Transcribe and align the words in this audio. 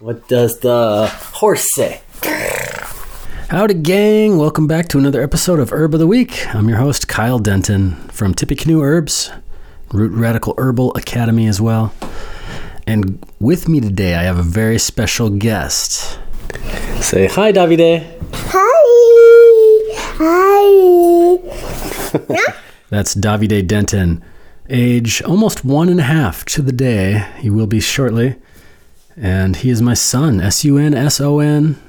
What 0.00 0.26
does 0.28 0.60
the 0.60 1.08
horse 1.08 1.74
say? 1.74 2.00
Howdy, 3.50 3.74
gang. 3.74 4.38
Welcome 4.38 4.66
back 4.66 4.88
to 4.88 4.98
another 4.98 5.20
episode 5.20 5.60
of 5.60 5.68
Herb 5.74 5.92
of 5.92 6.00
the 6.00 6.06
Week. 6.06 6.46
I'm 6.54 6.70
your 6.70 6.78
host, 6.78 7.06
Kyle 7.06 7.38
Denton 7.38 7.96
from 8.08 8.32
Tippecanoe 8.32 8.80
Herbs, 8.80 9.30
Root 9.92 10.12
Radical 10.12 10.54
Herbal 10.56 10.94
Academy 10.94 11.46
as 11.46 11.60
well. 11.60 11.92
And 12.86 13.22
with 13.40 13.68
me 13.68 13.78
today, 13.78 14.14
I 14.14 14.22
have 14.22 14.38
a 14.38 14.42
very 14.42 14.78
special 14.78 15.28
guest. 15.28 16.18
Say 17.02 17.26
hi, 17.26 17.52
Davide. 17.52 18.02
Hi. 18.32 18.70
Hi. 22.16 22.54
That's 22.88 23.14
Davide 23.14 23.66
Denton, 23.66 24.24
age 24.70 25.20
almost 25.24 25.62
one 25.62 25.90
and 25.90 26.00
a 26.00 26.04
half 26.04 26.46
to 26.46 26.62
the 26.62 26.72
day. 26.72 27.28
He 27.40 27.50
will 27.50 27.66
be 27.66 27.80
shortly. 27.80 28.36
And 29.16 29.56
he 29.56 29.70
is 29.70 29.82
my 29.82 29.94
son, 29.94 30.40
S 30.40 30.64
U 30.64 30.78
N 30.78 30.94
S 30.94 31.20
O 31.20 31.40
N. 31.40 31.80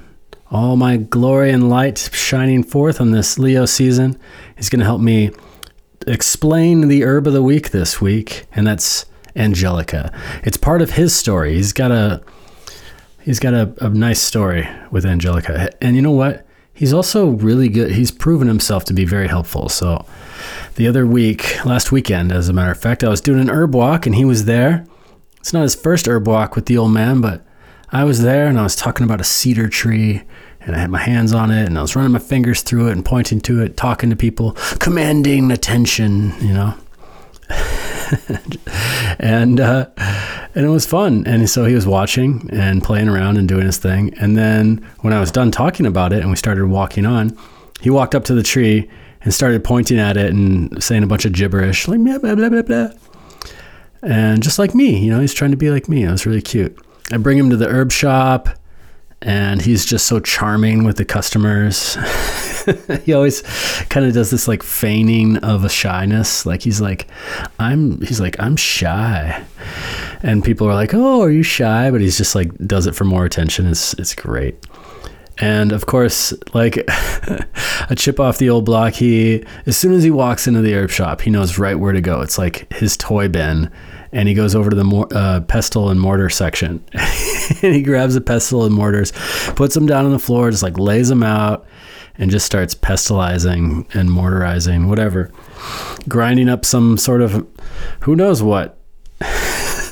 All 0.50 0.76
my 0.76 0.98
glory 0.98 1.50
and 1.50 1.70
light 1.70 2.10
shining 2.12 2.62
forth 2.62 3.00
on 3.00 3.10
this 3.10 3.38
Leo 3.38 3.64
season. 3.64 4.18
He's 4.56 4.68
going 4.68 4.80
to 4.80 4.86
help 4.86 5.00
me 5.00 5.30
explain 6.06 6.88
the 6.88 7.04
herb 7.04 7.26
of 7.26 7.32
the 7.32 7.42
week 7.42 7.70
this 7.70 8.00
week, 8.00 8.44
and 8.52 8.66
that's 8.66 9.06
Angelica. 9.34 10.12
It's 10.44 10.56
part 10.56 10.82
of 10.82 10.90
his 10.90 11.14
story. 11.14 11.54
He's 11.54 11.72
got 11.72 11.90
a 11.90 12.22
he's 13.22 13.38
got 13.38 13.54
a, 13.54 13.72
a 13.80 13.88
nice 13.88 14.20
story 14.20 14.68
with 14.90 15.06
Angelica. 15.06 15.70
And 15.82 15.96
you 15.96 16.02
know 16.02 16.10
what? 16.10 16.46
He's 16.74 16.92
also 16.92 17.28
really 17.28 17.68
good. 17.68 17.92
He's 17.92 18.10
proven 18.10 18.48
himself 18.48 18.84
to 18.86 18.94
be 18.94 19.04
very 19.04 19.28
helpful. 19.28 19.68
So 19.68 20.04
the 20.76 20.88
other 20.88 21.06
week, 21.06 21.64
last 21.64 21.92
weekend, 21.92 22.32
as 22.32 22.48
a 22.48 22.52
matter 22.52 22.72
of 22.72 22.80
fact, 22.80 23.04
I 23.04 23.08
was 23.08 23.20
doing 23.20 23.40
an 23.40 23.50
herb 23.50 23.74
walk 23.74 24.06
and 24.06 24.14
he 24.14 24.24
was 24.24 24.46
there. 24.46 24.86
It's 25.42 25.52
not 25.52 25.62
his 25.62 25.74
first 25.74 26.06
herb 26.06 26.28
walk 26.28 26.54
with 26.54 26.66
the 26.66 26.78
old 26.78 26.92
man, 26.92 27.20
but 27.20 27.44
I 27.90 28.04
was 28.04 28.22
there 28.22 28.46
and 28.46 28.60
I 28.60 28.62
was 28.62 28.76
talking 28.76 29.02
about 29.02 29.20
a 29.20 29.24
cedar 29.24 29.68
tree 29.68 30.22
and 30.60 30.76
I 30.76 30.78
had 30.78 30.88
my 30.88 31.00
hands 31.00 31.32
on 31.32 31.50
it 31.50 31.66
and 31.66 31.76
I 31.76 31.82
was 31.82 31.96
running 31.96 32.12
my 32.12 32.20
fingers 32.20 32.62
through 32.62 32.86
it 32.86 32.92
and 32.92 33.04
pointing 33.04 33.40
to 33.40 33.60
it, 33.60 33.76
talking 33.76 34.08
to 34.10 34.14
people, 34.14 34.52
commanding 34.78 35.50
attention, 35.50 36.32
you 36.40 36.54
know. 36.54 36.74
and 39.18 39.58
uh, 39.58 39.86
and 40.54 40.64
it 40.64 40.68
was 40.68 40.86
fun. 40.86 41.24
And 41.26 41.50
so 41.50 41.64
he 41.64 41.74
was 41.74 41.88
watching 41.88 42.48
and 42.52 42.80
playing 42.80 43.08
around 43.08 43.36
and 43.36 43.48
doing 43.48 43.66
his 43.66 43.78
thing. 43.78 44.14
And 44.20 44.36
then 44.36 44.88
when 45.00 45.12
I 45.12 45.18
was 45.18 45.32
done 45.32 45.50
talking 45.50 45.86
about 45.86 46.12
it 46.12 46.20
and 46.20 46.30
we 46.30 46.36
started 46.36 46.66
walking 46.66 47.04
on, 47.04 47.36
he 47.80 47.90
walked 47.90 48.14
up 48.14 48.22
to 48.26 48.34
the 48.34 48.44
tree 48.44 48.88
and 49.22 49.34
started 49.34 49.64
pointing 49.64 49.98
at 49.98 50.16
it 50.16 50.32
and 50.32 50.80
saying 50.80 51.02
a 51.02 51.08
bunch 51.08 51.24
of 51.24 51.32
gibberish, 51.32 51.88
like 51.88 51.98
blah 51.98 52.18
blah 52.18 52.36
blah 52.36 52.48
blah 52.48 52.62
blah. 52.62 52.90
And 54.02 54.42
just 54.42 54.58
like 54.58 54.74
me, 54.74 54.98
you 54.98 55.10
know, 55.10 55.20
he's 55.20 55.34
trying 55.34 55.52
to 55.52 55.56
be 55.56 55.70
like 55.70 55.88
me. 55.88 56.04
It 56.04 56.10
was 56.10 56.26
really 56.26 56.42
cute. 56.42 56.76
I 57.12 57.18
bring 57.18 57.38
him 57.38 57.50
to 57.50 57.56
the 57.56 57.68
herb 57.68 57.92
shop 57.92 58.48
and 59.20 59.62
he's 59.62 59.84
just 59.84 60.06
so 60.06 60.18
charming 60.18 60.82
with 60.82 60.96
the 60.96 61.04
customers. 61.04 61.96
he 63.04 63.12
always 63.12 63.42
kind 63.88 64.04
of 64.04 64.12
does 64.12 64.30
this 64.30 64.48
like 64.48 64.62
feigning 64.64 65.36
of 65.38 65.64
a 65.64 65.68
shyness. 65.68 66.44
Like 66.44 66.62
he's 66.62 66.80
like, 66.80 67.06
I'm, 67.60 68.00
he's 68.00 68.20
like, 68.20 68.38
I'm 68.40 68.56
shy. 68.56 69.44
And 70.24 70.44
people 70.44 70.68
are 70.68 70.74
like, 70.74 70.92
oh, 70.92 71.22
are 71.22 71.30
you 71.30 71.44
shy? 71.44 71.90
But 71.90 72.00
he's 72.00 72.18
just 72.18 72.34
like, 72.34 72.52
does 72.58 72.86
it 72.86 72.96
for 72.96 73.04
more 73.04 73.24
attention. 73.24 73.66
It's, 73.66 73.94
it's 73.94 74.14
great. 74.14 74.56
And 75.42 75.72
of 75.72 75.86
course, 75.86 76.32
like 76.54 76.76
a 77.90 77.94
chip 77.96 78.20
off 78.20 78.38
the 78.38 78.48
old 78.48 78.64
block, 78.64 78.94
he, 78.94 79.44
as 79.66 79.76
soon 79.76 79.92
as 79.92 80.04
he 80.04 80.10
walks 80.10 80.46
into 80.46 80.60
the 80.60 80.72
herb 80.72 80.90
shop, 80.90 81.20
he 81.20 81.30
knows 81.30 81.58
right 81.58 81.74
where 81.74 81.92
to 81.92 82.00
go. 82.00 82.20
It's 82.20 82.38
like 82.38 82.72
his 82.72 82.96
toy 82.96 83.28
bin. 83.28 83.68
And 84.12 84.28
he 84.28 84.34
goes 84.34 84.54
over 84.54 84.70
to 84.70 84.76
the 84.76 84.84
mor- 84.84 85.08
uh, 85.10 85.40
pestle 85.40 85.88
and 85.88 86.00
mortar 86.00 86.30
section. 86.30 86.84
And 87.60 87.74
he 87.74 87.82
grabs 87.82 88.14
the 88.14 88.20
pestle 88.20 88.64
and 88.64 88.74
mortars 88.74 89.12
puts 89.56 89.74
them 89.74 89.84
down 89.84 90.04
on 90.06 90.12
the 90.12 90.18
floor 90.18 90.50
just 90.50 90.62
like 90.62 90.78
lays 90.78 91.08
them 91.08 91.22
out 91.22 91.66
and 92.16 92.30
just 92.30 92.46
starts 92.46 92.74
pestilizing 92.74 93.86
and 93.94 94.08
mortarizing 94.08 94.88
whatever. 94.88 95.30
Grinding 96.08 96.48
up 96.48 96.64
some 96.64 96.96
sort 96.96 97.20
of 97.20 97.46
who 98.00 98.16
knows 98.16 98.42
what 98.42 98.78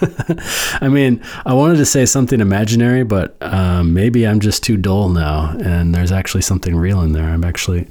I 0.80 0.88
mean, 0.88 1.22
I 1.44 1.54
wanted 1.54 1.76
to 1.76 1.86
say 1.86 2.06
something 2.06 2.40
imaginary, 2.40 3.04
but 3.04 3.36
um, 3.40 3.94
maybe 3.94 4.26
I'm 4.26 4.40
just 4.40 4.62
too 4.62 4.76
dull 4.76 5.08
now, 5.08 5.56
and 5.60 5.94
there's 5.94 6.12
actually 6.12 6.42
something 6.42 6.76
real 6.76 7.00
in 7.02 7.12
there. 7.12 7.28
I'm 7.28 7.44
actually 7.44 7.88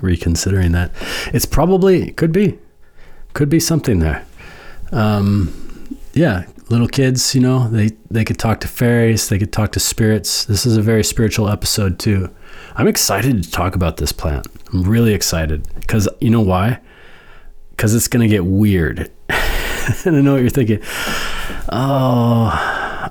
reconsidering 0.00 0.72
that. 0.72 0.92
It's 1.34 1.46
probably 1.46 2.12
could 2.12 2.32
be, 2.32 2.58
could 3.34 3.48
be 3.48 3.60
something 3.60 3.98
there 3.98 4.24
um, 4.92 5.98
yeah, 6.12 6.46
little 6.68 6.88
kids, 6.88 7.34
you 7.34 7.40
know, 7.40 7.68
they, 7.68 7.90
they 8.10 8.24
could 8.24 8.38
talk 8.38 8.60
to 8.60 8.68
fairies, 8.68 9.28
they 9.28 9.38
could 9.38 9.52
talk 9.52 9.72
to 9.72 9.80
spirits. 9.80 10.44
This 10.44 10.66
is 10.66 10.76
a 10.76 10.82
very 10.82 11.04
spiritual 11.04 11.48
episode, 11.48 11.98
too. 11.98 12.34
I'm 12.74 12.88
excited 12.88 13.42
to 13.44 13.50
talk 13.50 13.74
about 13.74 13.96
this 13.98 14.12
plant. 14.12 14.46
I'm 14.72 14.82
really 14.82 15.14
excited 15.14 15.66
because 15.80 16.08
you 16.20 16.30
know 16.30 16.40
why? 16.40 16.80
Because 17.70 17.94
it's 17.94 18.08
going 18.08 18.28
to 18.28 18.28
get 18.28 18.44
weird. 18.44 19.10
and 20.04 20.16
I 20.16 20.20
know 20.20 20.34
what 20.34 20.42
you're 20.42 20.50
thinking. 20.50 20.80
Oh, 21.70 23.10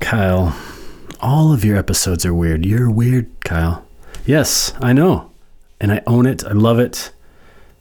Kyle, 0.00 0.56
all 1.20 1.52
of 1.52 1.64
your 1.64 1.76
episodes 1.76 2.24
are 2.26 2.34
weird. 2.34 2.64
You're 2.64 2.90
weird, 2.90 3.28
Kyle. 3.40 3.86
Yes, 4.26 4.72
I 4.80 4.92
know. 4.92 5.30
And 5.80 5.92
I 5.92 6.02
own 6.06 6.26
it. 6.26 6.44
I 6.44 6.52
love 6.52 6.78
it. 6.78 7.12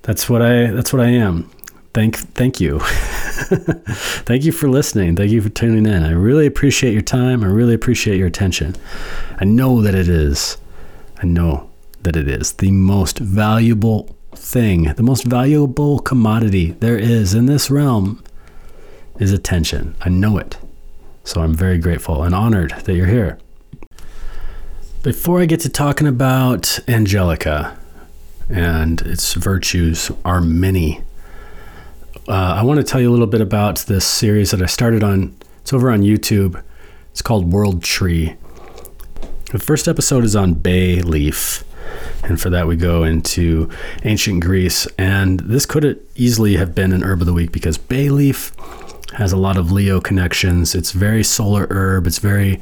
That's 0.03 0.29
what 0.29 0.41
I 0.41 0.67
that's 0.67 0.93
what 0.93 1.01
I 1.01 1.09
am. 1.09 1.49
Thank 1.93 2.17
thank 2.17 2.59
you. 2.59 2.79
Thank 3.49 4.43
you 4.43 4.51
for 4.51 4.69
listening. 4.69 5.15
Thank 5.15 5.31
you 5.31 5.41
for 5.41 5.49
tuning 5.49 5.85
in. 5.85 6.03
I 6.03 6.11
really 6.11 6.45
appreciate 6.45 6.93
your 6.93 7.01
time. 7.01 7.43
I 7.43 7.47
really 7.47 7.73
appreciate 7.73 8.17
your 8.17 8.27
attention. 8.27 8.75
I 9.39 9.45
know 9.45 9.81
that 9.81 9.95
it 9.95 10.07
is. 10.07 10.57
I 11.17 11.25
know 11.25 11.69
that 12.03 12.15
it 12.15 12.27
is 12.27 12.53
the 12.53 12.71
most 12.71 13.17
valuable 13.19 14.15
thing, 14.39 14.93
the 14.93 15.03
most 15.03 15.25
valuable 15.25 15.99
commodity 15.99 16.71
there 16.79 16.97
is 16.97 17.33
in 17.33 17.45
this 17.45 17.69
realm 17.69 18.23
is 19.19 19.31
attention. 19.31 19.95
I 20.01 20.09
know 20.09 20.37
it. 20.37 20.57
So 21.23 21.41
I'm 21.41 21.53
very 21.53 21.77
grateful 21.77 22.23
and 22.23 22.33
honored 22.33 22.71
that 22.71 22.93
you're 22.95 23.05
here. 23.05 23.37
Before 25.03 25.41
I 25.41 25.45
get 25.45 25.59
to 25.61 25.69
talking 25.69 26.07
about 26.07 26.79
Angelica 26.87 27.77
and 28.49 29.01
its 29.01 29.33
virtues 29.33 30.11
are 30.25 30.41
many 30.41 31.03
uh, 32.29 32.53
I 32.59 32.61
want 32.61 32.77
to 32.77 32.83
tell 32.83 33.01
you 33.01 33.09
a 33.09 33.11
little 33.11 33.25
bit 33.25 33.41
about 33.41 33.79
this 33.87 34.05
series 34.05 34.51
that 34.51 34.61
I 34.61 34.67
started 34.67 35.03
on. 35.03 35.35
It's 35.61 35.73
over 35.73 35.89
on 35.89 36.01
YouTube. 36.01 36.61
It's 37.09 37.23
called 37.23 37.51
World 37.51 37.81
Tree. 37.81 38.35
The 39.51 39.57
first 39.57 39.87
episode 39.87 40.23
is 40.23 40.35
on 40.35 40.53
bay 40.53 41.01
leaf. 41.01 41.63
And 42.23 42.39
for 42.39 42.49
that, 42.49 42.67
we 42.67 42.75
go 42.75 43.03
into 43.03 43.69
ancient 44.03 44.43
Greece. 44.43 44.87
And 44.97 45.39
this 45.41 45.65
could 45.65 46.05
easily 46.15 46.57
have 46.57 46.75
been 46.75 46.91
an 46.91 47.03
herb 47.03 47.21
of 47.21 47.25
the 47.27 47.33
week 47.33 47.51
because 47.51 47.77
bay 47.77 48.09
leaf 48.09 48.51
has 49.13 49.31
a 49.31 49.37
lot 49.37 49.57
of 49.57 49.71
Leo 49.71 49.99
connections. 49.99 50.75
It's 50.75 50.91
very 50.91 51.23
solar 51.23 51.67
herb. 51.69 52.07
It's 52.07 52.19
very, 52.19 52.61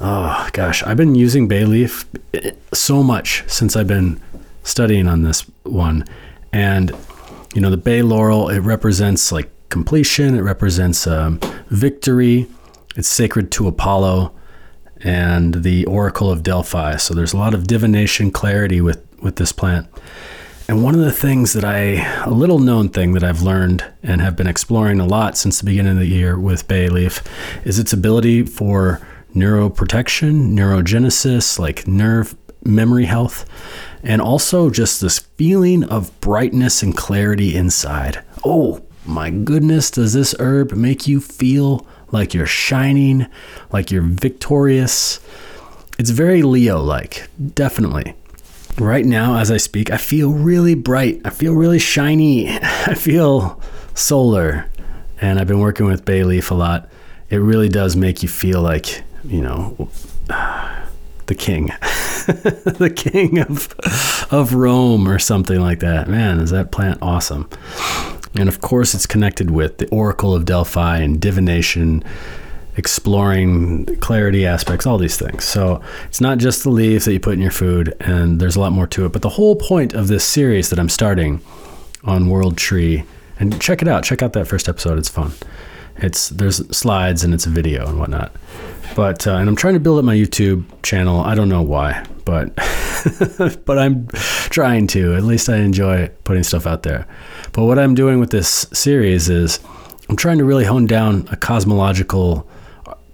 oh 0.00 0.48
gosh, 0.52 0.82
I've 0.82 0.96
been 0.96 1.14
using 1.14 1.48
bay 1.48 1.64
leaf 1.64 2.04
so 2.72 3.02
much 3.02 3.44
since 3.46 3.76
I've 3.76 3.86
been 3.86 4.20
studying 4.62 5.08
on 5.08 5.22
this 5.22 5.42
one. 5.62 6.04
And 6.52 6.92
you 7.54 7.60
know, 7.60 7.70
the 7.70 7.76
bay 7.76 8.02
laurel, 8.02 8.48
it 8.48 8.60
represents 8.60 9.32
like 9.32 9.50
completion, 9.68 10.34
it 10.34 10.40
represents 10.42 11.06
um, 11.06 11.40
victory, 11.68 12.46
it's 12.96 13.08
sacred 13.08 13.50
to 13.52 13.68
Apollo 13.68 14.32
and 15.04 15.62
the 15.62 15.84
Oracle 15.86 16.30
of 16.30 16.42
Delphi. 16.42 16.96
So 16.96 17.14
there's 17.14 17.32
a 17.32 17.38
lot 17.38 17.54
of 17.54 17.66
divination 17.66 18.30
clarity 18.30 18.80
with, 18.80 19.04
with 19.20 19.36
this 19.36 19.52
plant. 19.52 19.88
And 20.68 20.84
one 20.84 20.94
of 20.94 21.00
the 21.00 21.12
things 21.12 21.52
that 21.54 21.64
I, 21.64 22.22
a 22.24 22.30
little 22.30 22.58
known 22.58 22.88
thing 22.88 23.12
that 23.12 23.24
I've 23.24 23.42
learned 23.42 23.84
and 24.02 24.20
have 24.20 24.36
been 24.36 24.46
exploring 24.46 25.00
a 25.00 25.06
lot 25.06 25.36
since 25.36 25.58
the 25.58 25.66
beginning 25.66 25.92
of 25.92 25.98
the 25.98 26.06
year 26.06 26.38
with 26.38 26.68
bay 26.68 26.88
leaf 26.88 27.22
is 27.64 27.78
its 27.78 27.92
ability 27.92 28.44
for 28.44 29.06
neuroprotection, 29.34 30.52
neurogenesis, 30.52 31.58
like 31.58 31.86
nerve 31.86 32.36
memory 32.64 33.06
health 33.06 33.44
and 34.02 34.20
also 34.20 34.70
just 34.70 35.00
this 35.00 35.18
feeling 35.18 35.84
of 35.84 36.18
brightness 36.20 36.82
and 36.82 36.96
clarity 36.96 37.54
inside. 37.54 38.22
Oh 38.44 38.82
my 39.06 39.30
goodness, 39.30 39.90
does 39.90 40.12
this 40.12 40.34
herb 40.38 40.72
make 40.72 41.06
you 41.06 41.20
feel 41.20 41.86
like 42.12 42.34
you're 42.34 42.46
shining, 42.46 43.26
like 43.72 43.90
you're 43.90 44.02
victorious? 44.02 45.18
It's 45.98 46.10
very 46.10 46.42
Leo 46.42 46.80
like, 46.80 47.28
definitely. 47.54 48.14
Right 48.78 49.04
now, 49.04 49.38
as 49.38 49.50
I 49.50 49.58
speak, 49.58 49.90
I 49.90 49.96
feel 49.96 50.32
really 50.32 50.74
bright. 50.74 51.20
I 51.24 51.30
feel 51.30 51.54
really 51.54 51.78
shiny. 51.78 52.48
I 52.62 52.94
feel 52.94 53.60
solar. 53.94 54.70
And 55.20 55.38
I've 55.38 55.46
been 55.46 55.60
working 55.60 55.86
with 55.86 56.04
bay 56.04 56.24
leaf 56.24 56.50
a 56.50 56.54
lot. 56.54 56.88
It 57.30 57.36
really 57.36 57.68
does 57.68 57.96
make 57.96 58.22
you 58.22 58.28
feel 58.28 58.62
like, 58.62 59.02
you 59.24 59.42
know, 59.42 59.88
the 61.26 61.34
king. 61.34 61.66
the 62.26 62.92
king 62.94 63.40
of 63.40 63.74
of 64.30 64.54
Rome 64.54 65.08
or 65.08 65.18
something 65.18 65.60
like 65.60 65.80
that. 65.80 66.08
Man, 66.08 66.38
is 66.40 66.50
that 66.50 66.70
plant 66.70 66.98
awesome? 67.02 67.48
And 68.34 68.48
of 68.48 68.60
course, 68.60 68.94
it's 68.94 69.06
connected 69.06 69.50
with 69.50 69.78
the 69.78 69.88
Oracle 69.88 70.34
of 70.34 70.44
Delphi 70.44 70.98
and 70.98 71.20
divination 71.20 72.02
exploring 72.76 73.84
clarity 73.96 74.46
aspects, 74.46 74.86
all 74.86 74.96
these 74.96 75.18
things. 75.18 75.44
So 75.44 75.82
it's 76.06 76.20
not 76.20 76.38
just 76.38 76.62
the 76.62 76.70
leaves 76.70 77.04
that 77.04 77.12
you 77.12 77.20
put 77.20 77.34
in 77.34 77.40
your 77.40 77.50
food, 77.50 77.94
and 78.00 78.40
there's 78.40 78.56
a 78.56 78.60
lot 78.60 78.72
more 78.72 78.86
to 78.88 79.04
it. 79.04 79.12
But 79.12 79.22
the 79.22 79.28
whole 79.28 79.56
point 79.56 79.92
of 79.92 80.08
this 80.08 80.24
series 80.24 80.70
that 80.70 80.78
I'm 80.78 80.88
starting 80.88 81.40
on 82.04 82.30
World 82.30 82.56
Tree, 82.56 83.04
and 83.38 83.60
check 83.60 83.82
it 83.82 83.88
out. 83.88 84.04
Check 84.04 84.22
out 84.22 84.32
that 84.32 84.46
first 84.46 84.68
episode. 84.68 84.98
It's 84.98 85.08
fun. 85.08 85.32
It's 85.96 86.30
there's 86.30 86.56
slides 86.76 87.24
and 87.24 87.34
it's 87.34 87.46
a 87.46 87.50
video 87.50 87.86
and 87.86 87.98
whatnot. 87.98 88.32
But 88.94 89.26
uh, 89.26 89.36
and 89.36 89.48
I'm 89.48 89.56
trying 89.56 89.74
to 89.74 89.80
build 89.80 89.98
up 89.98 90.04
my 90.04 90.14
YouTube 90.14 90.64
channel. 90.82 91.20
I 91.20 91.34
don't 91.34 91.48
know 91.48 91.62
why, 91.62 92.04
but 92.24 92.54
but 93.64 93.78
I'm 93.78 94.06
trying 94.50 94.86
to. 94.88 95.14
At 95.14 95.24
least 95.24 95.48
I 95.48 95.56
enjoy 95.56 96.08
putting 96.24 96.42
stuff 96.42 96.66
out 96.66 96.82
there. 96.82 97.06
But 97.52 97.64
what 97.64 97.78
I'm 97.78 97.94
doing 97.94 98.20
with 98.20 98.30
this 98.30 98.66
series 98.72 99.28
is 99.28 99.60
I'm 100.08 100.16
trying 100.16 100.38
to 100.38 100.44
really 100.44 100.64
hone 100.64 100.86
down 100.86 101.28
a 101.30 101.36
cosmological 101.36 102.46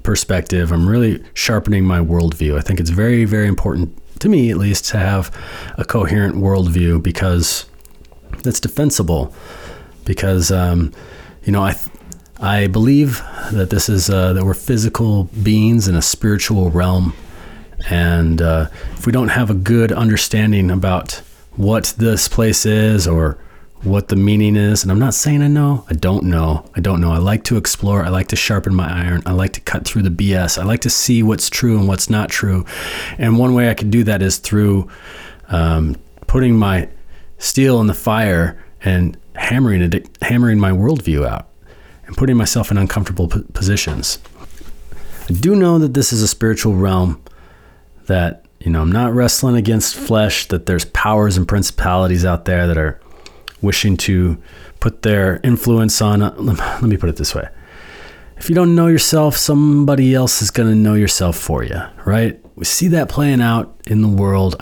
perspective. 0.03 0.73
I'm 0.73 0.89
really 0.89 1.23
sharpening 1.35 1.85
my 1.85 2.01
worldview. 2.01 2.57
I 2.57 2.61
think 2.61 2.81
it's 2.81 2.91
very, 2.91 3.25
very 3.25 3.47
important 3.47 3.97
to 4.21 4.29
me, 4.29 4.51
at 4.51 4.57
least, 4.57 4.87
to 4.87 4.99
have 4.99 5.31
a 5.77 5.85
coherent 5.85 6.37
worldview 6.37 7.03
because 7.03 7.67
that's 8.43 8.59
defensible. 8.59 9.33
Because 10.05 10.51
um, 10.51 10.93
you 11.45 11.53
know, 11.53 11.63
I 11.63 11.77
I 12.41 12.69
believe 12.69 13.21
that 13.53 13.71
this 13.71 13.89
is 13.89 14.09
uh, 14.09 14.33
that 14.33 14.45
we're 14.45 14.55
physical 14.55 15.25
beings 15.43 15.89
in 15.89 15.97
a 15.97 16.03
spiritual 16.03 16.71
realm, 16.71 17.15
and 17.91 18.41
uh, 18.41 18.69
if 18.93 19.07
we 19.07 19.13
don't 19.13 19.29
have 19.29 19.51
a 19.51 19.55
good 19.55 19.91
understanding 19.91 20.71
about 20.71 21.21
what 21.57 21.95
this 21.99 22.29
place 22.29 22.65
is 22.65 23.09
or 23.09 23.39
what 23.83 24.09
the 24.09 24.17
meaning 24.17 24.55
is. 24.57 24.83
And 24.83 24.93
I'm 24.93 24.99
not 24.99 25.15
saying 25.15 25.43
I 25.43 25.49
know. 25.49 25.85
I 25.89 25.95
don't 25.95 26.25
know. 26.25 26.69
I 26.77 26.81
don't 26.81 27.01
know. 27.01 27.13
I 27.13 27.19
like 27.19 27.45
to 27.45 27.57
explore. 27.57 28.05
I 28.05 28.09
like 28.09 28.29
to 28.29 28.37
sharpen 28.37 28.75
my 28.75 28.89
iron. 28.89 29.23
I 29.27 29.33
like 29.33 29.53
to 29.55 29.61
cut 29.61 29.85
through 29.85 30.03
the 30.03 30.11
BS. 30.11 30.59
I 30.59 30.65
like 30.65 30.81
to 30.83 30.91
see 30.91 31.23
what's 31.23 31.51
true 31.51 31.79
and 31.79 31.89
what's 31.89 32.09
not 32.09 32.29
true. 32.29 32.65
And 33.19 33.39
one 33.39 33.55
way 33.55 33.71
I 33.71 33.75
can 33.75 33.91
do 33.91 34.05
that 34.05 34.23
is 34.23 34.39
through 34.39 34.89
um, 35.49 35.97
putting 36.27 36.57
my 36.57 36.89
steel 37.39 37.81
in 37.81 37.89
the 37.89 37.95
fire 37.95 38.65
and 38.83 39.17
hammering 39.35 39.83
it, 39.83 40.09
hammering 40.23 40.59
my 40.59 40.71
worldview 40.71 41.27
out 41.27 41.48
and 42.09 42.17
putting 42.17 42.37
myself 42.37 42.73
in 42.73 42.79
uncomfortable 42.79 43.29
positions. 43.29 44.19
I 45.31 45.35
do 45.35 45.55
know 45.55 45.79
that 45.79 45.95
this 45.95 46.13
is 46.13 46.23
a 46.23 46.29
spiritual 46.29 46.75
realm 46.75 47.23
that 48.07 48.47
you 48.61 48.73
know 48.73 48.81
I'm 48.81 48.91
not 48.91 49.15
wrestling 49.15 49.57
against 49.57 49.95
flesh 49.95 50.49
that 50.49 50.67
there's 50.67 50.87
powers 50.87 51.37
and 51.37 51.47
principalities 51.47 52.25
out 52.25 52.47
there 52.47 52.67
that 52.67 52.79
are 52.79 52.99
wishing 53.61 53.97
to 53.99 54.43
put 54.81 55.03
their 55.03 55.39
influence 55.45 56.01
on. 56.01 56.23
Uh, 56.23 56.35
let 56.39 56.83
me 56.83 56.97
put 56.97 57.11
it 57.11 57.17
this 57.17 57.35
way. 57.35 57.47
If 58.39 58.49
you 58.49 58.55
don't 58.55 58.75
know 58.75 58.87
yourself, 58.87 59.37
somebody 59.37 60.15
else 60.15 60.41
is 60.43 60.51
going 60.51 60.69
to 60.69 60.75
know 60.75 60.95
yourself 60.95 61.37
for 61.37 61.63
you, 61.63 61.81
right? 62.05 62.41
We 62.57 62.65
see 62.65 62.89
that 62.89 63.09
playing 63.09 63.43
out 63.43 63.79
in 63.87 64.01
the 64.01 64.09
world. 64.09 64.57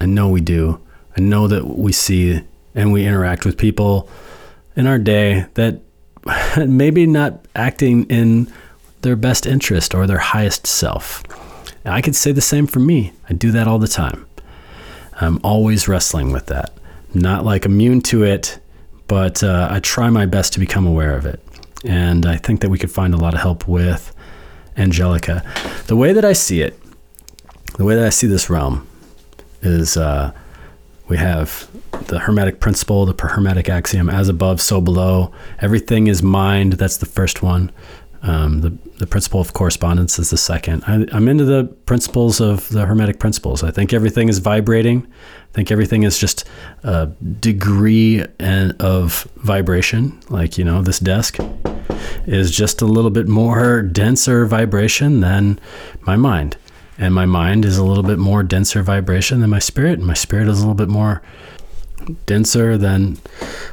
I 0.00 0.06
know 0.06 0.28
we 0.28 0.42
do. 0.42 0.80
I 1.16 1.22
know 1.22 1.48
that 1.48 1.66
we 1.66 1.92
see 1.92 2.42
and 2.74 2.92
we 2.92 3.06
interact 3.06 3.44
with 3.44 3.56
people 3.56 4.08
in 4.76 4.86
our 4.86 4.98
day 4.98 5.46
that 5.54 5.80
maybe 6.56 7.06
not 7.06 7.44
acting 7.54 8.04
in 8.06 8.52
their 9.02 9.16
best 9.16 9.46
interest 9.46 9.94
or 9.94 10.06
their 10.06 10.18
highest 10.18 10.66
self. 10.66 11.22
I 11.84 12.00
could 12.00 12.16
say 12.16 12.32
the 12.32 12.40
same 12.40 12.66
for 12.66 12.80
me. 12.80 13.12
I 13.28 13.34
do 13.34 13.50
that 13.52 13.68
all 13.68 13.78
the 13.78 13.88
time. 13.88 14.26
I'm 15.20 15.38
always 15.44 15.86
wrestling 15.86 16.32
with 16.32 16.46
that 16.46 16.72
not 17.14 17.44
like 17.44 17.64
immune 17.64 18.00
to 18.00 18.24
it, 18.24 18.58
but 19.06 19.42
uh, 19.42 19.68
I 19.70 19.80
try 19.80 20.10
my 20.10 20.26
best 20.26 20.52
to 20.54 20.60
become 20.60 20.86
aware 20.86 21.16
of 21.16 21.26
it. 21.26 21.40
And 21.84 22.26
I 22.26 22.36
think 22.36 22.60
that 22.60 22.70
we 22.70 22.78
could 22.78 22.90
find 22.90 23.14
a 23.14 23.16
lot 23.16 23.34
of 23.34 23.40
help 23.40 23.68
with 23.68 24.14
Angelica. 24.76 25.44
The 25.86 25.96
way 25.96 26.12
that 26.12 26.24
I 26.24 26.32
see 26.32 26.62
it, 26.62 26.78
the 27.76 27.84
way 27.84 27.94
that 27.94 28.04
I 28.04 28.10
see 28.10 28.26
this 28.26 28.50
realm 28.50 28.86
is 29.62 29.96
uh, 29.96 30.32
we 31.08 31.16
have 31.18 31.68
the 32.06 32.20
Hermetic 32.20 32.60
principle, 32.60 33.06
the 33.06 33.14
Hermetic 33.26 33.68
axiom 33.68 34.08
as 34.08 34.28
above, 34.28 34.60
so 34.60 34.80
below. 34.80 35.32
Everything 35.60 36.06
is 36.06 36.22
mind. 36.22 36.74
That's 36.74 36.98
the 36.98 37.06
first 37.06 37.42
one. 37.42 37.72
Um, 38.22 38.62
the, 38.62 38.70
the 38.98 39.06
principle 39.06 39.40
of 39.40 39.52
correspondence 39.52 40.18
is 40.18 40.30
the 40.30 40.38
second. 40.38 40.82
I, 40.86 41.06
I'm 41.12 41.28
into 41.28 41.44
the 41.44 41.64
principles 41.84 42.40
of 42.40 42.66
the 42.70 42.86
Hermetic 42.86 43.18
principles. 43.18 43.62
I 43.62 43.70
think 43.70 43.92
everything 43.92 44.30
is 44.30 44.38
vibrating. 44.38 45.06
I 45.06 45.52
think 45.52 45.70
everything 45.70 46.04
is 46.04 46.18
just 46.18 46.48
a 46.84 47.06
degree 47.40 48.24
and 48.38 48.80
of 48.80 49.28
vibration. 49.36 50.18
Like, 50.30 50.56
you 50.56 50.64
know, 50.64 50.80
this 50.80 50.98
desk 50.98 51.38
is 52.26 52.50
just 52.50 52.80
a 52.80 52.86
little 52.86 53.10
bit 53.10 53.28
more 53.28 53.82
denser 53.82 54.46
vibration 54.46 55.20
than 55.20 55.60
my 56.00 56.16
mind. 56.16 56.56
And 56.96 57.12
my 57.12 57.26
mind 57.26 57.66
is 57.66 57.76
a 57.76 57.84
little 57.84 58.04
bit 58.04 58.18
more 58.18 58.42
denser 58.42 58.82
vibration 58.82 59.40
than 59.40 59.50
my 59.50 59.58
spirit. 59.58 59.98
And 59.98 60.06
my 60.06 60.14
spirit 60.14 60.48
is 60.48 60.60
a 60.60 60.62
little 60.62 60.74
bit 60.74 60.88
more 60.88 61.22
denser 62.26 62.76
than 62.76 63.18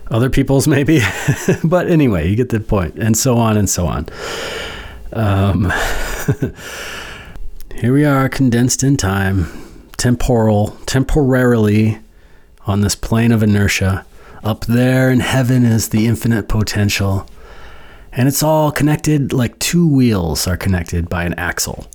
other 0.10 0.30
people's 0.30 0.68
maybe. 0.76 1.02
But 1.64 1.88
anyway 1.88 2.30
you 2.30 2.36
get 2.36 2.50
the 2.50 2.60
point 2.60 2.96
and 2.96 3.18
so 3.18 3.38
on 3.38 3.58
and 3.58 3.70
so 3.70 3.88
on. 3.88 4.08
Um, 5.14 5.72
here 7.76 7.94
we 7.94 8.06
are 8.06 8.30
condensed 8.30 8.84
in 8.84 8.98
time 8.98 9.48
temporal 9.98 10.78
temporarily 10.86 12.00
on 12.66 12.82
this 12.82 12.96
plane 12.96 13.32
of 13.32 13.44
inertia. 13.44 14.06
Up 14.44 14.66
there 14.66 15.12
in 15.12 15.20
heaven 15.20 15.64
is 15.64 15.90
the 15.90 16.08
infinite 16.08 16.48
potential 16.48 17.28
and 18.14 18.28
it's 18.28 18.44
all 18.44 18.72
connected 18.72 19.32
like 19.32 19.58
two 19.60 19.88
wheels 19.88 20.48
are 20.48 20.58
connected 20.58 21.08
by 21.08 21.24
an 21.24 21.34
axle 21.36 21.88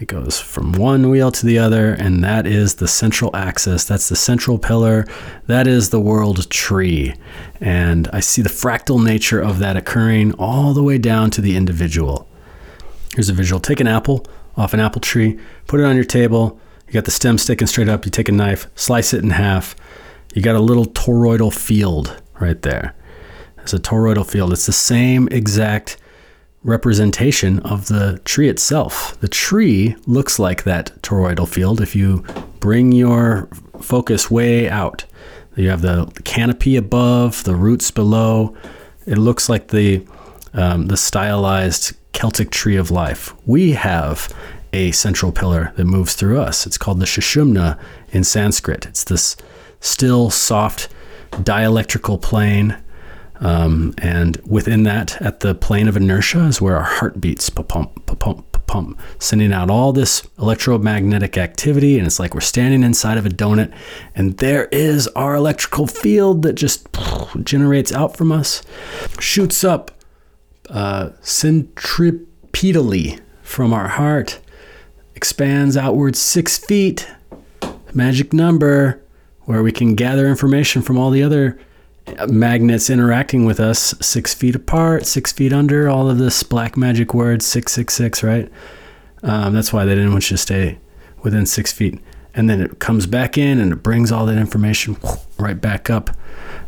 it 0.00 0.06
goes 0.06 0.40
from 0.40 0.72
one 0.72 1.08
wheel 1.08 1.30
to 1.30 1.46
the 1.46 1.58
other, 1.58 1.92
and 1.92 2.22
that 2.24 2.46
is 2.46 2.74
the 2.74 2.88
central 2.88 3.34
axis. 3.34 3.84
That's 3.84 4.08
the 4.08 4.16
central 4.16 4.58
pillar. 4.58 5.06
That 5.46 5.66
is 5.66 5.90
the 5.90 6.00
world 6.00 6.50
tree. 6.50 7.14
And 7.60 8.08
I 8.12 8.20
see 8.20 8.42
the 8.42 8.48
fractal 8.48 9.02
nature 9.02 9.40
of 9.40 9.60
that 9.60 9.76
occurring 9.76 10.32
all 10.34 10.74
the 10.74 10.82
way 10.82 10.98
down 10.98 11.30
to 11.32 11.40
the 11.40 11.56
individual. 11.56 12.28
Here's 13.14 13.28
a 13.28 13.32
visual 13.32 13.60
take 13.60 13.80
an 13.80 13.86
apple 13.86 14.26
off 14.56 14.74
an 14.74 14.80
apple 14.80 15.00
tree, 15.00 15.38
put 15.66 15.80
it 15.80 15.84
on 15.84 15.96
your 15.96 16.04
table. 16.04 16.60
You 16.86 16.92
got 16.92 17.04
the 17.04 17.10
stem 17.10 17.38
sticking 17.38 17.66
straight 17.66 17.88
up. 17.88 18.04
You 18.04 18.10
take 18.10 18.28
a 18.28 18.32
knife, 18.32 18.66
slice 18.74 19.14
it 19.14 19.22
in 19.22 19.30
half. 19.30 19.74
You 20.34 20.42
got 20.42 20.56
a 20.56 20.60
little 20.60 20.86
toroidal 20.86 21.52
field 21.52 22.20
right 22.40 22.60
there. 22.62 22.94
It's 23.58 23.72
a 23.72 23.78
toroidal 23.78 24.28
field. 24.28 24.52
It's 24.52 24.66
the 24.66 24.72
same 24.72 25.28
exact 25.30 25.96
representation 26.64 27.60
of 27.60 27.86
the 27.86 28.18
tree 28.24 28.48
itself. 28.48 29.18
The 29.20 29.28
tree 29.28 29.96
looks 30.06 30.38
like 30.38 30.64
that 30.64 30.90
toroidal 31.02 31.46
field 31.46 31.80
if 31.80 31.94
you 31.94 32.24
bring 32.58 32.90
your 32.90 33.48
focus 33.80 34.30
way 34.30 34.68
out. 34.68 35.04
You 35.54 35.68
have 35.68 35.82
the 35.82 36.10
canopy 36.24 36.76
above, 36.76 37.44
the 37.44 37.54
roots 37.54 37.90
below. 37.90 38.56
It 39.06 39.18
looks 39.18 39.48
like 39.48 39.68
the 39.68 40.04
um, 40.54 40.86
the 40.86 40.96
stylized 40.96 41.96
Celtic 42.12 42.50
tree 42.50 42.76
of 42.76 42.90
life. 42.90 43.34
We 43.44 43.72
have 43.72 44.32
a 44.72 44.92
central 44.92 45.32
pillar 45.32 45.72
that 45.76 45.84
moves 45.84 46.14
through 46.14 46.40
us. 46.40 46.66
It's 46.66 46.78
called 46.78 47.00
the 47.00 47.06
Sushumna 47.06 47.78
in 48.12 48.24
Sanskrit. 48.24 48.86
It's 48.86 49.04
this 49.04 49.36
still, 49.80 50.30
soft, 50.30 50.88
dielectrical 51.32 52.22
plane 52.22 52.76
um, 53.40 53.94
and 53.98 54.40
within 54.46 54.84
that, 54.84 55.20
at 55.20 55.40
the 55.40 55.54
plane 55.54 55.88
of 55.88 55.96
inertia, 55.96 56.44
is 56.46 56.60
where 56.60 56.76
our 56.76 56.82
heart 56.82 57.20
beats, 57.20 57.50
pump, 57.50 58.06
pump, 58.18 58.66
pump, 58.66 59.00
sending 59.18 59.52
out 59.52 59.70
all 59.70 59.92
this 59.92 60.26
electromagnetic 60.38 61.36
activity. 61.36 61.98
And 61.98 62.06
it's 62.06 62.20
like 62.20 62.34
we're 62.34 62.40
standing 62.40 62.82
inside 62.82 63.18
of 63.18 63.26
a 63.26 63.30
donut, 63.30 63.74
and 64.14 64.36
there 64.38 64.66
is 64.66 65.08
our 65.08 65.34
electrical 65.34 65.86
field 65.86 66.42
that 66.42 66.54
just 66.54 66.86
generates 67.42 67.92
out 67.92 68.16
from 68.16 68.30
us, 68.30 68.62
shoots 69.18 69.64
up 69.64 69.90
uh, 70.70 71.10
centripetally 71.22 73.20
from 73.42 73.72
our 73.72 73.88
heart, 73.88 74.40
expands 75.14 75.76
outwards 75.76 76.20
six 76.20 76.56
feet, 76.56 77.08
magic 77.92 78.32
number, 78.32 79.02
where 79.42 79.62
we 79.62 79.72
can 79.72 79.94
gather 79.94 80.26
information 80.28 80.82
from 80.82 80.96
all 80.96 81.10
the 81.10 81.22
other 81.22 81.58
magnets 82.28 82.90
interacting 82.90 83.44
with 83.44 83.60
us 83.60 83.94
six 84.00 84.34
feet 84.34 84.54
apart, 84.54 85.06
six 85.06 85.32
feet 85.32 85.52
under, 85.52 85.88
all 85.88 86.10
of 86.10 86.18
this 86.18 86.42
black 86.42 86.76
magic 86.76 87.14
words, 87.14 87.46
666, 87.46 88.22
right? 88.22 88.50
Um, 89.22 89.54
that's 89.54 89.72
why 89.72 89.84
they 89.84 89.94
didn't 89.94 90.12
want 90.12 90.30
you 90.30 90.36
to 90.36 90.42
stay 90.42 90.78
within 91.22 91.46
six 91.46 91.72
feet. 91.72 91.98
And 92.34 92.50
then 92.50 92.60
it 92.60 92.78
comes 92.78 93.06
back 93.06 93.38
in 93.38 93.58
and 93.58 93.72
it 93.72 93.82
brings 93.82 94.12
all 94.12 94.26
that 94.26 94.36
information 94.36 94.96
right 95.38 95.58
back 95.58 95.88
up 95.88 96.10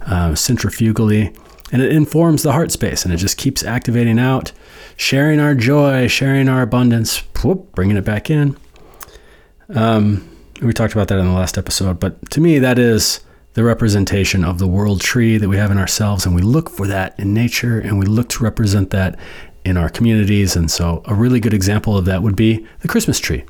uh, 0.02 0.34
centrifugally. 0.34 1.36
And 1.72 1.82
it 1.82 1.92
informs 1.92 2.42
the 2.42 2.52
heart 2.52 2.70
space 2.70 3.04
and 3.04 3.12
it 3.12 3.16
just 3.18 3.36
keeps 3.36 3.64
activating 3.64 4.18
out, 4.18 4.52
sharing 4.96 5.40
our 5.40 5.54
joy, 5.54 6.06
sharing 6.06 6.48
our 6.48 6.62
abundance, 6.62 7.18
whoop, 7.42 7.74
bringing 7.74 7.96
it 7.96 8.04
back 8.04 8.30
in. 8.30 8.56
Um, 9.68 10.28
we 10.62 10.72
talked 10.72 10.94
about 10.94 11.08
that 11.08 11.18
in 11.18 11.26
the 11.26 11.32
last 11.32 11.58
episode, 11.58 11.98
but 11.98 12.30
to 12.30 12.40
me, 12.40 12.60
that 12.60 12.78
is 12.78 13.20
the 13.56 13.64
representation 13.64 14.44
of 14.44 14.58
the 14.58 14.66
world 14.66 15.00
tree 15.00 15.38
that 15.38 15.48
we 15.48 15.56
have 15.56 15.70
in 15.70 15.78
ourselves. 15.78 16.26
And 16.26 16.34
we 16.34 16.42
look 16.42 16.68
for 16.68 16.86
that 16.88 17.18
in 17.18 17.32
nature 17.32 17.80
and 17.80 17.98
we 17.98 18.04
look 18.04 18.28
to 18.28 18.44
represent 18.44 18.90
that 18.90 19.18
in 19.64 19.78
our 19.78 19.88
communities. 19.88 20.54
And 20.54 20.70
so, 20.70 21.02
a 21.06 21.14
really 21.14 21.40
good 21.40 21.54
example 21.54 21.96
of 21.96 22.04
that 22.04 22.22
would 22.22 22.36
be 22.36 22.66
the 22.80 22.88
Christmas 22.88 23.18
tree. 23.18 23.44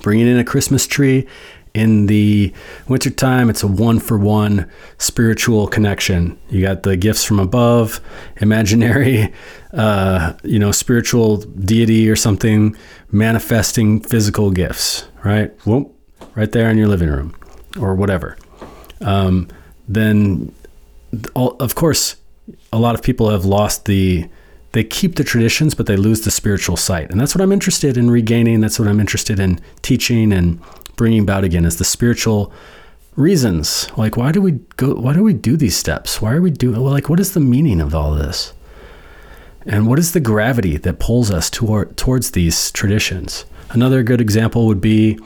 Bringing 0.00 0.26
in 0.26 0.38
a 0.38 0.44
Christmas 0.44 0.86
tree 0.86 1.26
in 1.74 2.06
the 2.06 2.54
wintertime, 2.88 3.50
it's 3.50 3.62
a 3.62 3.66
one 3.66 4.00
for 4.00 4.18
one 4.18 4.66
spiritual 4.96 5.66
connection. 5.66 6.38
You 6.48 6.62
got 6.62 6.82
the 6.82 6.96
gifts 6.96 7.22
from 7.22 7.38
above, 7.38 8.00
imaginary, 8.38 9.34
uh, 9.74 10.32
you 10.42 10.58
know, 10.58 10.72
spiritual 10.72 11.36
deity 11.36 12.08
or 12.08 12.16
something 12.16 12.74
manifesting 13.12 14.00
physical 14.00 14.50
gifts, 14.50 15.06
right? 15.22 15.54
Whoop, 15.66 15.94
right 16.34 16.50
there 16.50 16.70
in 16.70 16.78
your 16.78 16.88
living 16.88 17.10
room 17.10 17.34
or 17.78 17.94
whatever. 17.94 18.38
Um, 19.00 19.48
then, 19.88 20.52
all, 21.34 21.56
of 21.60 21.74
course, 21.74 22.16
a 22.72 22.78
lot 22.78 22.94
of 22.94 23.02
people 23.02 23.30
have 23.30 23.44
lost 23.44 23.84
the 23.84 24.28
they 24.72 24.84
keep 24.84 25.14
the 25.16 25.24
traditions 25.24 25.74
but 25.74 25.86
they 25.86 25.96
lose 25.96 26.22
the 26.22 26.30
spiritual 26.30 26.76
sight. 26.76 27.10
And 27.10 27.20
that's 27.20 27.34
what 27.34 27.42
i'm 27.42 27.52
interested 27.52 27.96
in 27.96 28.10
regaining. 28.10 28.60
That's 28.60 28.78
what 28.78 28.88
i'm 28.88 29.00
interested 29.00 29.40
in 29.40 29.60
teaching 29.82 30.32
and 30.32 30.60
bringing 30.96 31.22
about 31.22 31.44
again 31.44 31.64
is 31.64 31.76
the 31.76 31.84
spiritual 31.84 32.52
reasons. 33.16 33.88
Like 33.96 34.16
why 34.16 34.32
do 34.32 34.40
we 34.42 34.52
go 34.76 34.94
why 34.94 35.14
do 35.14 35.22
we 35.22 35.32
do 35.32 35.56
these 35.56 35.76
steps? 35.76 36.20
Why 36.20 36.34
are 36.34 36.42
we 36.42 36.50
doing 36.50 36.80
well 36.80 36.92
like 36.92 37.08
what 37.08 37.20
is 37.20 37.32
the 37.32 37.40
meaning 37.40 37.80
of 37.80 37.94
all 37.94 38.14
this? 38.14 38.52
And 39.66 39.86
what 39.86 39.98
is 39.98 40.12
the 40.12 40.20
gravity 40.20 40.78
that 40.78 40.98
pulls 40.98 41.30
us 41.30 41.50
toward, 41.50 41.96
towards 41.96 42.30
these 42.30 42.72
traditions? 42.72 43.44
Another 43.70 44.02
good 44.02 44.20
example 44.20 44.66
would 44.66 44.80
be 44.80 45.18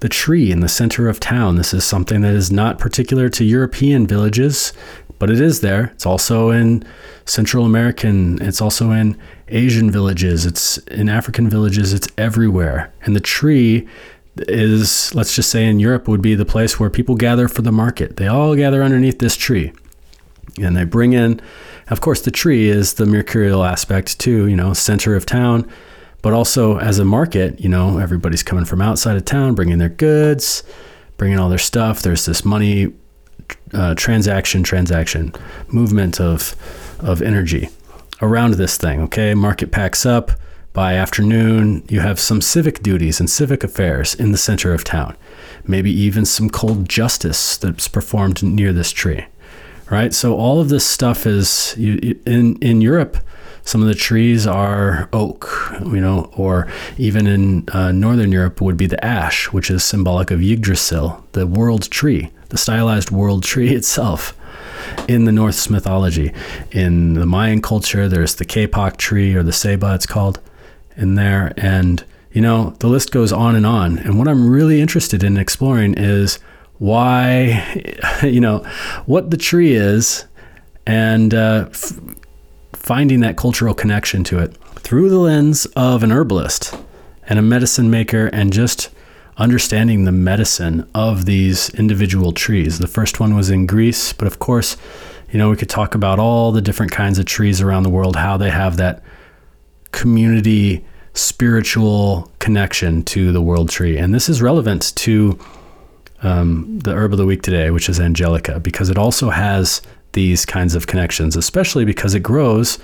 the 0.00 0.08
tree 0.08 0.50
in 0.50 0.60
the 0.60 0.68
center 0.68 1.08
of 1.08 1.20
town 1.20 1.56
this 1.56 1.72
is 1.72 1.84
something 1.84 2.20
that 2.20 2.34
is 2.34 2.50
not 2.50 2.78
particular 2.78 3.28
to 3.28 3.44
european 3.44 4.06
villages 4.06 4.72
but 5.18 5.30
it 5.30 5.40
is 5.40 5.60
there. 5.60 5.86
It's 5.94 6.06
also 6.06 6.50
in 6.50 6.84
Central 7.24 7.64
American, 7.64 8.40
it's 8.42 8.60
also 8.60 8.90
in 8.90 9.18
Asian 9.48 9.90
villages, 9.90 10.44
it's 10.44 10.78
in 10.88 11.08
African 11.08 11.48
villages, 11.48 11.92
it's 11.92 12.08
everywhere. 12.18 12.92
And 13.02 13.14
the 13.14 13.20
tree 13.20 13.88
is, 14.36 15.14
let's 15.14 15.34
just 15.34 15.50
say 15.50 15.66
in 15.66 15.80
Europe, 15.80 16.08
would 16.08 16.22
be 16.22 16.34
the 16.34 16.44
place 16.44 16.78
where 16.78 16.90
people 16.90 17.14
gather 17.14 17.48
for 17.48 17.62
the 17.62 17.72
market. 17.72 18.16
They 18.16 18.26
all 18.26 18.56
gather 18.56 18.82
underneath 18.82 19.18
this 19.18 19.36
tree. 19.36 19.72
And 20.60 20.76
they 20.76 20.84
bring 20.84 21.12
in, 21.12 21.40
of 21.88 22.00
course, 22.00 22.20
the 22.20 22.30
tree 22.30 22.68
is 22.68 22.94
the 22.94 23.06
mercurial 23.06 23.64
aspect 23.64 24.18
too, 24.20 24.46
you 24.46 24.56
know, 24.56 24.72
center 24.72 25.14
of 25.16 25.26
town. 25.26 25.70
But 26.24 26.32
also 26.32 26.78
as 26.78 26.98
a 26.98 27.04
market, 27.04 27.60
you 27.60 27.68
know, 27.68 27.98
everybody's 27.98 28.42
coming 28.42 28.64
from 28.64 28.80
outside 28.80 29.18
of 29.18 29.26
town, 29.26 29.54
bringing 29.54 29.76
their 29.76 29.90
goods, 29.90 30.62
bringing 31.18 31.38
all 31.38 31.50
their 31.50 31.58
stuff. 31.58 32.00
There's 32.00 32.24
this 32.24 32.46
money 32.46 32.94
uh, 33.74 33.94
transaction, 33.94 34.62
transaction, 34.62 35.34
movement 35.68 36.22
of 36.22 36.56
of 37.00 37.20
energy 37.20 37.68
around 38.22 38.54
this 38.54 38.78
thing. 38.78 39.02
Okay, 39.02 39.34
market 39.34 39.70
packs 39.70 40.06
up. 40.06 40.30
By 40.72 40.94
afternoon, 40.94 41.84
you 41.90 42.00
have 42.00 42.18
some 42.18 42.40
civic 42.40 42.82
duties 42.82 43.20
and 43.20 43.28
civic 43.28 43.62
affairs 43.62 44.14
in 44.14 44.32
the 44.32 44.38
center 44.38 44.72
of 44.72 44.82
town. 44.82 45.18
Maybe 45.66 45.90
even 45.92 46.24
some 46.24 46.48
cold 46.48 46.88
justice 46.88 47.58
that's 47.58 47.86
performed 47.86 48.42
near 48.42 48.72
this 48.72 48.92
tree. 48.92 49.26
Right. 49.90 50.14
So 50.14 50.34
all 50.34 50.58
of 50.62 50.70
this 50.70 50.86
stuff 50.86 51.26
is 51.26 51.74
you, 51.76 52.18
in 52.24 52.56
in 52.62 52.80
Europe. 52.80 53.18
Some 53.64 53.80
of 53.80 53.88
the 53.88 53.94
trees 53.94 54.46
are 54.46 55.08
oak, 55.12 55.72
you 55.80 56.00
know, 56.00 56.30
or 56.36 56.68
even 56.98 57.26
in 57.26 57.68
uh, 57.70 57.92
northern 57.92 58.30
Europe 58.30 58.60
would 58.60 58.76
be 58.76 58.86
the 58.86 59.02
ash, 59.04 59.52
which 59.52 59.70
is 59.70 59.82
symbolic 59.82 60.30
of 60.30 60.42
Yggdrasil, 60.42 61.24
the 61.32 61.46
world 61.46 61.90
tree, 61.90 62.30
the 62.50 62.58
stylized 62.58 63.10
world 63.10 63.42
tree 63.42 63.70
itself 63.74 64.36
in 65.08 65.24
the 65.24 65.32
Norse 65.32 65.70
mythology. 65.70 66.32
In 66.72 67.14
the 67.14 67.26
Mayan 67.26 67.62
culture, 67.62 68.08
there's 68.08 68.34
the 68.34 68.44
Kapok 68.44 68.96
tree 68.96 69.34
or 69.34 69.42
the 69.42 69.50
Ceiba, 69.50 69.94
it's 69.94 70.06
called, 70.06 70.40
in 70.96 71.14
there. 71.14 71.52
And, 71.56 72.04
you 72.32 72.40
know, 72.40 72.70
the 72.80 72.88
list 72.88 73.12
goes 73.12 73.32
on 73.32 73.56
and 73.56 73.66
on. 73.66 73.98
And 73.98 74.18
what 74.18 74.28
I'm 74.28 74.48
really 74.48 74.80
interested 74.80 75.24
in 75.24 75.36
exploring 75.36 75.94
is 75.96 76.38
why, 76.78 77.82
you 78.22 78.40
know, 78.40 78.58
what 79.06 79.30
the 79.30 79.36
tree 79.36 79.74
is 79.74 80.26
and 80.86 81.32
uh, 81.32 81.66
f- 81.70 81.98
finding 82.84 83.20
that 83.20 83.34
cultural 83.34 83.72
connection 83.72 84.22
to 84.22 84.38
it 84.38 84.54
through 84.76 85.08
the 85.08 85.18
lens 85.18 85.64
of 85.74 86.02
an 86.02 86.12
herbalist 86.12 86.76
and 87.26 87.38
a 87.38 87.42
medicine 87.42 87.90
maker 87.90 88.26
and 88.26 88.52
just 88.52 88.90
understanding 89.38 90.04
the 90.04 90.12
medicine 90.12 90.86
of 90.94 91.24
these 91.24 91.70
individual 91.70 92.30
trees. 92.30 92.78
The 92.78 92.86
first 92.86 93.18
one 93.18 93.34
was 93.34 93.48
in 93.48 93.64
Greece, 93.64 94.12
but 94.12 94.26
of 94.26 94.38
course, 94.38 94.76
you 95.32 95.38
know, 95.38 95.48
we 95.48 95.56
could 95.56 95.70
talk 95.70 95.94
about 95.94 96.18
all 96.18 96.52
the 96.52 96.60
different 96.60 96.92
kinds 96.92 97.18
of 97.18 97.24
trees 97.24 97.62
around 97.62 97.84
the 97.84 97.88
world, 97.88 98.16
how 98.16 98.36
they 98.36 98.50
have 98.50 98.76
that 98.76 99.02
community 99.90 100.84
spiritual 101.14 102.30
connection 102.38 103.02
to 103.04 103.32
the 103.32 103.40
world 103.40 103.70
tree. 103.70 103.96
And 103.96 104.14
this 104.14 104.28
is 104.28 104.42
relevant 104.42 104.94
to 104.96 105.38
um, 106.22 106.80
the 106.80 106.92
herb 106.92 107.12
of 107.12 107.18
the 107.18 107.24
week 107.24 107.40
today, 107.40 107.70
which 107.70 107.88
is 107.88 107.98
Angelica, 107.98 108.60
because 108.60 108.90
it 108.90 108.98
also 108.98 109.30
has 109.30 109.80
these 110.14 110.46
kinds 110.46 110.74
of 110.74 110.86
connections, 110.86 111.36
especially 111.36 111.84
because 111.84 112.14
it 112.14 112.20
grows 112.20 112.78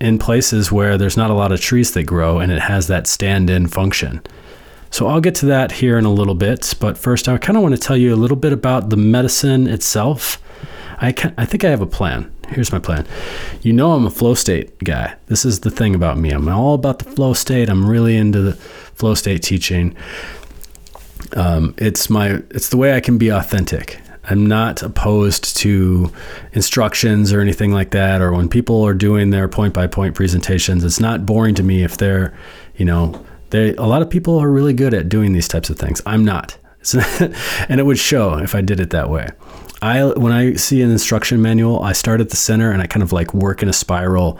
in 0.00 0.18
places 0.18 0.72
where 0.72 0.96
there's 0.96 1.16
not 1.16 1.30
a 1.30 1.34
lot 1.34 1.52
of 1.52 1.60
trees 1.60 1.92
that 1.92 2.04
grow 2.04 2.38
and 2.38 2.50
it 2.50 2.62
has 2.62 2.86
that 2.86 3.06
stand 3.06 3.50
in 3.50 3.66
function. 3.66 4.22
So 4.90 5.06
I'll 5.06 5.20
get 5.20 5.36
to 5.36 5.46
that 5.46 5.70
here 5.70 5.98
in 5.98 6.04
a 6.04 6.12
little 6.12 6.34
bit, 6.34 6.74
but 6.80 6.98
first 6.98 7.28
I 7.28 7.38
kind 7.38 7.56
of 7.56 7.62
want 7.62 7.74
to 7.74 7.80
tell 7.80 7.96
you 7.96 8.12
a 8.12 8.16
little 8.16 8.36
bit 8.36 8.52
about 8.52 8.90
the 8.90 8.96
medicine 8.96 9.68
itself. 9.68 10.42
I 10.98 11.12
can, 11.12 11.32
I 11.38 11.44
think 11.44 11.64
I 11.64 11.70
have 11.70 11.80
a 11.80 11.86
plan. 11.86 12.32
Here's 12.48 12.72
my 12.72 12.80
plan. 12.80 13.06
You 13.62 13.72
know 13.72 13.92
I'm 13.92 14.06
a 14.06 14.10
flow 14.10 14.34
state 14.34 14.76
guy. 14.82 15.14
This 15.26 15.44
is 15.44 15.60
the 15.60 15.70
thing 15.70 15.94
about 15.94 16.18
me. 16.18 16.30
I'm 16.30 16.48
all 16.48 16.74
about 16.74 16.98
the 16.98 17.04
flow 17.04 17.32
state. 17.32 17.68
I'm 17.68 17.88
really 17.88 18.16
into 18.16 18.40
the 18.40 18.54
flow 18.54 19.14
state 19.14 19.42
teaching. 19.42 19.94
Um, 21.36 21.74
it's 21.78 22.10
my 22.10 22.42
it's 22.50 22.70
the 22.70 22.76
way 22.76 22.94
I 22.94 23.00
can 23.00 23.18
be 23.18 23.28
authentic. 23.28 24.00
I'm 24.30 24.46
not 24.46 24.82
opposed 24.82 25.56
to 25.58 26.12
instructions 26.52 27.32
or 27.32 27.40
anything 27.40 27.72
like 27.72 27.90
that. 27.90 28.22
Or 28.22 28.32
when 28.32 28.48
people 28.48 28.86
are 28.86 28.94
doing 28.94 29.30
their 29.30 29.48
point 29.48 29.74
by 29.74 29.88
point 29.88 30.14
presentations, 30.14 30.84
it's 30.84 31.00
not 31.00 31.26
boring 31.26 31.56
to 31.56 31.64
me 31.64 31.82
if 31.82 31.96
they're, 31.96 32.32
you 32.76 32.84
know, 32.84 33.24
they, 33.50 33.74
a 33.74 33.82
lot 33.82 34.02
of 34.02 34.08
people 34.08 34.38
are 34.38 34.48
really 34.48 34.72
good 34.72 34.94
at 34.94 35.08
doing 35.08 35.32
these 35.32 35.48
types 35.48 35.68
of 35.68 35.78
things. 35.78 36.00
I'm 36.06 36.24
not. 36.24 36.56
and 37.68 37.80
it 37.80 37.84
would 37.84 37.98
show 37.98 38.38
if 38.38 38.54
I 38.54 38.60
did 38.60 38.78
it 38.78 38.90
that 38.90 39.10
way. 39.10 39.28
I 39.82 40.04
when 40.04 40.32
I 40.32 40.54
see 40.54 40.82
an 40.82 40.90
instruction 40.90 41.42
manual, 41.42 41.82
I 41.82 41.92
start 41.92 42.20
at 42.20 42.30
the 42.30 42.36
center 42.36 42.70
and 42.70 42.80
I 42.80 42.86
kind 42.86 43.02
of 43.02 43.12
like 43.12 43.34
work 43.34 43.62
in 43.62 43.68
a 43.68 43.72
spiral 43.72 44.38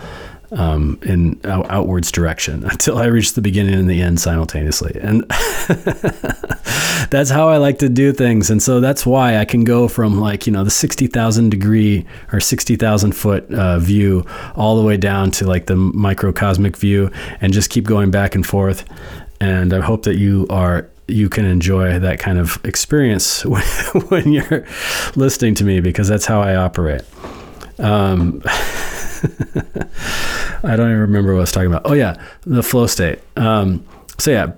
um, 0.52 0.99
in 1.02 1.40
out, 1.45 1.71
outwards 1.71 2.11
direction 2.11 2.64
until 2.71 2.99
I 2.99 3.07
reach 3.07 3.35
the 3.35 3.42
beginning 3.42 3.75
and 3.75 3.88
the 3.88 4.02
end 4.02 4.21
simultaneously. 4.21 4.99
And 5.00 5.23
that's 7.11 7.30
how 7.30 7.49
I 7.49 7.57
like 7.59 7.78
to 7.78 7.88
do 7.88 8.12
things. 8.12 8.50
And 8.50 8.62
so 8.62 8.80
that's 8.80 9.07
why 9.07 9.38
I 9.38 9.45
can 9.45 9.64
go 9.64 9.88
from 9.88 10.21
like, 10.21 10.47
you 10.47 10.52
know, 10.52 10.64
the 10.64 10.71
60,000 10.71 11.50
degree 11.50 12.07
or 12.33 12.40
60,000 12.40 13.12
foot 13.12 13.52
uh, 13.52 13.78
view 13.78 14.25
all 14.54 14.76
the 14.76 14.87
way 14.87 14.97
down 14.97 15.30
to 15.33 15.47
like 15.47 15.66
the 15.66 15.76
microcosmic 15.76 16.76
view 16.76 17.11
and 17.40 17.52
just 17.52 17.71
keep 17.71 17.85
going 17.85 18.11
back 18.11 18.35
and 18.35 18.47
forth. 18.47 18.85
And 19.40 19.73
I 19.73 19.80
hope 19.80 20.02
that 20.02 20.16
you 20.16 20.47
are 20.50 20.88
you 21.07 21.28
can 21.28 21.45
enjoy 21.45 21.99
that 21.99 22.21
kind 22.21 22.38
of 22.38 22.64
experience 22.64 23.45
when, 24.09 24.33
you're 24.33 24.64
listening 25.16 25.57
to 25.57 25.64
me 25.64 25.80
because 25.80 26.07
that's 26.07 26.25
how 26.25 26.40
I 26.40 26.54
operate. 26.54 27.02
Um, 27.80 28.42
I 30.62 30.77
don't 30.77 30.89
even 30.89 31.00
remember 31.00 31.33
what 31.33 31.39
I 31.39 31.43
was 31.43 31.53
talking 31.53 31.71
about. 31.71 31.83
Oh 31.85 31.95
yeah, 31.95 32.23
the 32.43 32.62
flow 32.62 32.87
state. 32.87 33.21
Um, 33.37 33.85
so 34.19 34.31
yeah, 34.31 34.53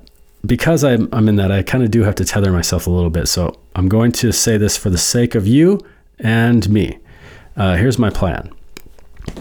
because 0.45 0.85
I'm 0.85 1.09
I'm 1.13 1.29
in 1.29 1.37
that, 1.37 1.51
I 1.51 1.63
kind 1.63 1.85
of 1.85 1.91
do 1.91 2.03
have 2.03 2.15
to 2.17 2.25
tether 2.25 2.53
myself 2.53 2.87
a 2.87 2.91
little 2.91 3.11
bit. 3.11 3.29
So 3.29 3.59
I'm 3.75 3.89
going 3.89 4.13
to 4.13 4.33
say 4.33 4.57
this 4.57 4.77
for 4.77 4.91
the 4.91 4.99
sake 4.99 5.35
of 5.35 5.47
you 5.47 5.81
and 6.19 6.69
me. 6.69 6.99
Uh, 7.57 7.77
here's 7.77 7.99
my 7.99 8.11
plan. 8.11 8.51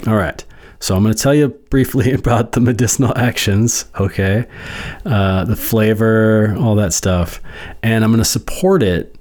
All 0.08 0.16
right. 0.16 0.44
So 0.80 0.96
I'm 0.96 1.04
going 1.04 1.14
to 1.14 1.22
tell 1.22 1.36
you 1.36 1.50
briefly 1.50 2.12
about 2.14 2.54
the 2.54 2.60
medicinal 2.60 3.16
actions, 3.18 3.86
okay, 4.00 4.48
uh, 5.06 5.46
the 5.46 5.56
flavor, 5.56 6.56
all 6.60 6.76
that 6.76 6.92
stuff, 6.92 7.40
and 7.84 8.04
I'm 8.04 8.12
going 8.12 8.24
to 8.24 8.26
support 8.26 8.82
it 8.82 9.21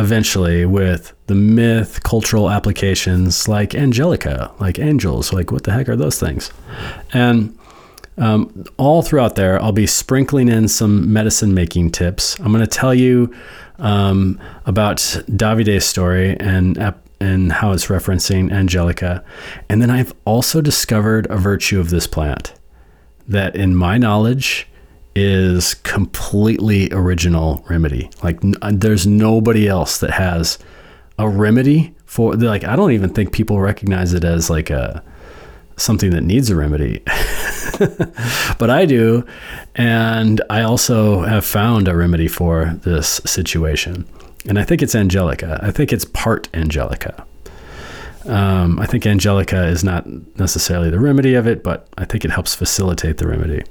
eventually 0.00 0.64
with 0.64 1.12
the 1.26 1.34
myth 1.34 2.02
cultural 2.02 2.50
applications 2.50 3.46
like 3.46 3.74
angelica 3.74 4.50
like 4.58 4.78
angels 4.78 5.32
like 5.32 5.52
what 5.52 5.64
the 5.64 5.72
heck 5.72 5.88
are 5.88 5.96
those 5.96 6.18
things? 6.18 6.50
And 7.12 7.56
um, 8.16 8.64
all 8.76 9.02
throughout 9.02 9.36
there 9.36 9.62
i'll 9.62 9.72
be 9.72 9.86
sprinkling 9.86 10.48
in 10.48 10.68
some 10.68 11.12
medicine 11.12 11.54
making 11.54 11.90
tips. 11.90 12.38
I'm 12.40 12.52
going 12.52 12.60
to 12.60 12.66
tell 12.66 12.94
you 12.94 13.32
um, 13.78 14.40
about 14.66 14.96
davide's 15.34 15.84
story 15.84 16.36
and 16.40 16.78
and 17.22 17.52
how 17.52 17.72
it's 17.72 17.86
referencing 17.86 18.50
angelica. 18.50 19.22
And 19.68 19.82
then 19.82 19.90
i've 19.90 20.14
also 20.24 20.60
discovered 20.60 21.26
a 21.30 21.36
virtue 21.36 21.78
of 21.78 21.90
this 21.90 22.06
plant 22.06 22.54
that 23.28 23.54
in 23.54 23.76
my 23.76 23.98
knowledge 23.98 24.66
is 25.14 25.74
completely 25.74 26.92
original 26.92 27.64
remedy. 27.68 28.10
Like 28.22 28.42
n- 28.44 28.54
uh, 28.62 28.72
there's 28.74 29.06
nobody 29.06 29.68
else 29.68 29.98
that 29.98 30.10
has 30.10 30.58
a 31.18 31.28
remedy 31.28 31.94
for 32.06 32.34
like 32.34 32.64
I 32.64 32.76
don't 32.76 32.92
even 32.92 33.10
think 33.10 33.32
people 33.32 33.60
recognize 33.60 34.14
it 34.14 34.24
as 34.24 34.50
like 34.50 34.70
a 34.70 35.02
something 35.76 36.10
that 36.10 36.22
needs 36.22 36.50
a 36.50 36.56
remedy. 36.56 37.02
but 38.58 38.70
I 38.70 38.84
do. 38.86 39.24
And 39.74 40.42
I 40.50 40.62
also 40.62 41.22
have 41.22 41.44
found 41.44 41.88
a 41.88 41.96
remedy 41.96 42.28
for 42.28 42.78
this 42.82 43.20
situation. 43.24 44.06
And 44.46 44.58
I 44.58 44.64
think 44.64 44.82
it's 44.82 44.94
Angelica. 44.94 45.58
I 45.62 45.70
think 45.70 45.92
it's 45.92 46.04
part 46.04 46.48
Angelica. 46.54 47.26
Um, 48.26 48.78
I 48.78 48.86
think 48.86 49.06
Angelica 49.06 49.66
is 49.66 49.82
not 49.82 50.06
necessarily 50.38 50.90
the 50.90 51.00
remedy 51.00 51.34
of 51.34 51.46
it, 51.46 51.62
but 51.62 51.88
I 51.96 52.04
think 52.04 52.24
it 52.24 52.30
helps 52.30 52.54
facilitate 52.54 53.16
the 53.16 53.26
remedy. 53.26 53.62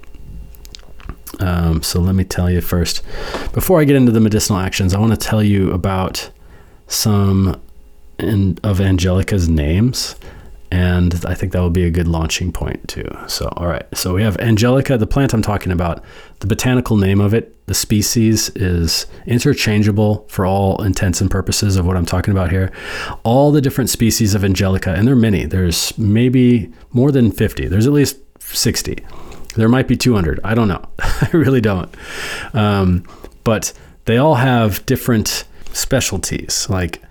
Um, 1.39 1.81
so 1.81 1.99
let 1.99 2.15
me 2.15 2.23
tell 2.23 2.49
you 2.49 2.61
first, 2.61 3.03
before 3.53 3.79
I 3.79 3.83
get 3.83 3.95
into 3.95 4.11
the 4.11 4.19
medicinal 4.19 4.59
actions, 4.59 4.93
I 4.93 4.99
want 4.99 5.11
to 5.11 5.17
tell 5.17 5.43
you 5.43 5.71
about 5.71 6.29
some 6.87 7.61
in, 8.17 8.57
of 8.63 8.81
Angelica's 8.81 9.47
names. 9.47 10.15
And 10.71 11.25
I 11.25 11.33
think 11.33 11.51
that 11.53 11.61
will 11.61 11.71
be 11.71 11.85
a 11.85 11.89
good 11.89 12.07
launching 12.07 12.51
point 12.51 12.87
too. 12.87 13.09
So, 13.27 13.51
all 13.57 13.65
right. 13.65 13.85
So 13.95 14.13
we 14.13 14.21
have 14.21 14.37
Angelica, 14.37 14.99
the 14.99 15.07
plant 15.07 15.33
I'm 15.33 15.41
talking 15.41 15.71
about. 15.71 16.03
The 16.41 16.47
botanical 16.47 16.95
name 16.95 17.19
of 17.19 17.33
it, 17.33 17.55
the 17.65 17.73
species, 17.73 18.49
is 18.49 19.07
interchangeable 19.25 20.27
for 20.29 20.45
all 20.45 20.81
intents 20.83 21.21
and 21.21 21.31
purposes 21.31 21.75
of 21.75 21.87
what 21.87 21.97
I'm 21.97 22.05
talking 22.05 22.31
about 22.31 22.51
here. 22.51 22.71
All 23.23 23.51
the 23.51 23.61
different 23.61 23.89
species 23.89 24.35
of 24.35 24.43
Angelica, 24.43 24.93
and 24.93 25.07
there 25.07 25.15
are 25.15 25.17
many. 25.17 25.45
There's 25.45 25.97
maybe 25.97 26.71
more 26.91 27.11
than 27.11 27.31
50. 27.31 27.67
There's 27.67 27.87
at 27.87 27.93
least 27.93 28.17
60. 28.39 29.03
There 29.59 29.69
might 29.69 29.87
be 29.87 29.97
200. 29.97 30.39
I 30.43 30.55
don't 30.55 30.67
know. 30.67 30.83
I 30.99 31.29
really 31.33 31.61
don't. 31.61 31.93
Um, 32.53 33.03
but 33.43 33.73
they 34.05 34.17
all 34.17 34.35
have 34.35 34.85
different 34.85 35.43
specialties. 35.73 36.67
Like 36.69 37.01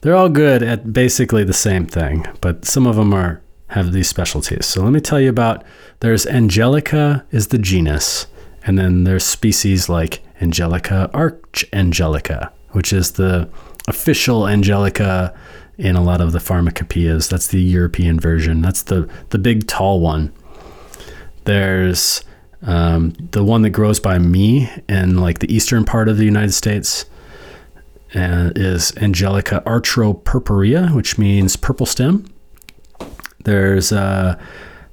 they're 0.00 0.14
all 0.14 0.28
good 0.28 0.62
at 0.62 0.92
basically 0.92 1.44
the 1.44 1.52
same 1.52 1.86
thing, 1.86 2.26
but 2.40 2.64
some 2.64 2.86
of 2.86 2.96
them 2.96 3.14
are 3.14 3.40
have 3.68 3.92
these 3.92 4.08
specialties. 4.08 4.66
So 4.66 4.82
let 4.82 4.92
me 4.92 5.00
tell 5.00 5.20
you 5.20 5.28
about 5.28 5.64
there's 6.00 6.26
Angelica 6.26 7.24
is 7.30 7.48
the 7.48 7.58
genus, 7.58 8.26
and 8.64 8.78
then 8.78 9.04
there's 9.04 9.24
species 9.24 9.88
like 9.88 10.22
Angelica 10.40 11.10
archangelica, 11.14 12.50
which 12.70 12.92
is 12.92 13.12
the 13.12 13.48
official 13.88 14.46
Angelica 14.46 15.34
in 15.78 15.96
a 15.96 16.02
lot 16.02 16.20
of 16.20 16.32
the 16.32 16.38
pharmacopoeias. 16.38 17.28
That's 17.28 17.48
the 17.48 17.60
European 17.60 18.20
version. 18.20 18.60
That's 18.60 18.82
the 18.82 19.08
the 19.30 19.38
big 19.38 19.66
tall 19.66 20.00
one. 20.00 20.32
There's 21.46 22.24
um, 22.62 23.12
the 23.30 23.44
one 23.44 23.62
that 23.62 23.70
grows 23.70 24.00
by 24.00 24.18
me 24.18 24.68
in 24.88 25.18
like 25.18 25.38
the 25.38 25.52
eastern 25.54 25.84
part 25.84 26.08
of 26.08 26.16
the 26.16 26.24
United 26.24 26.52
States 26.52 27.06
uh, 28.14 28.50
is 28.56 28.96
Angelica 28.96 29.62
atropurpurea, 29.64 30.94
which 30.94 31.18
means 31.18 31.56
purple 31.56 31.86
stem. 31.86 32.26
There's 33.44 33.92
uh, 33.92 34.40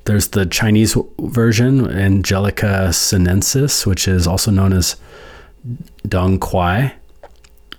there's 0.05 0.27
the 0.29 0.45
Chinese 0.45 0.95
version, 1.19 1.89
Angelica 1.89 2.93
sinensis, 2.93 3.87
which 3.87 4.07
is 4.07 4.27
also 4.27 4.51
known 4.51 4.73
as 4.73 4.95
Dong 6.07 6.39
Quai. 6.39 6.93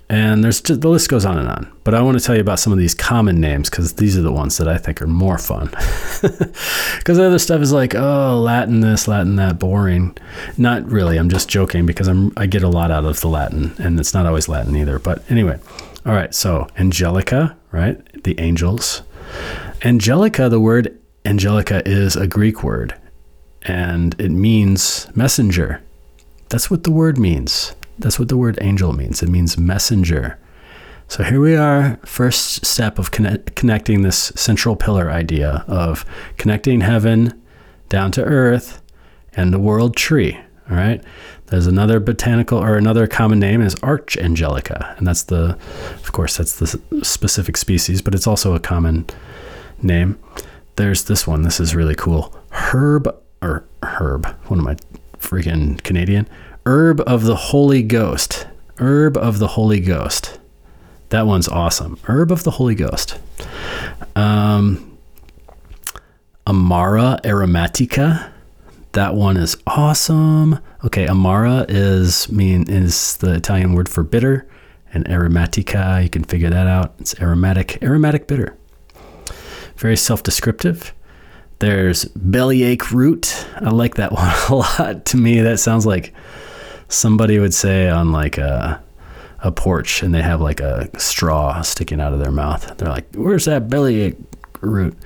And 0.08 0.44
there's 0.44 0.60
just, 0.60 0.82
the 0.82 0.88
list 0.88 1.08
goes 1.08 1.24
on 1.24 1.38
and 1.38 1.48
on. 1.48 1.72
But 1.82 1.94
I 1.94 2.02
want 2.02 2.18
to 2.18 2.24
tell 2.24 2.34
you 2.34 2.40
about 2.40 2.58
some 2.58 2.72
of 2.72 2.78
these 2.78 2.94
common 2.94 3.40
names 3.40 3.70
because 3.70 3.94
these 3.94 4.18
are 4.18 4.22
the 4.22 4.32
ones 4.32 4.58
that 4.58 4.68
I 4.68 4.76
think 4.76 5.00
are 5.00 5.06
more 5.06 5.38
fun. 5.38 5.70
Because 6.98 7.18
the 7.18 7.26
other 7.26 7.38
stuff 7.38 7.60
is 7.60 7.70
like, 7.70 7.94
oh, 7.94 8.40
Latin 8.40 8.80
this, 8.80 9.06
Latin 9.06 9.36
that, 9.36 9.58
boring. 9.58 10.16
Not 10.56 10.88
really. 10.90 11.18
I'm 11.18 11.28
just 11.28 11.50
joking 11.50 11.84
because 11.84 12.08
I'm 12.08 12.32
I 12.34 12.46
get 12.46 12.62
a 12.62 12.68
lot 12.68 12.90
out 12.90 13.04
of 13.04 13.20
the 13.20 13.28
Latin, 13.28 13.74
and 13.78 14.00
it's 14.00 14.14
not 14.14 14.24
always 14.24 14.48
Latin 14.48 14.74
either. 14.74 14.98
But 14.98 15.22
anyway, 15.30 15.58
all 16.06 16.14
right. 16.14 16.34
So 16.34 16.66
Angelica, 16.78 17.56
right? 17.72 18.22
The 18.24 18.40
angels. 18.40 19.02
Angelica. 19.84 20.48
The 20.48 20.60
word 20.60 20.98
Angelica 21.26 21.86
is 21.86 22.16
a 22.16 22.26
Greek 22.26 22.62
word, 22.62 22.94
and 23.62 24.18
it 24.18 24.30
means 24.30 25.06
messenger. 25.14 25.82
That's 26.48 26.70
what 26.70 26.84
the 26.84 26.90
word 26.90 27.18
means. 27.18 27.74
That's 27.98 28.18
what 28.18 28.28
the 28.28 28.36
word 28.36 28.58
angel 28.60 28.92
means. 28.92 29.22
It 29.22 29.28
means 29.28 29.56
messenger. 29.56 30.38
So 31.08 31.22
here 31.22 31.40
we 31.40 31.54
are, 31.54 31.98
first 32.04 32.64
step 32.64 32.98
of 32.98 33.10
connect, 33.10 33.54
connecting 33.54 34.02
this 34.02 34.32
central 34.36 34.74
pillar 34.74 35.10
idea 35.10 35.64
of 35.68 36.04
connecting 36.38 36.80
heaven 36.80 37.40
down 37.88 38.10
to 38.12 38.24
earth 38.24 38.80
and 39.34 39.52
the 39.52 39.58
world 39.58 39.96
tree. 39.96 40.38
All 40.70 40.76
right. 40.76 41.02
There's 41.46 41.66
another 41.66 42.00
botanical 42.00 42.58
or 42.58 42.76
another 42.76 43.06
common 43.06 43.38
name 43.38 43.60
is 43.60 43.74
archangelica, 43.76 44.96
and 44.96 45.06
that's 45.06 45.24
the, 45.24 45.58
of 45.94 46.12
course, 46.12 46.38
that's 46.38 46.58
the 46.58 46.80
specific 47.04 47.58
species, 47.58 48.00
but 48.00 48.14
it's 48.14 48.26
also 48.26 48.54
a 48.54 48.60
common 48.60 49.06
name. 49.82 50.18
There's 50.76 51.04
this 51.04 51.26
one. 51.26 51.42
This 51.42 51.60
is 51.60 51.74
really 51.74 51.94
cool. 51.94 52.34
Herb 52.50 53.14
or 53.42 53.64
herb. 53.82 54.26
What 54.46 54.58
am 54.58 54.66
I, 54.66 54.76
freaking 55.18 55.82
Canadian? 55.82 56.26
Herb 56.66 57.00
of 57.02 57.24
the 57.24 57.36
Holy 57.36 57.82
Ghost. 57.82 58.46
Herb 58.78 59.16
of 59.16 59.38
the 59.38 59.48
Holy 59.48 59.80
Ghost. 59.80 60.38
That 61.10 61.26
one's 61.26 61.48
awesome. 61.48 61.98
Herb 62.04 62.32
of 62.32 62.44
the 62.44 62.52
Holy 62.52 62.74
Ghost. 62.74 63.18
Um, 64.16 64.98
Amara 66.46 67.20
aromatica. 67.22 68.30
That 68.92 69.14
one 69.14 69.36
is 69.36 69.56
awesome. 69.66 70.58
Okay, 70.84 71.06
Amara 71.06 71.66
is 71.68 72.30
mean 72.30 72.64
is 72.68 73.16
the 73.18 73.34
Italian 73.34 73.74
word 73.74 73.88
for 73.88 74.02
bitter, 74.02 74.46
and 74.92 75.04
aromatica 75.06 76.02
you 76.02 76.08
can 76.08 76.24
figure 76.24 76.50
that 76.50 76.66
out. 76.66 76.94
It's 76.98 77.18
aromatic, 77.20 77.82
aromatic 77.82 78.26
bitter. 78.26 78.56
Very 79.76 79.96
self-descriptive. 79.96 80.94
There's 81.58 82.04
bellyache 82.04 82.90
root. 82.90 83.46
I 83.56 83.70
like 83.70 83.96
that 83.96 84.12
one 84.12 84.32
a 84.48 84.54
lot. 84.54 85.04
To 85.06 85.16
me, 85.16 85.40
that 85.40 85.58
sounds 85.58 85.86
like 85.86 86.14
somebody 86.94 87.38
would 87.38 87.54
say 87.54 87.88
on 87.88 88.12
like 88.12 88.38
a 88.38 88.82
a 89.40 89.52
porch 89.52 90.02
and 90.02 90.14
they 90.14 90.22
have 90.22 90.40
like 90.40 90.60
a 90.60 90.88
straw 90.98 91.60
sticking 91.60 92.00
out 92.00 92.14
of 92.14 92.18
their 92.18 92.32
mouth. 92.32 92.76
They're 92.78 92.88
like, 92.88 93.06
"Where's 93.14 93.44
that 93.44 93.68
bellyache 93.68 94.16
root?" 94.60 94.96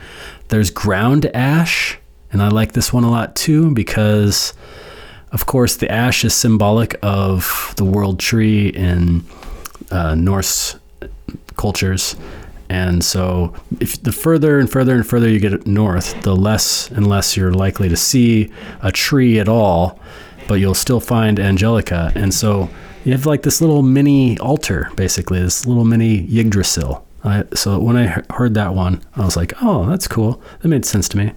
There's 0.49 0.71
ground 0.71 1.27
ash, 1.35 1.99
and 2.33 2.41
I 2.41 2.49
like 2.49 2.73
this 2.73 2.93
one 2.93 3.05
a 3.05 3.11
lot 3.11 3.35
too 3.35 3.73
because 3.73 4.55
of 5.33 5.47
course 5.47 5.77
the 5.77 5.91
ash 5.91 6.25
is 6.25 6.35
symbolic 6.35 6.97
of 7.03 7.75
the 7.77 7.85
world 7.85 8.21
tree 8.21 8.69
in 8.69 9.25
uh, 9.91 10.15
Norse 10.15 10.77
cultures. 11.57 12.17
And 12.71 13.03
so, 13.03 13.55
if 13.81 14.03
the 14.03 14.13
further 14.13 14.59
and 14.59 14.71
further 14.71 14.95
and 14.95 15.07
further 15.07 15.29
you 15.29 15.41
get 15.41 15.67
north, 15.67 16.21
the 16.23 16.37
less 16.37 16.91
and 16.91 17.07
less 17.07 17.35
you're 17.37 17.53
likely 17.53 17.89
to 17.89 17.97
see 17.97 18.53
a 18.83 18.93
tree 18.93 19.41
at 19.41 19.49
all 19.49 19.99
but 20.49 20.55
you'll 20.55 20.75
still 20.75 20.99
find 20.99 21.39
Angelica. 21.39 22.11
And 22.17 22.35
so 22.35 22.69
you 23.05 23.13
have 23.13 23.27
like 23.27 23.43
this 23.43 23.61
little 23.61 23.83
mini 23.83 24.39
altar, 24.39 24.91
basically, 24.97 25.41
this 25.41 25.65
little 25.67 25.85
mini 25.85 26.27
Yggdrasil. 26.27 27.07
I, 27.23 27.45
so 27.55 27.79
when 27.79 27.97
I 27.97 28.23
heard 28.33 28.55
that 28.55 28.75
one, 28.75 29.03
I 29.15 29.25
was 29.25 29.37
like, 29.37 29.53
oh, 29.63 29.87
that's 29.87 30.09
cool. 30.09 30.43
That 30.61 30.69
made 30.69 30.85
sense 30.85 31.09
to 31.11 31.19
me. 31.19 31.33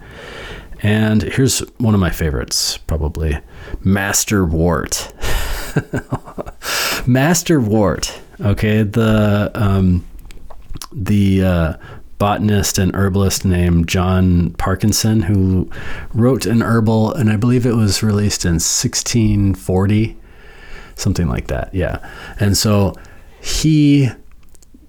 And 0.83 1.21
here's 1.21 1.59
one 1.77 1.93
of 1.93 1.99
my 1.99 2.09
favorites, 2.09 2.77
probably 2.77 3.39
Master 3.83 4.45
Wort. 4.45 5.13
Master 7.05 7.59
Wort. 7.59 8.19
Okay, 8.39 8.81
the 8.81 9.51
um, 9.53 10.05
the 10.91 11.43
uh, 11.43 11.73
botanist 12.21 12.77
and 12.77 12.93
herbalist 12.93 13.43
named 13.43 13.87
John 13.87 14.51
Parkinson, 14.51 15.23
who 15.23 15.67
wrote 16.13 16.45
an 16.45 16.61
herbal, 16.61 17.15
and 17.15 17.31
I 17.31 17.35
believe 17.35 17.65
it 17.65 17.73
was 17.73 18.03
released 18.03 18.45
in 18.45 18.59
1640, 18.59 20.15
something 20.93 21.27
like 21.27 21.47
that. 21.47 21.73
Yeah, 21.73 21.97
and 22.39 22.55
so 22.55 22.93
he 23.41 24.11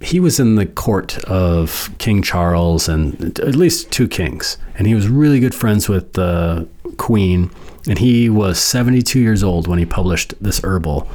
he 0.03 0.21
was 0.21 0.39
in 0.39 0.57
the 0.57 0.67
court 0.67 1.25
of 1.25 1.89
King 1.97 2.21
Charles 2.21 2.87
and 2.87 3.39
at 3.39 3.55
least 3.55 3.91
two 3.91 4.09
kings, 4.09 4.59
and 4.77 4.87
he 4.87 4.95
was 4.95 5.09
really 5.09 5.41
good 5.41 5.55
friends 5.55 5.89
with 5.89 6.13
the 6.13 6.69
queen. 6.99 7.51
And 7.89 7.99
he 7.99 8.29
was 8.29 8.61
72 8.61 9.19
years 9.19 9.43
old 9.43 9.67
when 9.67 9.79
he 9.79 9.87
published 9.87 10.35
this 10.41 10.61
herbal 10.63 11.09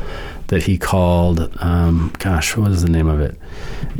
that 0.47 0.63
he 0.63 0.77
called, 0.77 1.49
um, 1.61 2.11
gosh, 2.19 2.57
what 2.57 2.71
is 2.71 2.81
the 2.81 2.89
name 2.89 3.07
of 3.07 3.21
it? 3.21 3.39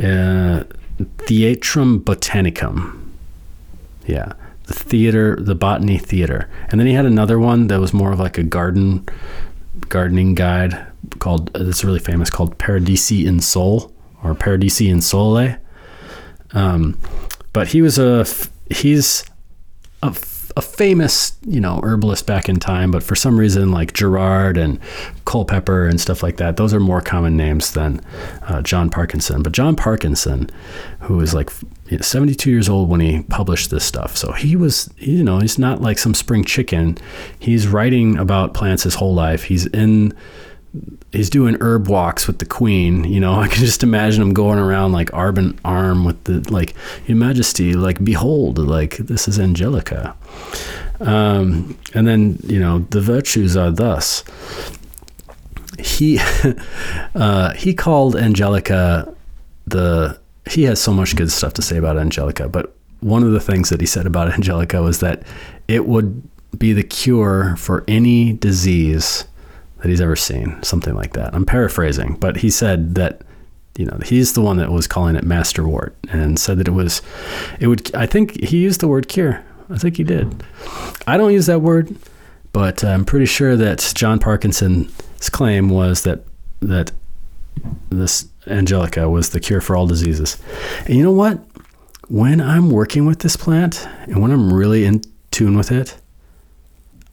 Uh, 0.03 0.65
Theatrum 1.03 1.99
Botanicum. 2.03 3.03
Yeah, 4.05 4.33
the 4.65 4.73
theater, 4.73 5.35
the 5.39 5.55
botany 5.55 5.97
theater. 5.97 6.49
And 6.69 6.79
then 6.79 6.87
he 6.87 6.93
had 6.93 7.05
another 7.05 7.39
one 7.39 7.67
that 7.67 7.79
was 7.79 7.93
more 7.93 8.11
of 8.11 8.19
like 8.19 8.37
a 8.37 8.43
garden 8.43 9.07
gardening 9.89 10.33
guide 10.33 10.87
called 11.19 11.51
it's 11.55 11.83
really 11.83 11.99
famous 11.99 12.29
called 12.29 12.57
Paradisi 12.57 13.25
in 13.25 13.39
Sol 13.39 13.93
or 14.23 14.33
Paradisi 14.33 14.89
in 14.89 15.01
Sole. 15.01 15.55
Um, 16.51 16.97
but 17.53 17.69
he 17.69 17.81
was 17.81 17.99
a 17.99 18.25
he's 18.69 19.23
a, 20.01 20.15
a 20.57 20.61
famous, 20.61 21.37
you 21.45 21.61
know, 21.61 21.79
herbalist 21.83 22.25
back 22.25 22.49
in 22.49 22.55
time, 22.57 22.89
but 22.89 23.03
for 23.03 23.15
some 23.15 23.39
reason, 23.39 23.69
like 23.69 23.93
Gerard 23.93 24.57
and 24.57 24.79
Culpeper 25.23 25.85
and 25.85 26.01
stuff 26.01 26.23
like 26.23 26.37
that, 26.37 26.57
those 26.57 26.73
are 26.73 26.79
more 26.79 26.99
common 26.99 27.37
names 27.37 27.73
than 27.73 28.01
uh, 28.41 28.63
John 28.63 28.89
Parkinson. 28.89 29.43
But 29.43 29.53
John 29.53 29.75
Parkinson, 29.75 30.49
who 31.01 31.17
was 31.17 31.35
like 31.35 31.51
72 32.01 32.49
years 32.49 32.67
old 32.67 32.89
when 32.89 33.01
he 33.01 33.21
published 33.21 33.69
this 33.69 33.85
stuff, 33.85 34.17
so 34.17 34.31
he 34.31 34.55
was, 34.55 34.89
you 34.97 35.23
know, 35.23 35.37
he's 35.37 35.59
not 35.59 35.79
like 35.79 35.99
some 35.99 36.15
spring 36.15 36.43
chicken. 36.43 36.97
He's 37.37 37.67
writing 37.67 38.17
about 38.17 38.55
plants 38.55 38.81
his 38.81 38.95
whole 38.95 39.13
life. 39.13 39.43
He's 39.43 39.67
in 39.67 40.11
he's 41.17 41.31
doing 41.31 41.57
herb 41.61 41.87
walks 41.87 42.27
with 42.27 42.37
the 42.37 42.45
queen 42.45 43.03
you 43.03 43.19
know? 43.19 43.33
I 43.39 43.47
can 43.47 43.59
just 43.59 43.83
imagine 43.83 44.21
him 44.21 44.33
going 44.33 44.59
around 44.59 44.91
like 44.91 45.13
arm 45.13 45.37
in 45.37 45.59
arm 45.65 46.05
with 46.05 46.23
the 46.25 46.39
like 46.51 46.75
your 47.07 47.17
majesty 47.17 47.73
like 47.73 48.03
behold 48.03 48.57
like 48.59 48.97
this 48.97 49.27
is 49.27 49.39
angelica. 49.39 50.15
Um, 50.99 51.77
and 51.93 52.07
then 52.07 52.39
you 52.43 52.59
know 52.59 52.79
the 52.79 53.01
virtues 53.01 53.55
are 53.55 53.71
thus. 53.71 54.23
He 55.79 56.19
uh, 57.15 57.53
he 57.53 57.73
called 57.73 58.15
angelica 58.15 59.13
the 59.65 60.19
he 60.49 60.63
has 60.63 60.79
so 60.79 60.93
much 60.93 61.15
good 61.15 61.31
stuff 61.31 61.53
to 61.53 61.61
say 61.61 61.77
about 61.77 61.97
angelica 61.97 62.47
but 62.47 62.73
one 63.01 63.21
of 63.21 63.33
the 63.33 63.39
things 63.39 63.69
that 63.69 63.81
he 63.81 63.85
said 63.85 64.05
about 64.05 64.31
angelica 64.33 64.81
was 64.81 65.01
that 65.01 65.23
it 65.67 65.85
would 65.85 66.23
be 66.57 66.71
the 66.73 66.83
cure 66.83 67.55
for 67.57 67.83
any 67.87 68.33
disease 68.33 69.25
that 69.79 69.89
he's 69.89 70.01
ever 70.01 70.15
seen, 70.15 70.61
something 70.63 70.95
like 70.95 71.13
that. 71.13 71.33
I'm 71.33 71.45
paraphrasing, 71.45 72.15
but 72.19 72.37
he 72.37 72.49
said 72.49 72.95
that 72.95 73.21
you 73.77 73.85
know 73.85 73.99
he's 74.03 74.33
the 74.33 74.41
one 74.41 74.57
that 74.57 74.71
was 74.71 74.87
calling 74.87 75.15
it 75.15 75.23
masterwort 75.23 75.93
and 76.09 76.39
said 76.39 76.57
that 76.57 76.67
it 76.67 76.71
was 76.71 77.01
it 77.59 77.67
would 77.67 77.93
I 77.95 78.07
think 78.07 78.43
he 78.43 78.57
used 78.57 78.79
the 78.81 78.87
word 78.87 79.07
cure. 79.07 79.43
I 79.69 79.77
think 79.77 79.97
he 79.97 80.03
did. 80.03 80.43
I 81.05 81.17
don't 81.17 81.33
use 81.33 81.45
that 81.45 81.59
word, 81.59 81.95
but 82.53 82.83
I'm 82.83 83.05
pretty 83.05 83.25
sure 83.25 83.55
that 83.55 83.91
John 83.95 84.19
Parkinson's 84.19 85.29
claim 85.29 85.69
was 85.69 86.03
that 86.03 86.23
that 86.61 86.91
this 87.89 88.27
angelica 88.47 89.09
was 89.09 89.29
the 89.29 89.39
cure 89.39 89.61
for 89.61 89.75
all 89.75 89.87
diseases. 89.87 90.41
And 90.85 90.95
you 90.95 91.03
know 91.03 91.11
what? 91.11 91.39
When 92.07 92.39
I'm 92.39 92.71
working 92.71 93.05
with 93.05 93.19
this 93.19 93.35
plant 93.35 93.85
and 94.03 94.21
when 94.21 94.31
I'm 94.31 94.53
really 94.53 94.85
in 94.85 95.01
tune 95.29 95.57
with 95.57 95.71
it, 95.71 95.97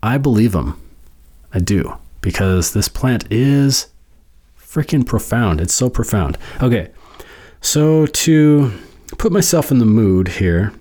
I 0.02 0.18
believe 0.18 0.54
him. 0.54 0.80
I 1.52 1.58
do 1.58 1.96
because 2.24 2.72
this 2.72 2.88
plant 2.88 3.30
is 3.30 3.88
freaking 4.58 5.06
profound. 5.06 5.60
It's 5.60 5.74
so 5.74 5.90
profound. 5.90 6.38
Okay, 6.62 6.90
so 7.60 8.06
to 8.06 8.72
put 9.18 9.30
myself 9.30 9.70
in 9.70 9.78
the 9.78 9.84
mood 9.84 10.28
here, 10.28 10.72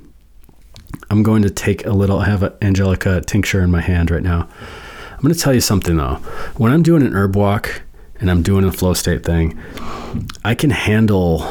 I'm 1.10 1.22
going 1.22 1.44
to 1.44 1.50
take 1.50 1.86
a 1.86 1.92
little, 1.92 2.20
I 2.20 2.26
have 2.26 2.44
an 2.44 2.54
Angelica 2.62 3.20
tincture 3.22 3.62
in 3.62 3.70
my 3.70 3.82
hand 3.82 4.10
right 4.10 4.24
now. 4.24 4.48
I'm 5.12 5.20
going 5.22 5.34
to 5.34 5.40
tell 5.40 5.54
you 5.54 5.60
something 5.60 5.98
though. 5.98 6.16
When 6.56 6.72
I'm 6.72 6.82
doing 6.82 7.04
an 7.04 7.14
herb 7.14 7.36
walk 7.36 7.84
and 8.22 8.32
I'm 8.32 8.42
doing 8.42 8.64
a 8.64 8.72
flow 8.72 8.94
state 8.94 9.26
thing, 9.26 9.60
I 10.46 10.56
can 10.56 10.70
handle 10.70 11.44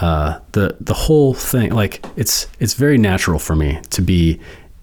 uh, 0.00 0.38
the 0.52 0.76
the 0.80 0.94
whole 0.94 1.34
thing. 1.34 1.72
Like 1.72 2.04
it's 2.14 2.46
it's 2.60 2.74
very 2.74 2.98
natural 2.98 3.38
for 3.38 3.56
me 3.56 3.80
to 3.90 4.02
be 4.02 4.38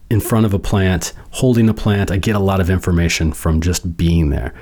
in 0.09 0.19
front 0.19 0.45
of 0.45 0.53
a 0.53 0.59
plant, 0.59 1.13
holding 1.33 1.67
a 1.67 1.73
plant. 1.73 2.11
I 2.11 2.17
get 2.17 2.35
a 2.35 2.39
lot 2.39 2.61
of 2.61 2.69
information 2.69 3.33
from 3.33 3.59
just 3.59 3.97
being 3.97 4.29
there. 4.29 4.53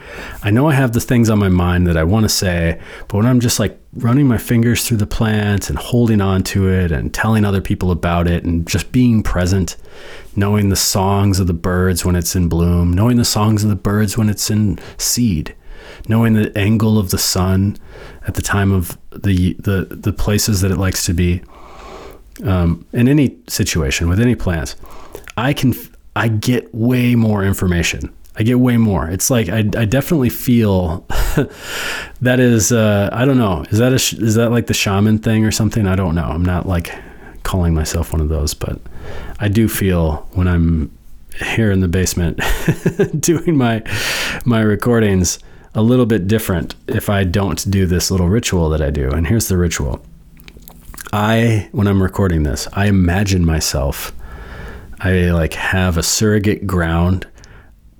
I 0.42 0.52
know 0.52 0.70
I 0.70 0.74
have 0.74 0.94
the 0.94 1.02
things 1.02 1.30
on 1.30 1.38
my 1.38 1.50
mind 1.50 1.86
that 1.86 1.98
I 1.98 2.06
want 2.06 2.24
to 2.24 2.30
say, 2.30 2.80
but 3.10 3.18
when 3.18 3.26
I'm 3.26 3.42
just 3.42 3.60
like 3.60 3.78
running 3.94 4.26
my 4.26 4.38
fingers 4.38 4.88
through 4.88 4.98
the 4.98 5.06
plant 5.06 5.70
and 5.70 5.78
holding 5.78 6.22
on 6.22 6.44
to 6.44 6.70
it 6.70 6.94
and 6.94 7.14
telling 7.14 7.44
other 7.44 7.60
people 7.60 7.92
about 7.92 8.26
it 8.26 8.46
and 8.46 8.66
just 8.66 8.94
being 8.94 9.22
present, 9.22 9.76
knowing 10.34 10.70
the 10.70 10.78
songs 10.78 11.42
of 11.42 11.48
the 11.48 11.54
birds 11.54 12.06
when 12.06 12.16
it's 12.16 12.38
in 12.38 12.48
bloom, 12.48 12.94
knowing 12.94 13.18
the 13.18 13.26
songs 13.26 13.66
of 13.66 13.70
the 13.70 13.76
birds 13.76 14.18
when 14.18 14.30
it's 14.30 14.50
in 14.50 14.80
seed, 14.98 15.54
knowing 16.08 16.36
the 16.36 16.58
angle 16.58 16.98
of 16.98 17.10
the 17.10 17.18
sun 17.18 17.76
at 18.26 18.36
the 18.36 18.42
time 18.42 18.72
of 18.72 18.98
the 19.12 19.56
the, 19.56 19.88
the 19.90 20.14
places 20.14 20.62
that 20.62 20.72
it 20.72 20.78
likes 20.78 21.06
to 21.06 21.14
be. 21.14 21.42
Um, 22.46 22.88
in 22.94 23.10
any 23.10 23.38
situation 23.48 24.08
with 24.08 24.22
any 24.22 24.36
plant, 24.36 24.76
I 25.36 25.52
can 25.52 25.74
I 26.16 26.28
get 26.28 26.74
way 26.74 27.16
more 27.16 27.44
information. 27.44 28.14
I 28.36 28.44
get 28.44 28.60
way 28.60 28.78
more. 28.78 29.08
It's 29.10 29.30
like 29.30 29.50
I, 29.50 29.60
I 29.60 29.86
definitely 29.86 30.30
feel 30.30 31.06
that 32.22 32.40
is 32.40 32.72
uh, 32.72 33.10
I 33.12 33.26
don't 33.26 33.38
know 33.38 33.66
is 33.70 33.80
that 33.80 33.92
a, 33.92 33.96
is 33.96 34.36
that 34.36 34.52
like 34.52 34.68
the 34.68 34.74
shaman 34.74 35.20
thing 35.20 35.46
or 35.46 35.52
something? 35.52 35.86
I 35.86 35.96
don't 35.96 36.16
know. 36.16 36.26
I'm 36.26 36.46
not 36.46 36.68
like 36.68 36.94
calling 37.44 37.74
myself 37.74 38.12
one 38.12 38.22
of 38.22 38.30
those, 38.30 38.54
but 38.54 38.80
I 39.40 39.48
do 39.48 39.68
feel 39.68 40.28
when 40.34 40.48
I'm 40.48 40.98
here 41.46 41.72
in 41.72 41.80
the 41.80 41.88
basement 41.88 42.40
doing 43.20 43.58
my 43.58 43.84
my 44.46 44.62
recordings 44.62 45.40
a 45.74 45.82
little 45.82 46.06
bit 46.06 46.28
different 46.28 46.76
if 46.88 47.10
I 47.10 47.24
don't 47.24 47.70
do 47.70 47.86
this 47.86 48.12
little 48.12 48.30
ritual 48.30 48.70
that 48.70 48.82
I 48.82 48.90
do. 48.90 49.10
And 49.10 49.28
here's 49.28 49.48
the 49.48 49.58
ritual. 49.58 50.04
I 51.14 51.70
when 51.74 51.88
I'm 51.88 52.02
recording 52.02 52.44
this, 52.44 52.68
I 52.74 52.86
imagine 52.86 53.46
myself 53.46 54.14
I 55.04 55.32
like 55.32 55.54
have 55.54 55.98
a 55.98 56.04
surrogate 56.04 56.68
ground 56.68 57.28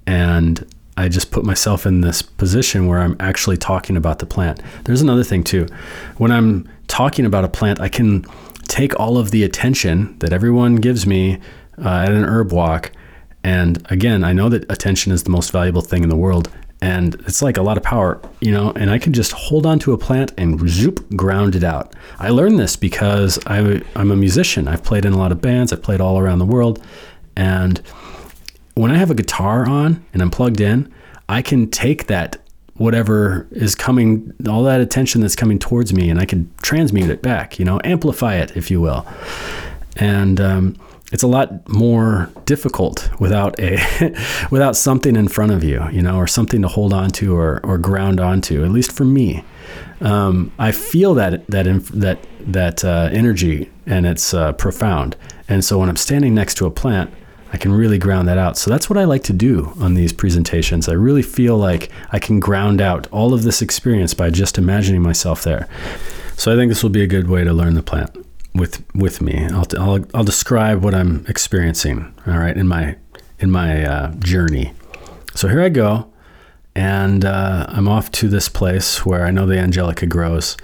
and 0.06 0.66
I 0.98 1.10
just 1.10 1.32
put 1.32 1.44
myself 1.44 1.86
in 1.86 2.02
this 2.02 2.22
position 2.22 2.86
where 2.86 3.00
I'm 3.00 3.16
actually 3.20 3.58
talking 3.58 3.98
about 3.98 4.20
the 4.20 4.26
plant. 4.28 4.62
There's 4.84 5.02
another 5.02 5.24
thing 5.24 5.44
too. 5.44 5.68
When 6.18 6.32
I'm 6.32 6.70
talking 6.88 7.26
about 7.26 7.44
a 7.44 7.50
plant, 7.50 7.80
I 7.80 7.90
can 7.90 8.26
take 8.68 8.98
all 9.00 9.18
of 9.18 9.32
the 9.32 9.44
attention 9.44 10.16
that 10.20 10.32
everyone 10.32 10.76
gives 10.76 11.08
me 11.08 11.40
uh, 11.84 12.06
at 12.06 12.12
an 12.12 12.24
herb 12.24 12.52
walk. 12.52 12.92
And 13.44 13.84
again, 13.90 14.24
I 14.24 14.34
know 14.34 14.50
that 14.50 14.72
attention 14.72 15.12
is 15.12 15.24
the 15.24 15.32
most 15.32 15.52
valuable 15.52 15.82
thing 15.82 16.04
in 16.04 16.10
the 16.10 16.16
world 16.16 16.52
and 16.82 17.16
it's 17.28 17.42
like 17.42 17.58
a 17.58 17.62
lot 17.62 17.78
of 17.78 17.84
power, 17.84 18.20
you 18.40 18.52
know. 18.52 18.72
And 18.76 18.90
I 18.90 18.98
can 18.98 19.14
just 19.14 19.32
hold 19.32 19.66
on 19.66 19.80
to 19.80 19.94
a 19.94 19.98
plant 19.98 20.34
and 20.38 20.68
zoop, 20.68 21.08
ground 21.16 21.56
it 21.56 21.64
out. 21.64 21.94
I 22.20 22.30
learned 22.30 22.60
this 22.60 22.76
because 22.76 23.40
I, 23.46 23.82
I'm 23.96 24.12
a 24.12 24.16
musician. 24.16 24.68
I've 24.68 24.84
played 24.84 25.06
in 25.06 25.14
a 25.14 25.18
lot 25.18 25.32
of 25.32 25.42
bands. 25.42 25.72
I've 25.72 25.84
played 25.84 26.02
all 26.02 26.18
around 26.18 26.40
the 26.40 26.46
world, 26.46 26.84
and 27.36 27.82
when 28.74 28.92
I 28.92 28.98
have 28.98 29.12
a 29.12 29.16
guitar 29.16 29.68
on 29.68 30.04
and 30.14 30.22
I'm 30.22 30.32
plugged 30.32 30.60
in, 30.60 30.92
I 31.30 31.42
can 31.42 31.70
take 31.70 32.08
that 32.08 32.38
whatever 32.76 33.48
is 33.52 33.76
coming, 33.76 34.34
all 34.50 34.64
that 34.64 34.82
attention 34.82 35.22
that's 35.22 35.36
coming 35.36 35.60
towards 35.60 35.94
me, 35.94 36.10
and 36.10 36.20
I 36.20 36.26
can 36.26 36.52
transmute 36.64 37.12
it 37.12 37.22
back. 37.22 37.60
You 37.60 37.66
know, 37.66 37.80
amplify 37.84 38.36
it, 38.36 38.58
if 38.58 38.72
you 38.72 38.82
will, 38.82 39.06
and 39.98 40.42
um, 40.42 40.76
it's 41.12 41.24
a 41.24 41.28
lot 41.28 41.68
more 41.68 42.30
difficult 42.46 43.10
without 43.20 43.60
a 43.60 43.78
without 44.52 44.76
something 44.76 45.16
in 45.16 45.28
front 45.28 45.52
of 45.52 45.64
you, 45.64 45.86
you 45.92 46.02
know, 46.02 46.18
or 46.18 46.26
something 46.26 46.62
to 46.62 46.68
hold 46.68 46.94
on 46.94 47.12
to 47.12 47.36
or, 47.36 47.60
or 47.64 47.78
ground 47.78 48.20
onto. 48.20 48.64
At 48.64 48.72
least 48.72 48.92
for 48.94 49.04
me, 49.04 49.44
um, 50.00 50.52
I 50.58 50.72
feel 50.72 51.14
that 51.16 51.46
that 51.48 51.66
that 51.94 52.20
that 52.40 52.86
uh, 52.86 53.10
energy, 53.12 53.70
and 53.86 54.06
it's 54.06 54.34
uh, 54.34 54.54
profound. 54.54 55.18
And 55.50 55.66
so 55.66 55.80
when 55.80 55.90
I'm 55.90 55.98
standing 55.98 56.34
next 56.34 56.56
to 56.56 56.66
a 56.66 56.72
plant, 56.72 57.14
I 57.52 57.58
can 57.58 57.74
really 57.74 57.98
ground 57.98 58.30
that 58.30 58.38
out. 58.38 58.58
So 58.58 58.72
that's 58.72 58.90
what 58.90 58.98
I 58.98 59.04
like 59.04 59.24
to 59.24 59.34
do 59.34 59.74
on 59.82 59.96
these 59.96 60.14
presentations. 60.14 60.88
I 60.88 60.94
really 60.94 61.22
feel 61.22 61.58
like 61.58 61.92
I 62.14 62.20
can 62.20 62.40
ground 62.40 62.80
out 62.80 63.08
all 63.12 63.34
of 63.34 63.44
this 63.44 63.62
experience 63.62 64.14
by 64.14 64.30
just 64.30 64.58
imagining 64.58 65.02
myself 65.02 65.44
there. 65.44 65.68
So 66.38 66.54
I 66.54 66.56
think 66.56 66.70
this 66.70 66.82
will 66.82 66.90
be 66.90 67.04
a 67.04 67.08
good 67.08 67.30
way 67.30 67.44
to 67.44 67.52
learn 67.52 67.74
the 67.74 67.84
plant 67.84 68.16
with 68.54 68.84
with 68.94 69.22
me. 69.22 69.48
I'll, 69.52 69.66
I'll, 69.78 70.06
I'll 70.14 70.24
describe 70.24 70.84
what 70.84 70.94
I'm 70.94 71.26
experiencing. 71.28 72.14
All 72.28 72.38
right, 72.38 72.56
in 72.56 72.68
my 72.68 72.98
in 73.40 73.52
my 73.52 73.84
uh, 73.84 74.12
journey. 74.16 74.74
So 75.34 75.48
here 75.48 75.62
I 75.62 75.70
go, 75.70 76.12
and 76.76 77.24
uh, 77.24 77.66
I'm 77.70 77.88
off 77.88 78.12
to 78.12 78.28
this 78.28 78.50
place 78.50 79.06
where 79.06 79.26
I 79.26 79.32
know 79.32 79.46
the 79.46 79.58
angelica 79.58 80.06
grows. 80.06 80.58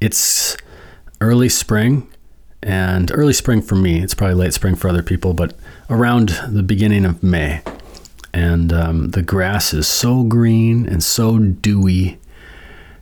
It's 0.00 0.56
early 1.20 1.48
spring, 1.48 2.08
and 2.62 3.10
early 3.14 3.32
spring 3.32 3.62
for 3.62 3.74
me. 3.74 4.02
It's 4.02 4.14
probably 4.14 4.36
late 4.36 4.54
spring 4.54 4.76
for 4.76 4.88
other 4.88 5.02
people, 5.02 5.34
but 5.34 5.54
around 5.90 6.30
the 6.48 6.62
beginning 6.62 7.04
of 7.04 7.22
May. 7.22 7.62
And 8.34 8.72
um, 8.72 9.10
the 9.10 9.22
grass 9.22 9.74
is 9.74 9.86
so 9.86 10.22
green 10.22 10.86
and 10.86 11.02
so 11.02 11.38
dewy, 11.38 12.18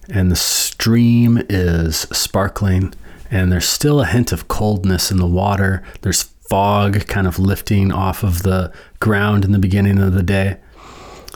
and 0.09 0.31
the 0.31 0.37
stream 0.37 1.41
is 1.49 1.99
sparkling 2.13 2.95
and 3.31 3.53
there's 3.53 3.69
still 3.69 4.01
a 4.01 4.07
hint 4.07 4.33
of 4.33 4.49
coldness 4.49 5.11
in 5.11 5.19
the 5.19 5.27
water. 5.27 5.83
There's 6.03 6.23
fog 6.49 7.07
kind 7.07 7.27
of 7.27 7.39
lifting 7.39 7.93
off 7.93 8.25
of 8.25 8.43
the 8.43 8.73
ground 8.99 9.45
in 9.45 9.53
the 9.53 9.59
beginning 9.59 9.99
of 9.99 10.15
the 10.15 10.23
day. 10.23 10.59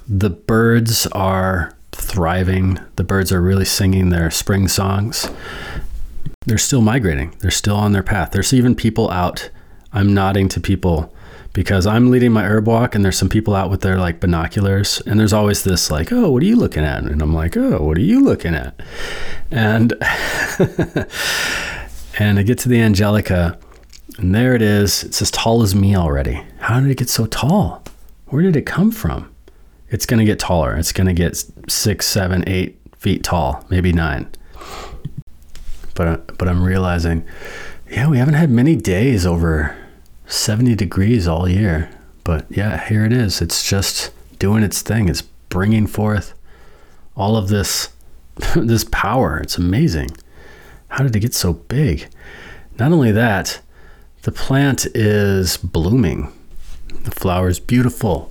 The 0.08 0.30
birds 0.30 1.06
are 1.08 1.76
thriving. 1.92 2.80
The 2.96 3.04
birds 3.04 3.32
are 3.32 3.40
really 3.40 3.64
singing 3.64 4.10
their 4.10 4.30
spring 4.30 4.66
songs. 4.68 5.30
They're 6.46 6.58
still 6.58 6.82
migrating. 6.82 7.36
They're 7.38 7.50
still 7.50 7.76
on 7.76 7.92
their 7.92 8.02
path. 8.02 8.32
There's 8.32 8.52
even 8.52 8.74
people 8.74 9.10
out. 9.10 9.50
I'm 9.92 10.12
nodding 10.12 10.48
to 10.50 10.60
people 10.60 11.14
because 11.52 11.86
I'm 11.86 12.10
leading 12.10 12.32
my 12.32 12.44
herb 12.44 12.66
walk 12.66 12.94
and 12.94 13.04
there's 13.04 13.16
some 13.16 13.28
people 13.28 13.54
out 13.54 13.70
with 13.70 13.80
their 13.80 13.96
like 13.96 14.18
binoculars 14.18 15.00
and 15.06 15.18
there's 15.18 15.32
always 15.32 15.62
this 15.62 15.90
like, 15.90 16.12
"Oh, 16.12 16.30
what 16.30 16.42
are 16.42 16.46
you 16.46 16.56
looking 16.56 16.84
at?" 16.84 17.04
And 17.04 17.22
I'm 17.22 17.32
like, 17.32 17.56
"Oh, 17.56 17.80
what 17.80 17.96
are 17.96 18.02
you 18.02 18.20
looking 18.22 18.54
at?" 18.54 18.78
And 19.52 19.94
and 22.18 22.38
I 22.38 22.42
get 22.42 22.58
to 22.60 22.68
the 22.68 22.80
Angelica, 22.80 23.58
And 24.18 24.34
there 24.34 24.54
it 24.54 24.62
is. 24.62 25.02
It's 25.02 25.20
as 25.20 25.30
tall 25.30 25.62
as 25.62 25.74
me 25.74 25.96
already. 25.96 26.42
How 26.58 26.80
did 26.80 26.90
it 26.90 26.98
get 26.98 27.08
so 27.08 27.26
tall? 27.26 27.82
Where 28.26 28.42
did 28.42 28.56
it 28.56 28.66
come 28.66 28.90
from? 28.90 29.34
It's 29.90 30.06
going 30.06 30.18
to 30.18 30.24
get 30.24 30.38
taller. 30.38 30.76
It's 30.76 30.92
going 30.92 31.06
to 31.06 31.12
get 31.12 31.44
six, 31.68 32.06
seven, 32.06 32.44
eight 32.46 32.80
feet 32.96 33.24
tall, 33.24 33.64
maybe 33.68 33.92
nine. 33.92 34.28
But, 35.94 36.38
but 36.38 36.48
I'm 36.48 36.62
realizing, 36.64 37.24
yeah, 37.90 38.08
we 38.08 38.18
haven't 38.18 38.34
had 38.34 38.50
many 38.50 38.76
days 38.76 39.26
over 39.26 39.76
70 40.26 40.74
degrees 40.74 41.28
all 41.28 41.48
year. 41.48 41.90
But 42.24 42.46
yeah, 42.50 42.86
here 42.88 43.04
it 43.04 43.12
is. 43.12 43.40
It's 43.40 43.68
just 43.68 44.10
doing 44.38 44.62
its 44.62 44.82
thing. 44.82 45.08
It's 45.08 45.22
bringing 45.22 45.86
forth 45.86 46.34
all 47.16 47.36
of 47.36 47.48
this 47.48 47.90
this 48.56 48.84
power. 48.84 49.38
It's 49.38 49.58
amazing. 49.58 50.10
How 50.94 51.02
did 51.02 51.16
it 51.16 51.20
get 51.20 51.34
so 51.34 51.54
big? 51.54 52.06
Not 52.78 52.92
only 52.92 53.10
that, 53.10 53.60
the 54.22 54.30
plant 54.30 54.86
is 54.94 55.56
blooming. 55.56 56.32
The 56.86 57.10
flower 57.10 57.48
is 57.48 57.58
beautiful. 57.58 58.30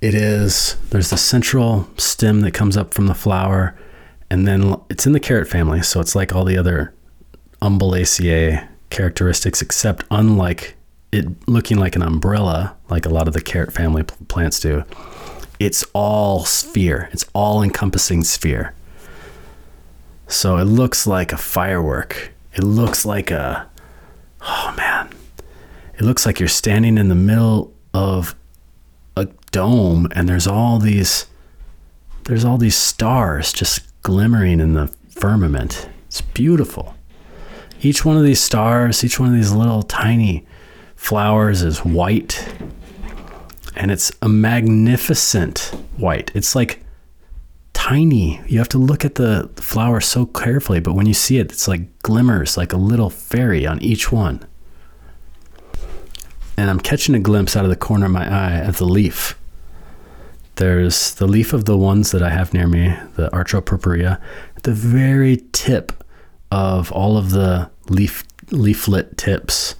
It 0.00 0.14
is, 0.14 0.76
there's 0.88 1.10
the 1.10 1.18
central 1.18 1.86
stem 1.98 2.40
that 2.40 2.52
comes 2.52 2.78
up 2.78 2.94
from 2.94 3.08
the 3.08 3.14
flower, 3.14 3.78
and 4.30 4.48
then 4.48 4.76
it's 4.88 5.06
in 5.06 5.12
the 5.12 5.20
carrot 5.20 5.48
family. 5.48 5.82
So 5.82 6.00
it's 6.00 6.14
like 6.14 6.34
all 6.34 6.46
the 6.46 6.56
other 6.56 6.94
Umbelaceae 7.60 8.66
characteristics, 8.88 9.60
except 9.60 10.04
unlike 10.10 10.76
it 11.12 11.26
looking 11.46 11.76
like 11.76 11.94
an 11.94 12.00
umbrella, 12.02 12.74
like 12.88 13.04
a 13.04 13.10
lot 13.10 13.28
of 13.28 13.34
the 13.34 13.42
carrot 13.42 13.74
family 13.74 14.02
plants 14.02 14.60
do, 14.60 14.82
it's 15.60 15.84
all 15.92 16.46
sphere. 16.46 17.10
It's 17.12 17.26
all 17.34 17.62
encompassing 17.62 18.24
sphere. 18.24 18.72
So 20.28 20.58
it 20.58 20.64
looks 20.64 21.06
like 21.06 21.32
a 21.32 21.38
firework. 21.38 22.32
It 22.54 22.62
looks 22.62 23.06
like 23.06 23.30
a, 23.30 23.68
oh 24.42 24.74
man, 24.76 25.08
it 25.94 26.02
looks 26.02 26.26
like 26.26 26.38
you're 26.38 26.48
standing 26.48 26.98
in 26.98 27.08
the 27.08 27.14
middle 27.14 27.72
of 27.94 28.36
a 29.16 29.26
dome 29.50 30.06
and 30.12 30.28
there's 30.28 30.46
all 30.46 30.78
these, 30.78 31.26
there's 32.24 32.44
all 32.44 32.58
these 32.58 32.76
stars 32.76 33.52
just 33.52 33.80
glimmering 34.02 34.60
in 34.60 34.74
the 34.74 34.88
firmament. 35.08 35.88
It's 36.06 36.20
beautiful. 36.20 36.94
Each 37.80 38.04
one 38.04 38.16
of 38.16 38.22
these 38.22 38.40
stars, 38.40 39.02
each 39.02 39.18
one 39.18 39.30
of 39.30 39.34
these 39.34 39.52
little 39.52 39.82
tiny 39.82 40.46
flowers 40.94 41.62
is 41.62 41.84
white 41.84 42.46
and 43.74 43.90
it's 43.90 44.12
a 44.20 44.28
magnificent 44.28 45.72
white. 45.96 46.30
It's 46.34 46.54
like 46.54 46.84
tiny. 47.78 48.40
You 48.48 48.58
have 48.58 48.68
to 48.70 48.78
look 48.78 49.04
at 49.04 49.14
the 49.14 49.48
flower 49.54 50.00
so 50.00 50.26
carefully, 50.26 50.80
but 50.80 50.94
when 50.94 51.06
you 51.06 51.14
see 51.14 51.38
it, 51.38 51.52
it's 51.52 51.68
like 51.68 52.02
glimmers 52.02 52.56
like 52.56 52.72
a 52.72 52.76
little 52.76 53.08
fairy 53.08 53.68
on 53.68 53.80
each 53.80 54.10
one. 54.10 54.44
And 56.56 56.70
I'm 56.70 56.80
catching 56.80 57.14
a 57.14 57.20
glimpse 57.20 57.56
out 57.56 57.64
of 57.64 57.70
the 57.70 57.76
corner 57.76 58.06
of 58.06 58.12
my 58.12 58.28
eye 58.28 58.56
of 58.56 58.78
the 58.78 58.84
leaf. 58.84 59.38
There's 60.56 61.14
the 61.14 61.28
leaf 61.28 61.52
of 61.52 61.66
the 61.66 61.78
ones 61.78 62.10
that 62.10 62.20
I 62.20 62.30
have 62.30 62.52
near 62.52 62.66
me, 62.66 62.96
the 63.14 63.30
Archopurpurea, 63.30 64.20
at 64.56 64.64
the 64.64 64.72
very 64.72 65.44
tip 65.52 65.92
of 66.50 66.90
all 66.90 67.16
of 67.16 67.30
the 67.30 67.70
leaf 67.88 68.24
leaflet 68.50 69.16
tips 69.16 69.76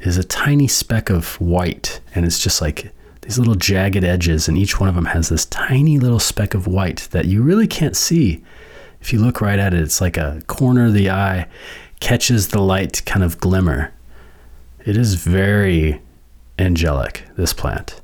is 0.00 0.16
a 0.16 0.24
tiny 0.24 0.66
speck 0.66 1.10
of 1.10 1.40
white 1.40 2.00
and 2.12 2.26
it's 2.26 2.40
just 2.40 2.60
like 2.60 2.92
these 3.26 3.40
little 3.40 3.56
jagged 3.56 4.04
edges, 4.04 4.46
and 4.46 4.56
each 4.56 4.78
one 4.78 4.88
of 4.88 4.94
them 4.94 5.06
has 5.06 5.28
this 5.28 5.44
tiny 5.46 5.98
little 5.98 6.20
speck 6.20 6.54
of 6.54 6.68
white 6.68 7.08
that 7.10 7.24
you 7.24 7.42
really 7.42 7.66
can't 7.66 7.96
see 7.96 8.40
if 9.00 9.12
you 9.12 9.18
look 9.18 9.40
right 9.40 9.58
at 9.58 9.74
it. 9.74 9.80
It's 9.80 10.00
like 10.00 10.16
a 10.16 10.40
corner 10.46 10.86
of 10.86 10.92
the 10.92 11.10
eye 11.10 11.48
catches 11.98 12.48
the 12.48 12.60
light 12.60 13.02
kind 13.04 13.24
of 13.24 13.40
glimmer. 13.40 13.92
It 14.84 14.96
is 14.96 15.16
very 15.16 16.00
angelic, 16.56 17.24
this 17.36 17.52
plant. 17.52 18.00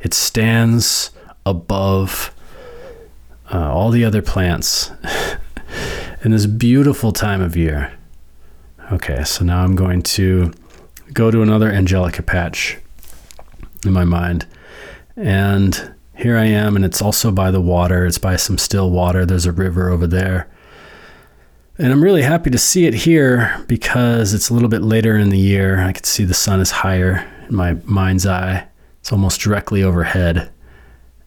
It 0.00 0.14
stands 0.14 1.10
above 1.44 2.34
uh, 3.52 3.70
all 3.70 3.90
the 3.90 4.06
other 4.06 4.22
plants 4.22 4.90
in 6.24 6.30
this 6.30 6.46
beautiful 6.46 7.12
time 7.12 7.42
of 7.42 7.56
year. 7.56 7.92
Okay, 8.90 9.22
so 9.24 9.44
now 9.44 9.62
I'm 9.62 9.76
going 9.76 10.00
to 10.02 10.54
go 11.12 11.30
to 11.30 11.42
another 11.42 11.70
angelica 11.70 12.22
patch 12.22 12.78
in 13.84 13.92
my 13.92 14.04
mind. 14.04 14.46
And 15.16 15.94
here 16.16 16.36
I 16.36 16.44
am, 16.44 16.76
and 16.76 16.84
it's 16.84 17.02
also 17.02 17.30
by 17.30 17.50
the 17.50 17.60
water. 17.60 18.06
It's 18.06 18.18
by 18.18 18.36
some 18.36 18.58
still 18.58 18.90
water. 18.90 19.26
There's 19.26 19.46
a 19.46 19.52
river 19.52 19.90
over 19.90 20.06
there. 20.06 20.48
And 21.78 21.90
I'm 21.90 22.02
really 22.02 22.22
happy 22.22 22.50
to 22.50 22.58
see 22.58 22.86
it 22.86 22.94
here 22.94 23.64
because 23.66 24.34
it's 24.34 24.50
a 24.50 24.54
little 24.54 24.68
bit 24.68 24.82
later 24.82 25.16
in 25.16 25.30
the 25.30 25.38
year. 25.38 25.80
I 25.80 25.92
can 25.92 26.04
see 26.04 26.24
the 26.24 26.34
sun 26.34 26.60
is 26.60 26.70
higher 26.70 27.28
in 27.48 27.56
my 27.56 27.74
mind's 27.84 28.26
eye. 28.26 28.68
It's 29.00 29.10
almost 29.10 29.40
directly 29.40 29.82
overhead. 29.82 30.52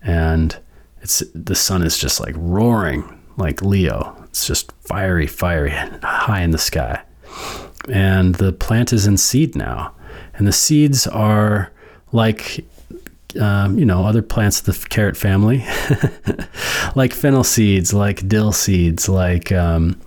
And 0.02 0.58
it's 1.02 1.24
the 1.34 1.56
sun 1.56 1.82
is 1.82 1.98
just 1.98 2.20
like 2.20 2.36
roaring 2.38 3.22
like 3.38 3.62
Leo. 3.62 4.16
It's 4.26 4.46
just 4.46 4.72
fiery, 4.84 5.28
fiery, 5.28 5.72
high 5.72 6.42
in 6.42 6.52
the 6.52 6.58
sky. 6.58 7.02
And 7.90 8.36
the 8.36 8.54
plant 8.54 8.94
is 8.94 9.08
in 9.08 9.18
seed 9.18 9.56
now. 9.56 9.94
And 10.36 10.48
the 10.48 10.54
seeds 10.54 11.08
are 11.08 11.72
like 12.12 12.66
um, 13.40 13.78
you 13.78 13.86
know, 13.86 14.06
other 14.06 14.22
plants 14.22 14.60
of 14.60 14.66
the 14.66 14.88
carrot 14.90 15.18
family, 15.18 15.66
like 16.96 17.14
fennel 17.14 17.44
seeds, 17.44 17.94
like 17.94 18.28
dill 18.28 18.52
seeds, 18.52 19.10
like, 19.10 19.52
um, 19.52 20.00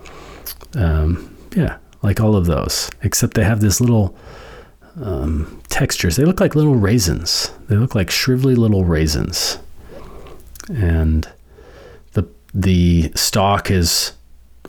um, 0.75 1.35
yeah, 1.55 1.77
like 2.01 2.19
all 2.19 2.35
of 2.35 2.45
those, 2.45 2.89
except 3.03 3.33
they 3.33 3.43
have 3.43 3.61
this 3.61 3.81
little 3.81 4.15
um, 5.01 5.61
textures. 5.69 6.15
They 6.15 6.25
look 6.25 6.39
like 6.39 6.55
little 6.55 6.75
raisins. 6.75 7.51
They 7.67 7.75
look 7.75 7.95
like 7.95 8.09
shrivelly 8.09 8.57
little 8.57 8.85
raisins. 8.85 9.59
And 10.69 11.27
the, 12.13 12.27
the 12.53 13.11
stalk 13.15 13.71
is 13.71 14.13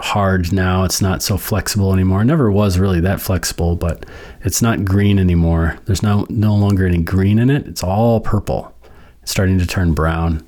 hard 0.05 0.53
now. 0.53 0.85
It's 0.85 1.01
not 1.01 1.23
so 1.23 1.37
flexible 1.37 1.93
anymore. 1.93 2.23
It 2.23 2.27
never 2.27 2.51
was 2.51 2.79
really 2.79 3.01
that 3.01 3.21
flexible, 3.21 3.77
but 3.77 4.07
it's 4.43 4.63
not 4.63 4.85
green 4.85 5.19
anymore. 5.19 5.79
There's 5.87 6.03
no 6.03 6.27
no 6.29 6.55
longer 6.55 6.87
any 6.87 7.03
green 7.03 7.39
in 7.39 7.51
it. 7.51 7.67
It's 7.67 7.83
all 7.83 8.21
purple. 8.21 8.75
It's 9.23 9.31
starting 9.31 9.59
to 9.59 9.67
turn 9.67 9.95
brown. 9.95 10.47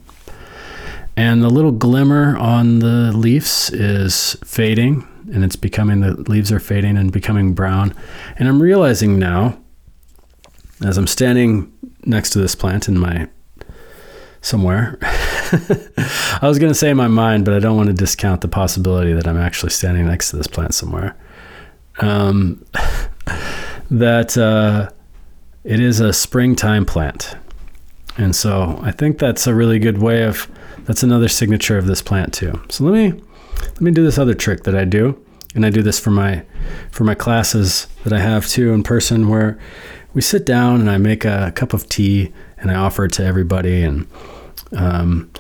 And 1.17 1.43
the 1.43 1.51
little 1.51 1.73
glimmer 1.73 2.37
on 2.39 2.79
the 2.79 3.13
leaves 3.13 3.71
is 3.71 4.37
fading 4.45 5.07
and 5.33 5.45
it's 5.45 5.57
becoming 5.57 6.01
the 6.01 6.15
leaves 6.23 6.51
are 6.51 6.61
fading 6.61 6.97
and 6.97 7.13
becoming 7.13 7.53
brown. 7.55 7.95
And 8.39 8.49
I'm 8.49 8.63
realizing 8.63 9.19
now 9.19 9.59
as 10.85 10.99
I'm 10.99 11.07
standing 11.07 11.73
next 12.05 12.31
to 12.31 12.41
this 12.41 12.55
plant 12.55 12.89
in 12.89 12.99
my 12.99 13.29
somewhere. 14.43 14.99
I 15.03 16.41
was 16.43 16.59
going 16.59 16.71
to 16.71 16.79
say 16.79 16.91
in 16.91 16.97
my 16.97 17.09
mind, 17.09 17.45
but 17.45 17.55
I 17.55 17.59
don't 17.59 17.77
want 17.77 17.89
to 17.89 17.95
discount 17.95 18.43
the 18.43 18.49
possibility 18.49 19.13
that 19.15 19.27
I'm 19.27 19.39
actually 19.39 19.71
standing 19.71 20.07
next 20.07 20.31
to 20.31 20.37
this 20.37 20.47
plant 20.47 20.75
somewhere. 20.75 21.17
Um, 22.01 22.65
that 23.91 24.37
uh, 24.37 24.91
it 25.65 25.81
is 25.81 26.01
a 26.01 26.13
springtime 26.13 26.85
plant. 26.85 27.37
And 28.19 28.37
so 28.37 28.79
I 28.83 28.91
think 28.91 29.19
that's 29.19 29.47
a 29.47 29.55
really 29.55 29.79
good 29.79 30.03
way 30.03 30.25
of 30.25 30.51
that's 30.85 31.03
another 31.03 31.29
signature 31.29 31.79
of 31.79 31.87
this 31.87 32.03
plant 32.03 32.35
too. 32.35 32.61
So 32.69 32.85
let 32.85 32.93
me 32.93 33.23
let 33.61 33.81
me 33.81 33.91
do 33.91 34.05
this 34.05 34.19
other 34.19 34.35
trick 34.35 34.65
that 34.65 34.75
I 34.75 34.85
do. 34.85 35.23
And 35.55 35.67
I 35.67 35.71
do 35.71 35.83
this 35.83 36.01
for 36.01 36.11
my 36.11 36.45
for 36.91 37.05
my 37.05 37.15
classes 37.15 37.87
that 38.05 38.13
I 38.13 38.19
have 38.19 38.47
too 38.47 38.73
in 38.73 38.83
person 38.83 39.29
where 39.29 39.59
we 40.15 40.21
sit 40.21 40.45
down 40.45 40.81
and 40.81 40.91
I 40.91 40.99
make 40.99 41.25
a 41.25 41.53
cup 41.55 41.73
of 41.73 41.89
tea 41.89 42.33
and 42.63 42.71
I 42.71 42.77
offer 42.77 43.05
it 43.05 43.13
to 43.13 43.25
everybody 43.25 43.83
and 43.83 44.07
um, 44.75 45.31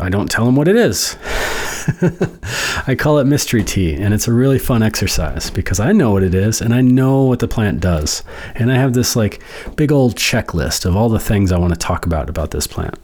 I 0.00 0.08
don't 0.08 0.30
tell 0.30 0.44
them 0.44 0.56
what 0.56 0.68
it 0.68 0.76
is. 0.76 1.16
I 2.88 2.96
call 2.98 3.18
it 3.18 3.24
mystery 3.24 3.62
tea, 3.62 3.94
and 3.94 4.12
it's 4.12 4.26
a 4.26 4.32
really 4.32 4.58
fun 4.58 4.82
exercise 4.82 5.50
because 5.50 5.78
I 5.78 5.92
know 5.92 6.10
what 6.10 6.24
it 6.24 6.34
is 6.34 6.60
and 6.60 6.74
I 6.74 6.80
know 6.80 7.22
what 7.22 7.38
the 7.38 7.46
plant 7.46 7.80
does. 7.80 8.24
And 8.56 8.72
I 8.72 8.76
have 8.76 8.94
this 8.94 9.14
like 9.14 9.40
big 9.76 9.92
old 9.92 10.16
checklist 10.16 10.84
of 10.84 10.96
all 10.96 11.08
the 11.08 11.20
things 11.20 11.52
I 11.52 11.58
want 11.58 11.72
to 11.72 11.78
talk 11.78 12.04
about 12.04 12.28
about 12.28 12.50
this 12.50 12.66
plant. 12.66 12.98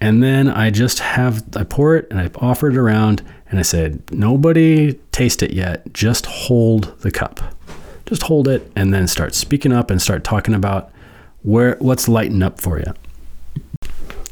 And 0.00 0.22
then 0.22 0.48
I 0.48 0.70
just 0.70 0.98
have, 0.98 1.44
I 1.56 1.62
pour 1.62 1.96
it 1.96 2.08
and 2.10 2.20
I 2.20 2.30
offer 2.36 2.68
it 2.68 2.76
around 2.76 3.22
and 3.48 3.58
I 3.58 3.62
said, 3.62 4.02
nobody 4.12 4.94
taste 5.12 5.42
it 5.42 5.52
yet, 5.52 5.92
just 5.92 6.26
hold 6.26 6.98
the 7.00 7.12
cup. 7.12 7.40
Just 8.06 8.22
hold 8.22 8.48
it 8.48 8.70
and 8.76 8.92
then 8.92 9.06
start 9.06 9.34
speaking 9.34 9.72
up 9.72 9.90
and 9.90 10.02
start 10.02 10.24
talking 10.24 10.54
about 10.54 10.90
where 11.46 11.76
what's 11.78 12.08
lighting 12.08 12.42
up 12.42 12.60
for 12.60 12.80
you. 12.80 12.92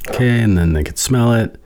Okay, 0.08 0.40
and 0.40 0.58
then 0.58 0.72
they 0.72 0.82
could 0.82 0.98
smell 0.98 1.32
it 1.32 1.60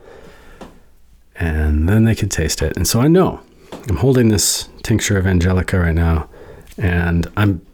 and 1.37 1.89
then 1.89 2.05
they 2.05 2.15
could 2.15 2.31
taste 2.31 2.61
it. 2.61 2.77
And 2.77 2.87
so 2.87 3.01
I 3.01 3.09
know 3.09 3.41
I'm 3.89 3.97
holding 3.97 4.29
this 4.29 4.69
tincture 4.83 5.17
of 5.17 5.27
Angelica 5.27 5.79
right 5.79 5.95
now 5.95 6.29
and 6.77 7.27
I'm 7.39 7.65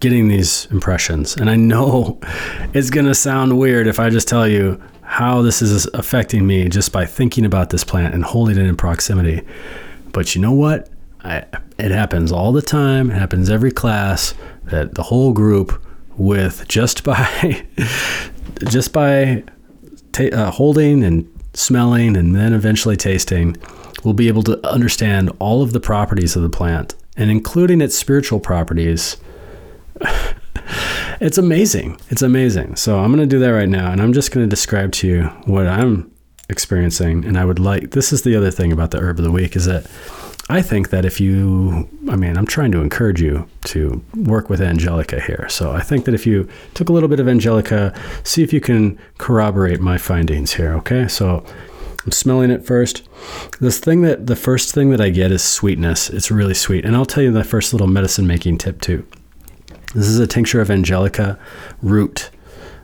getting 0.00 0.28
these 0.28 0.66
impressions. 0.70 1.34
And 1.34 1.48
I 1.48 1.56
know 1.56 2.20
it's 2.74 2.90
to 2.90 3.14
sound 3.14 3.58
weird 3.58 3.86
if 3.86 3.98
I 3.98 4.10
just 4.10 4.28
tell 4.28 4.46
you 4.46 4.80
how 5.00 5.40
this 5.40 5.62
is 5.62 5.86
affecting 5.94 6.46
me 6.46 6.68
just 6.68 6.92
by 6.92 7.06
thinking 7.06 7.46
about 7.46 7.70
this 7.70 7.82
plant 7.82 8.14
and 8.14 8.24
holding 8.24 8.58
it 8.58 8.66
in 8.66 8.76
proximity. 8.76 9.40
But 10.12 10.34
you 10.34 10.42
know 10.42 10.52
what? 10.52 10.90
I, 11.24 11.46
it 11.78 11.92
happens 11.92 12.30
all 12.30 12.52
the 12.52 12.62
time. 12.62 13.10
It 13.10 13.14
happens 13.14 13.48
every 13.48 13.72
class 13.72 14.34
that 14.64 14.96
the 14.96 15.04
whole 15.04 15.32
group 15.32 15.82
with 16.16 16.66
just 16.68 17.04
by 17.04 17.66
just 18.68 18.92
by 18.92 19.42
uh, 20.18 20.50
holding 20.50 21.02
and 21.02 21.28
smelling 21.54 22.16
and 22.16 22.34
then 22.34 22.52
eventually 22.52 22.96
tasting 22.96 23.56
we'll 24.04 24.14
be 24.14 24.28
able 24.28 24.42
to 24.42 24.66
understand 24.66 25.30
all 25.38 25.62
of 25.62 25.72
the 25.72 25.80
properties 25.80 26.34
of 26.34 26.42
the 26.42 26.48
plant. 26.48 26.94
And 27.16 27.30
including 27.30 27.80
its 27.80 27.96
spiritual 27.96 28.40
properties 28.40 29.16
it's 31.20 31.38
amazing. 31.38 32.00
It's 32.08 32.22
amazing. 32.22 32.76
So 32.76 32.98
i'm 32.98 33.12
going 33.14 33.20
to 33.20 33.26
do 33.26 33.38
that 33.40 33.50
right 33.50 33.68
now 33.68 33.92
and 33.92 34.00
i'm 34.00 34.12
just 34.12 34.32
going 34.32 34.44
to 34.44 34.50
describe 34.50 34.92
to 34.92 35.06
you 35.06 35.22
what 35.44 35.66
i'm 35.66 36.10
experiencing 36.48 37.24
and 37.24 37.38
i 37.38 37.44
would 37.44 37.58
like 37.58 37.92
this 37.92 38.12
is 38.12 38.22
the 38.22 38.36
other 38.36 38.50
thing 38.50 38.72
about 38.72 38.90
the 38.90 38.98
herb 38.98 39.18
of 39.18 39.24
the 39.24 39.30
week 39.30 39.56
is 39.56 39.64
that 39.64 39.86
I 40.52 40.60
think 40.60 40.90
that 40.90 41.06
if 41.06 41.18
you, 41.18 41.88
I 42.10 42.16
mean, 42.16 42.36
I'm 42.36 42.44
trying 42.44 42.72
to 42.72 42.82
encourage 42.82 43.22
you 43.22 43.48
to 43.64 44.04
work 44.14 44.50
with 44.50 44.60
Angelica 44.60 45.18
here. 45.18 45.48
So 45.48 45.72
I 45.72 45.80
think 45.80 46.04
that 46.04 46.12
if 46.12 46.26
you 46.26 46.46
took 46.74 46.90
a 46.90 46.92
little 46.92 47.08
bit 47.08 47.20
of 47.20 47.26
Angelica, 47.26 47.98
see 48.22 48.42
if 48.42 48.52
you 48.52 48.60
can 48.60 48.98
corroborate 49.16 49.80
my 49.80 49.96
findings 49.96 50.52
here. 50.52 50.74
Okay. 50.74 51.08
So 51.08 51.42
I'm 52.04 52.12
smelling 52.12 52.50
it 52.50 52.66
first. 52.66 53.08
This 53.60 53.80
thing 53.80 54.02
that 54.02 54.26
the 54.26 54.36
first 54.36 54.74
thing 54.74 54.90
that 54.90 55.00
I 55.00 55.08
get 55.08 55.32
is 55.32 55.42
sweetness. 55.42 56.10
It's 56.10 56.30
really 56.30 56.52
sweet. 56.52 56.84
And 56.84 56.96
I'll 56.96 57.06
tell 57.06 57.22
you 57.22 57.32
the 57.32 57.44
first 57.44 57.72
little 57.72 57.86
medicine 57.86 58.26
making 58.26 58.58
tip 58.58 58.82
too. 58.82 59.06
This 59.94 60.06
is 60.06 60.18
a 60.18 60.26
tincture 60.26 60.60
of 60.60 60.70
Angelica 60.70 61.38
root. 61.80 62.28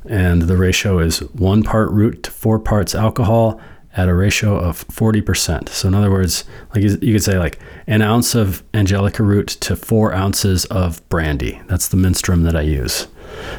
And 0.06 0.40
the 0.40 0.56
ratio 0.56 1.00
is 1.00 1.18
one 1.34 1.64
part 1.64 1.90
root 1.90 2.22
to 2.22 2.30
four 2.30 2.58
parts 2.58 2.94
alcohol 2.94 3.60
at 3.98 4.08
a 4.08 4.14
ratio 4.14 4.56
of 4.56 4.86
40%. 4.86 5.68
So 5.68 5.88
in 5.88 5.94
other 5.94 6.10
words, 6.10 6.44
like 6.72 6.84
you, 6.84 6.96
could 6.96 7.22
say 7.22 7.36
like 7.36 7.58
an 7.88 8.00
ounce 8.00 8.36
of 8.36 8.62
angelica 8.72 9.24
root 9.24 9.48
to 9.48 9.74
four 9.74 10.14
ounces 10.14 10.64
of 10.66 11.06
brandy. 11.08 11.60
That's 11.66 11.88
the 11.88 11.96
menstruum 11.96 12.44
that 12.44 12.54
I 12.54 12.60
use. 12.60 13.08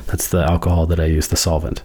That's 0.05 0.29
the 0.29 0.49
alcohol 0.49 0.85
that 0.87 0.99
I 0.99 1.05
use, 1.05 1.27
the 1.27 1.35
solvent. 1.35 1.81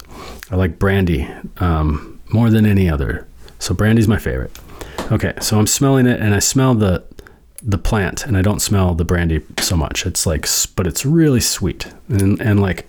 I 0.53 0.57
like 0.57 0.79
brandy 0.79 1.29
um, 1.57 2.21
more 2.33 2.49
than 2.49 2.65
any 2.65 2.89
other. 2.89 3.27
So 3.59 3.75
brandy's 3.75 4.07
my 4.07 4.19
favorite. 4.19 4.57
Okay, 5.11 5.35
so 5.41 5.59
I'm 5.59 5.67
smelling 5.67 6.07
it 6.07 6.21
and 6.21 6.33
I 6.33 6.39
smell 6.39 6.75
the 6.75 7.05
the 7.61 7.79
plant 7.79 8.27
and 8.27 8.37
I 8.37 8.43
don't 8.43 8.61
smell 8.61 8.95
the 8.95 9.05
brandy 9.05 9.41
so 9.59 9.77
much. 9.77 10.07
It's 10.07 10.27
like 10.27 10.47
but 10.77 10.87
it's 10.87 11.05
really 11.05 11.41
sweet 11.41 11.93
and 12.09 12.41
and 12.41 12.61
like 12.61 12.87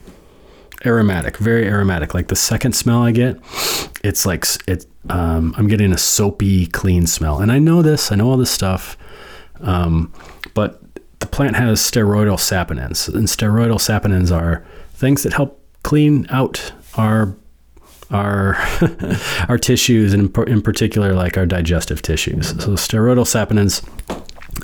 aromatic, 0.86 1.38
very 1.38 1.68
aromatic. 1.68 2.14
Like 2.14 2.28
the 2.28 2.36
second 2.36 2.74
smell 2.74 3.02
I 3.02 3.12
get, 3.12 3.38
it's 4.04 4.26
like 4.26 4.46
it. 4.68 4.86
Um, 5.10 5.54
I'm 5.58 5.68
getting 5.68 5.92
a 5.92 5.98
soapy, 5.98 6.66
clean 6.68 7.06
smell, 7.08 7.40
and 7.40 7.52
I 7.52 7.60
know 7.60 7.82
this. 7.82 8.12
I 8.12 8.16
know 8.16 8.30
all 8.30 8.38
this 8.38 8.52
stuff, 8.52 8.98
um, 9.62 10.12
but 10.54 10.82
the 11.20 11.28
plant 11.28 11.56
has 11.56 11.80
steroidal 11.80 12.38
saponins, 12.38 13.08
and 13.14 13.28
steroidal 13.28 13.76
saponins 13.76 14.36
are 14.36 14.66
things 14.94 15.24
that 15.24 15.34
help 15.34 15.62
clean 15.84 16.26
out 16.30 16.74
our 16.96 17.36
our 18.12 18.56
our 19.50 19.58
tissues, 19.58 20.14
and 20.14 20.36
in, 20.38 20.48
in 20.48 20.62
particular, 20.62 21.14
like 21.14 21.38
our 21.38 21.46
digestive 21.46 22.02
tissues. 22.02 22.50
So 22.50 22.72
steroidal 22.72 23.26
saponins 23.26 23.88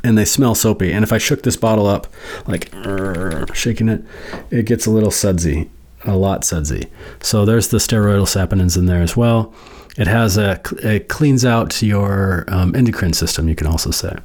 and 0.04 0.18
they 0.18 0.26
smell 0.26 0.56
soapy. 0.56 0.92
And 0.92 1.04
if 1.04 1.12
I 1.12 1.18
shook 1.18 1.44
this 1.44 1.58
bottle 1.58 1.86
up, 1.86 2.08
like 2.48 2.74
shaking 3.54 3.90
it, 3.90 4.04
it 4.50 4.66
gets 4.66 4.86
a 4.86 4.90
little 4.90 5.12
sudsy 5.12 5.70
a 6.06 6.16
lot 6.16 6.44
sudsy. 6.44 6.88
So 7.22 7.46
there's 7.46 7.70
the 7.70 7.78
steroidal 7.78 8.28
saponins 8.28 8.78
in 8.78 8.86
there 8.86 9.02
as 9.02 9.16
well. 9.16 9.54
It 9.98 10.08
has 10.08 10.38
a 10.38 10.62
it 10.84 11.10
cleans 11.10 11.44
out 11.46 11.82
your 11.82 12.46
um, 12.48 12.76
endocrine 12.76 13.14
system. 13.14 13.48
You 13.50 13.56
can 13.56 13.68
also 13.68 13.92
say 13.92 14.16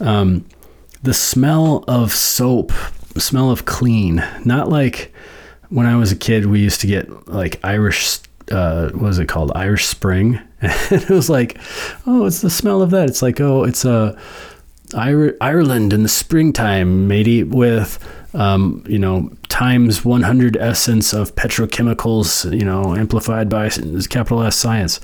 um, 0.00 0.44
the 1.02 1.14
smell 1.14 1.84
of 1.88 2.12
soap, 2.12 2.72
smell 3.16 3.50
of 3.50 3.64
clean, 3.64 4.24
not 4.44 4.68
like 4.68 5.12
when 5.70 5.86
I 5.86 5.96
was 5.96 6.12
a 6.12 6.16
kid. 6.16 6.46
We 6.46 6.60
used 6.60 6.80
to 6.82 6.86
get 6.86 7.28
like 7.28 7.60
Irish. 7.64 8.20
Uh, 8.50 8.90
what 8.90 9.02
was 9.02 9.18
it 9.18 9.26
called? 9.26 9.52
Irish 9.54 9.86
Spring. 9.86 10.38
and 10.60 11.02
it 11.02 11.10
was 11.10 11.30
like, 11.30 11.58
oh, 12.06 12.26
it's 12.26 12.42
the 12.42 12.50
smell 12.50 12.82
of 12.82 12.90
that. 12.90 13.08
It's 13.08 13.22
like, 13.22 13.40
oh, 13.40 13.64
it's 13.64 13.84
a 13.84 14.18
Ireland 14.94 15.92
in 15.92 16.02
the 16.02 16.08
springtime, 16.08 17.08
matey, 17.08 17.42
with 17.42 17.98
um, 18.34 18.84
you 18.86 18.98
know 18.98 19.30
times 19.48 20.04
100 20.04 20.56
essence 20.56 21.12
of 21.12 21.34
petrochemicals, 21.36 22.52
you 22.52 22.64
know, 22.64 22.96
amplified 22.96 23.48
by 23.48 23.68
capital 24.10 24.42
S 24.42 24.56
science. 24.56 25.00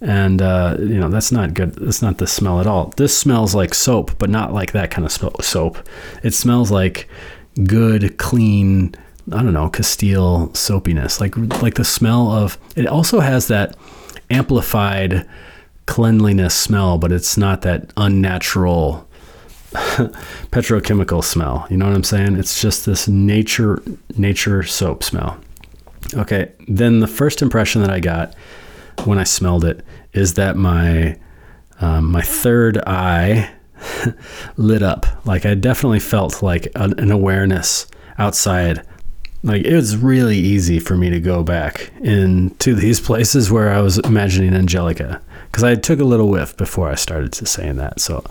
And 0.00 0.40
uh, 0.40 0.76
you 0.78 1.00
know 1.00 1.08
that's 1.08 1.32
not 1.32 1.54
good. 1.54 1.74
That's 1.74 2.02
not 2.02 2.18
the 2.18 2.26
smell 2.28 2.60
at 2.60 2.68
all. 2.68 2.94
This 2.96 3.16
smells 3.18 3.54
like 3.56 3.74
soap, 3.74 4.12
but 4.18 4.30
not 4.30 4.52
like 4.52 4.70
that 4.70 4.92
kind 4.92 5.04
of 5.04 5.10
soap. 5.44 5.88
It 6.22 6.34
smells 6.34 6.70
like 6.70 7.08
good, 7.64 8.16
clean. 8.18 8.94
I 9.32 9.42
don't 9.42 9.52
know, 9.52 9.68
Castile 9.68 10.50
soapiness, 10.54 11.20
like 11.20 11.36
like 11.60 11.74
the 11.74 11.84
smell 11.84 12.30
of. 12.30 12.56
It 12.76 12.86
also 12.86 13.18
has 13.18 13.48
that 13.48 13.76
amplified 14.30 15.28
cleanliness 15.86 16.54
smell, 16.54 16.96
but 16.98 17.10
it's 17.10 17.36
not 17.36 17.62
that 17.62 17.92
unnatural 17.96 19.07
petrochemical 20.50 21.22
smell. 21.22 21.66
You 21.70 21.76
know 21.76 21.86
what 21.86 21.94
I'm 21.94 22.04
saying? 22.04 22.36
It's 22.36 22.60
just 22.60 22.86
this 22.86 23.08
nature 23.08 23.82
nature 24.16 24.62
soap 24.62 25.02
smell. 25.02 25.38
Okay, 26.14 26.52
then 26.66 27.00
the 27.00 27.06
first 27.06 27.42
impression 27.42 27.82
that 27.82 27.90
I 27.90 28.00
got 28.00 28.34
when 29.04 29.18
I 29.18 29.24
smelled 29.24 29.64
it 29.64 29.84
is 30.12 30.34
that 30.34 30.56
my 30.56 31.18
um, 31.80 32.10
my 32.10 32.22
third 32.22 32.78
eye 32.86 33.50
lit 34.56 34.82
up. 34.82 35.06
Like 35.26 35.44
I 35.44 35.54
definitely 35.54 36.00
felt 36.00 36.42
like 36.42 36.68
an, 36.74 36.98
an 36.98 37.10
awareness 37.10 37.86
outside. 38.16 38.82
Like 39.42 39.64
it 39.64 39.74
was 39.74 39.96
really 39.96 40.38
easy 40.38 40.80
for 40.80 40.96
me 40.96 41.10
to 41.10 41.20
go 41.20 41.42
back 41.42 41.92
into 42.00 42.74
these 42.74 43.00
places 43.08 43.50
where 43.50 43.70
I 43.70 43.80
was 43.80 43.98
imagining 43.98 44.54
Angelica 44.54 45.20
because 45.50 45.64
I 45.64 45.74
took 45.74 46.00
a 46.00 46.04
little 46.04 46.28
whiff 46.28 46.56
before 46.56 46.90
I 46.90 46.94
started 46.94 47.32
to 47.34 47.46
saying 47.46 47.76
that. 47.76 48.00
So 48.00 48.24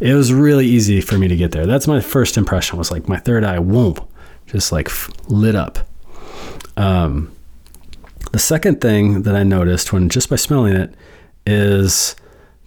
it 0.00 0.14
was 0.14 0.32
really 0.32 0.66
easy 0.66 1.00
for 1.00 1.18
me 1.18 1.28
to 1.28 1.36
get 1.36 1.52
there. 1.52 1.66
That's 1.66 1.86
my 1.86 2.00
first 2.00 2.36
impression 2.36 2.78
was 2.78 2.90
like 2.90 3.08
my 3.08 3.18
third 3.18 3.44
eye, 3.44 3.58
whoop, 3.58 4.08
just 4.46 4.72
like 4.72 4.90
lit 5.28 5.54
up. 5.54 5.78
Um, 6.76 7.30
the 8.32 8.38
second 8.38 8.80
thing 8.80 9.22
that 9.22 9.36
I 9.36 9.42
noticed 9.42 9.92
when 9.92 10.08
just 10.08 10.30
by 10.30 10.36
smelling 10.36 10.74
it 10.74 10.94
is 11.46 12.16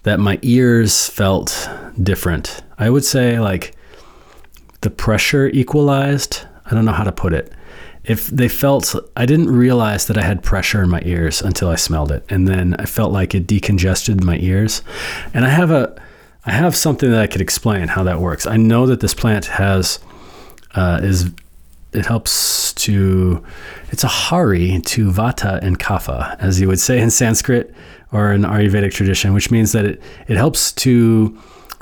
that 0.04 0.20
my 0.20 0.38
ears 0.42 1.08
felt 1.08 1.68
different. 2.02 2.62
I 2.78 2.90
would 2.90 3.04
say 3.04 3.40
like 3.40 3.74
the 4.80 4.90
pressure 4.90 5.48
equalized. 5.48 6.42
I 6.64 6.74
don't 6.74 6.84
know 6.84 6.92
how 6.92 7.04
to 7.04 7.12
put 7.12 7.32
it 7.32 7.52
if 8.08 8.26
they 8.28 8.48
felt 8.48 8.94
I 9.16 9.26
didn't 9.26 9.50
realize 9.50 10.06
that 10.06 10.16
I 10.16 10.22
had 10.22 10.42
pressure 10.42 10.82
in 10.82 10.88
my 10.88 11.02
ears 11.04 11.42
until 11.42 11.68
I 11.68 11.76
smelled 11.76 12.10
it 12.10 12.24
and 12.30 12.48
then 12.48 12.74
I 12.78 12.86
felt 12.86 13.12
like 13.12 13.34
it 13.34 13.46
decongested 13.46 14.24
my 14.24 14.38
ears 14.38 14.82
and 15.34 15.44
I 15.44 15.50
have 15.50 15.70
a 15.70 15.94
I 16.46 16.52
have 16.52 16.74
something 16.74 17.10
that 17.10 17.20
I 17.20 17.26
could 17.26 17.42
explain 17.42 17.88
how 17.88 18.02
that 18.04 18.20
works. 18.20 18.46
I 18.46 18.56
know 18.56 18.86
that 18.86 19.00
this 19.00 19.12
plant 19.12 19.44
has 19.46 19.98
uh, 20.74 21.00
is 21.02 21.30
it 21.92 22.06
helps 22.06 22.72
to 22.74 23.44
it's 23.90 24.04
a 24.04 24.08
hari 24.08 24.80
to 24.80 25.10
vata 25.10 25.62
and 25.62 25.78
kapha 25.78 26.36
as 26.40 26.60
you 26.60 26.68
would 26.68 26.80
say 26.80 26.98
in 26.98 27.10
Sanskrit 27.10 27.74
or 28.10 28.32
in 28.32 28.42
Ayurvedic 28.42 28.92
tradition 28.92 29.34
which 29.34 29.50
means 29.50 29.72
that 29.72 29.84
it 29.84 30.02
it 30.28 30.36
helps 30.38 30.72
to 30.72 31.38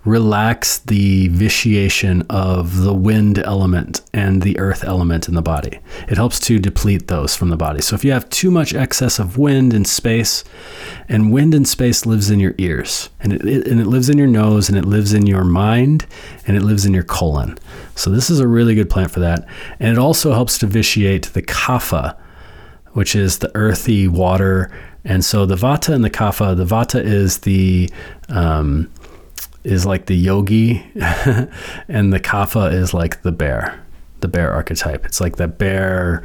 relax 0.06 0.78
the 0.78 1.26
vitiation 1.28 2.22
of 2.30 2.82
the 2.82 2.94
wind 2.94 3.40
element 3.40 4.00
and 4.14 4.40
the 4.42 4.56
earth 4.58 4.84
element 4.84 5.28
in 5.28 5.34
the 5.34 5.42
body. 5.42 5.80
It 6.08 6.16
helps 6.16 6.38
to 6.40 6.60
deplete 6.60 7.08
those 7.08 7.34
from 7.34 7.50
the 7.50 7.56
body. 7.56 7.82
So 7.82 7.96
if 7.96 8.04
you 8.04 8.12
have 8.12 8.30
too 8.30 8.52
much 8.52 8.72
excess 8.72 9.18
of 9.18 9.36
wind 9.36 9.74
and 9.74 9.86
space, 9.86 10.44
and 11.08 11.32
wind 11.32 11.54
and 11.54 11.66
space 11.66 12.06
lives 12.06 12.30
in 12.30 12.38
your 12.38 12.54
ears, 12.56 13.10
and 13.20 13.32
it, 13.32 13.44
it, 13.44 13.66
and 13.66 13.80
it 13.80 13.86
lives 13.86 14.08
in 14.08 14.16
your 14.16 14.28
nose, 14.28 14.68
and 14.68 14.78
it 14.78 14.84
lives 14.84 15.12
in 15.12 15.26
your 15.26 15.44
mind, 15.44 16.06
and 16.46 16.56
it 16.56 16.62
lives 16.62 16.86
in 16.86 16.94
your 16.94 17.02
colon. 17.02 17.58
So 17.96 18.08
this 18.08 18.30
is 18.30 18.38
a 18.38 18.46
really 18.46 18.76
good 18.76 18.88
plant 18.88 19.10
for 19.10 19.20
that. 19.20 19.44
And 19.80 19.90
it 19.90 19.98
also 19.98 20.32
helps 20.32 20.56
to 20.58 20.66
vitiate 20.68 21.26
the 21.32 21.42
kapha, 21.42 22.16
which 22.92 23.16
is 23.16 23.38
the 23.38 23.50
earthy 23.56 24.06
water. 24.06 24.70
And 25.04 25.24
so 25.24 25.46
the 25.46 25.56
vata 25.56 25.92
and 25.94 26.04
the 26.04 26.10
kapha, 26.10 26.56
the 26.56 26.64
vata 26.64 27.02
is 27.02 27.38
the 27.38 27.90
um, 28.28 28.90
is 29.66 29.84
like 29.84 30.06
the 30.06 30.14
yogi, 30.14 30.78
and 31.88 32.12
the 32.12 32.20
kapha 32.20 32.72
is 32.72 32.94
like 32.94 33.22
the 33.22 33.32
bear, 33.32 33.84
the 34.20 34.28
bear 34.28 34.52
archetype. 34.52 35.04
It's 35.04 35.20
like 35.20 35.36
the 35.36 35.48
bear, 35.48 36.24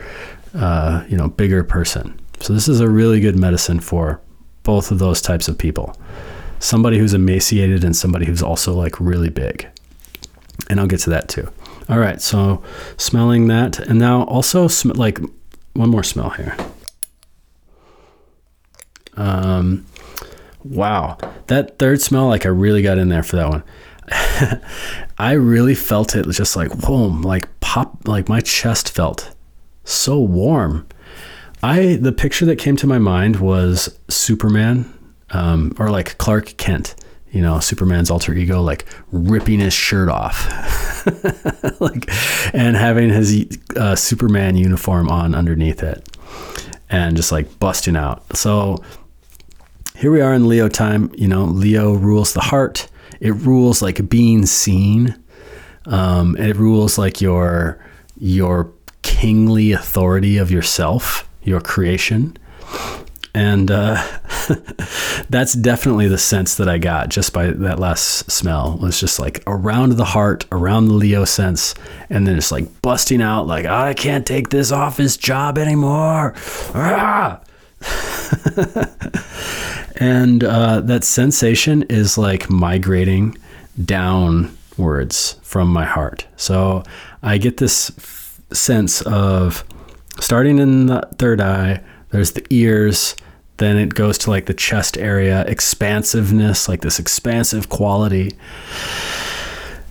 uh, 0.53 1.03
you 1.09 1.17
know, 1.17 1.27
bigger 1.27 1.63
person. 1.63 2.19
So 2.39 2.53
this 2.53 2.67
is 2.67 2.79
a 2.79 2.87
really 2.87 3.19
good 3.19 3.35
medicine 3.35 3.79
for 3.79 4.21
both 4.63 4.91
of 4.91 4.99
those 4.99 5.21
types 5.21 5.47
of 5.47 5.57
people. 5.57 5.97
Somebody 6.59 6.99
who's 6.99 7.15
emaciated 7.15 7.83
and 7.83 7.95
somebody 7.95 8.25
who's 8.25 8.43
also 8.43 8.73
like 8.75 8.99
really 8.99 9.29
big. 9.29 9.67
And 10.69 10.79
I'll 10.79 10.87
get 10.87 10.99
to 11.01 11.09
that 11.09 11.27
too. 11.27 11.51
All 11.89 11.97
right, 11.97 12.21
so 12.21 12.61
smelling 12.97 13.47
that, 13.47 13.79
and 13.79 13.97
now 13.97 14.23
also 14.25 14.67
sm- 14.67 14.91
like 14.91 15.19
one 15.73 15.89
more 15.89 16.03
smell 16.03 16.29
here. 16.29 16.55
Um, 19.17 19.85
Wow, 20.63 21.17
that 21.47 21.79
third 21.79 22.01
smell, 22.01 22.27
like 22.27 22.45
I 22.45 22.49
really 22.49 22.81
got 22.81 22.97
in 22.97 23.09
there 23.09 23.23
for 23.23 23.35
that 23.37 23.49
one. 23.49 23.63
I 25.17 25.33
really 25.33 25.75
felt 25.75 26.15
it 26.15 26.27
just 26.29 26.55
like 26.55 26.77
boom, 26.79 27.21
like 27.21 27.47
pop, 27.59 28.07
like 28.07 28.29
my 28.29 28.41
chest 28.41 28.91
felt 28.91 29.33
so 29.83 30.19
warm. 30.19 30.87
I 31.63 31.95
the 31.95 32.11
picture 32.11 32.45
that 32.45 32.57
came 32.57 32.75
to 32.77 32.87
my 32.87 32.97
mind 32.97 33.37
was 33.37 33.99
Superman, 34.09 34.91
um, 35.31 35.73
or 35.79 35.89
like 35.89 36.17
Clark 36.17 36.57
Kent, 36.57 36.95
you 37.31 37.41
know, 37.41 37.59
Superman's 37.59 38.11
alter 38.11 38.33
ego, 38.33 38.61
like 38.61 38.85
ripping 39.11 39.59
his 39.59 39.73
shirt 39.73 40.09
off, 40.09 40.47
like, 41.79 42.09
and 42.53 42.75
having 42.75 43.09
his 43.09 43.57
uh, 43.75 43.95
Superman 43.95 44.57
uniform 44.57 45.09
on 45.09 45.33
underneath 45.35 45.83
it, 45.83 46.07
and 46.89 47.15
just 47.15 47.31
like 47.31 47.59
busting 47.59 47.95
out. 47.95 48.35
So 48.35 48.77
here 50.01 50.11
we 50.11 50.19
are 50.19 50.33
in 50.33 50.47
Leo 50.47 50.67
time. 50.67 51.11
You 51.13 51.27
know, 51.27 51.45
Leo 51.45 51.93
rules 51.93 52.33
the 52.33 52.41
heart. 52.41 52.89
It 53.19 53.35
rules 53.35 53.83
like 53.83 54.09
being 54.09 54.47
seen. 54.47 55.15
Um, 55.85 56.35
it 56.37 56.55
rules 56.55 56.97
like 56.97 57.21
your 57.21 57.79
your 58.17 58.71
kingly 59.03 59.73
authority 59.73 60.37
of 60.37 60.49
yourself, 60.49 61.29
your 61.43 61.61
creation. 61.61 62.35
And 63.35 63.69
uh, 63.69 64.03
that's 65.29 65.53
definitely 65.53 66.07
the 66.07 66.17
sense 66.17 66.55
that 66.55 66.67
I 66.67 66.79
got 66.79 67.09
just 67.09 67.31
by 67.31 67.51
that 67.51 67.79
last 67.79 68.29
smell 68.29 68.79
was 68.81 68.99
just 68.99 69.19
like 69.19 69.43
around 69.45 69.93
the 69.93 70.05
heart, 70.05 70.45
around 70.51 70.87
the 70.87 70.95
Leo 70.95 71.25
sense, 71.25 71.75
and 72.09 72.27
then 72.27 72.37
it's 72.37 72.51
like 72.51 72.81
busting 72.81 73.21
out 73.21 73.45
like 73.45 73.67
I 73.67 73.93
can't 73.93 74.25
take 74.25 74.49
this 74.49 74.71
office 74.71 75.15
job 75.15 75.59
anymore. 75.59 76.33
Ah! 76.73 77.41
and 79.95 80.43
uh, 80.43 80.81
that 80.81 81.03
sensation 81.03 81.83
is 81.83 82.17
like 82.17 82.49
migrating 82.49 83.37
downwards 83.83 85.39
from 85.41 85.67
my 85.69 85.85
heart. 85.85 86.27
So 86.35 86.83
I 87.23 87.37
get 87.37 87.57
this 87.57 87.91
f- 87.97 88.41
sense 88.51 89.01
of 89.03 89.63
starting 90.19 90.59
in 90.59 90.87
the 90.87 91.07
third 91.17 91.41
eye, 91.41 91.81
there's 92.09 92.31
the 92.31 92.45
ears, 92.49 93.15
then 93.57 93.77
it 93.77 93.93
goes 93.93 94.17
to 94.19 94.29
like 94.29 94.47
the 94.47 94.53
chest 94.53 94.97
area, 94.97 95.45
expansiveness, 95.45 96.67
like 96.67 96.81
this 96.81 96.99
expansive 96.99 97.69
quality. 97.69 98.35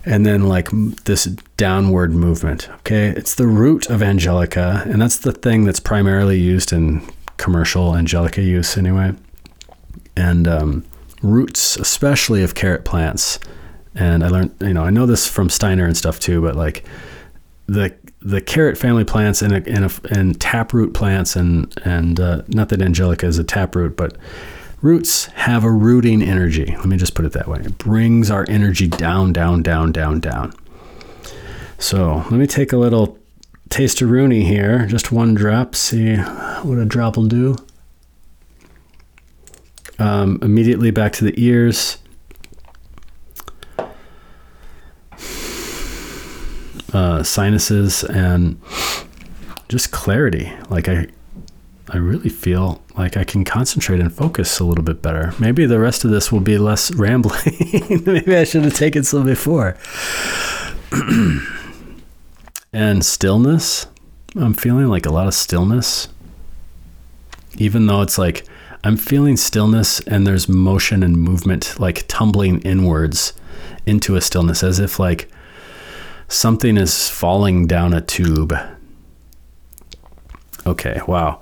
And 0.03 0.25
then 0.25 0.49
like 0.49 0.69
this 1.05 1.25
downward 1.57 2.11
movement. 2.11 2.69
Okay. 2.79 3.09
It's 3.09 3.35
the 3.35 3.45
root 3.47 3.87
of 3.89 4.01
Angelica. 4.01 4.81
And 4.85 4.99
that's 5.01 5.17
the 5.17 5.31
thing 5.31 5.63
that's 5.63 5.79
primarily 5.79 6.39
used 6.39 6.73
in 6.73 7.01
commercial 7.37 7.95
Angelica 7.95 8.41
use 8.41 8.77
anyway. 8.77 9.13
And 10.15 10.47
um, 10.47 10.85
roots, 11.21 11.77
especially 11.77 12.43
of 12.43 12.55
carrot 12.55 12.85
plants. 12.85 13.39
And 13.95 14.23
I 14.23 14.29
learned, 14.29 14.55
you 14.61 14.73
know, 14.73 14.83
I 14.83 14.89
know 14.89 15.05
this 15.05 15.27
from 15.27 15.49
Steiner 15.49 15.85
and 15.85 15.95
stuff 15.95 16.19
too, 16.19 16.41
but 16.41 16.55
like 16.55 16.85
the 17.67 17.93
the 18.21 18.41
carrot 18.41 18.77
family 18.77 19.03
plants 19.03 19.41
and 19.41 19.67
and, 19.67 19.99
and 20.11 20.39
taproot 20.39 20.93
plants 20.93 21.35
and 21.35 21.73
and 21.85 22.19
uh, 22.19 22.43
not 22.47 22.69
that 22.69 22.81
angelica 22.81 23.25
is 23.25 23.37
a 23.37 23.43
taproot, 23.43 23.95
but 23.95 24.17
roots 24.81 25.25
have 25.27 25.63
a 25.63 25.71
rooting 25.71 26.21
energy. 26.21 26.65
Let 26.77 26.85
me 26.85 26.97
just 26.97 27.15
put 27.15 27.25
it 27.25 27.33
that 27.33 27.47
way. 27.47 27.59
It 27.59 27.77
brings 27.77 28.31
our 28.31 28.45
energy 28.49 28.87
down, 28.87 29.33
down, 29.33 29.61
down, 29.61 29.91
down, 29.91 30.19
down. 30.19 30.53
So 31.77 32.17
let 32.29 32.33
me 32.33 32.47
take 32.47 32.73
a 32.73 32.77
little 32.77 33.17
taste 33.69 34.01
of 34.01 34.09
Rooney 34.09 34.43
here, 34.43 34.85
just 34.87 35.11
one 35.11 35.33
drop. 35.33 35.75
See 35.75 36.15
what 36.15 36.77
a 36.77 36.85
drop 36.85 37.17
will 37.17 37.27
do. 37.27 37.55
Um, 40.01 40.39
immediately 40.41 40.91
back 40.91 41.13
to 41.13 41.25
the 41.25 41.33
ears. 41.37 41.97
uh, 46.93 47.23
sinuses 47.23 48.03
and 48.03 48.59
just 49.69 49.91
clarity. 49.91 50.51
Like 50.69 50.89
I, 50.89 51.07
I 51.89 51.97
really 51.97 52.29
feel 52.29 52.81
like 52.97 53.17
I 53.17 53.23
can 53.23 53.43
concentrate 53.43 53.99
and 53.99 54.13
focus 54.13 54.59
a 54.59 54.63
little 54.63 54.83
bit 54.83 55.01
better. 55.01 55.33
Maybe 55.39 55.65
the 55.65 55.79
rest 55.79 56.03
of 56.03 56.11
this 56.11 56.31
will 56.31 56.41
be 56.41 56.57
less 56.57 56.91
rambling. 56.95 58.03
Maybe 58.05 58.35
I 58.35 58.43
should 58.43 58.63
have 58.63 58.75
taken 58.75 59.03
some 59.03 59.25
before. 59.25 59.77
and 62.73 63.05
stillness. 63.05 63.87
I'm 64.35 64.53
feeling 64.53 64.87
like 64.87 65.05
a 65.05 65.11
lot 65.11 65.27
of 65.27 65.33
stillness. 65.33 66.07
Even 67.57 67.85
though 67.87 68.01
it's 68.01 68.17
like 68.17 68.45
I'm 68.83 68.97
feeling 68.97 69.37
stillness 69.37 69.99
and 70.01 70.25
there's 70.25 70.49
motion 70.49 71.03
and 71.03 71.17
movement 71.17 71.79
like 71.79 72.05
tumbling 72.07 72.61
inwards 72.61 73.33
into 73.85 74.15
a 74.15 74.21
stillness 74.21 74.63
as 74.63 74.79
if 74.79 74.99
like 74.99 75.29
Something 76.31 76.77
is 76.77 77.09
falling 77.09 77.67
down 77.67 77.93
a 77.93 77.99
tube. 77.99 78.53
Okay, 80.65 81.01
wow. 81.05 81.41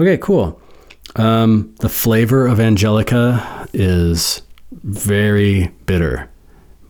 Okay, 0.00 0.18
cool. 0.18 0.60
Um, 1.14 1.72
the 1.78 1.88
flavor 1.88 2.48
of 2.48 2.58
Angelica 2.58 3.68
is 3.72 4.42
very 4.72 5.68
bitter, 5.86 6.28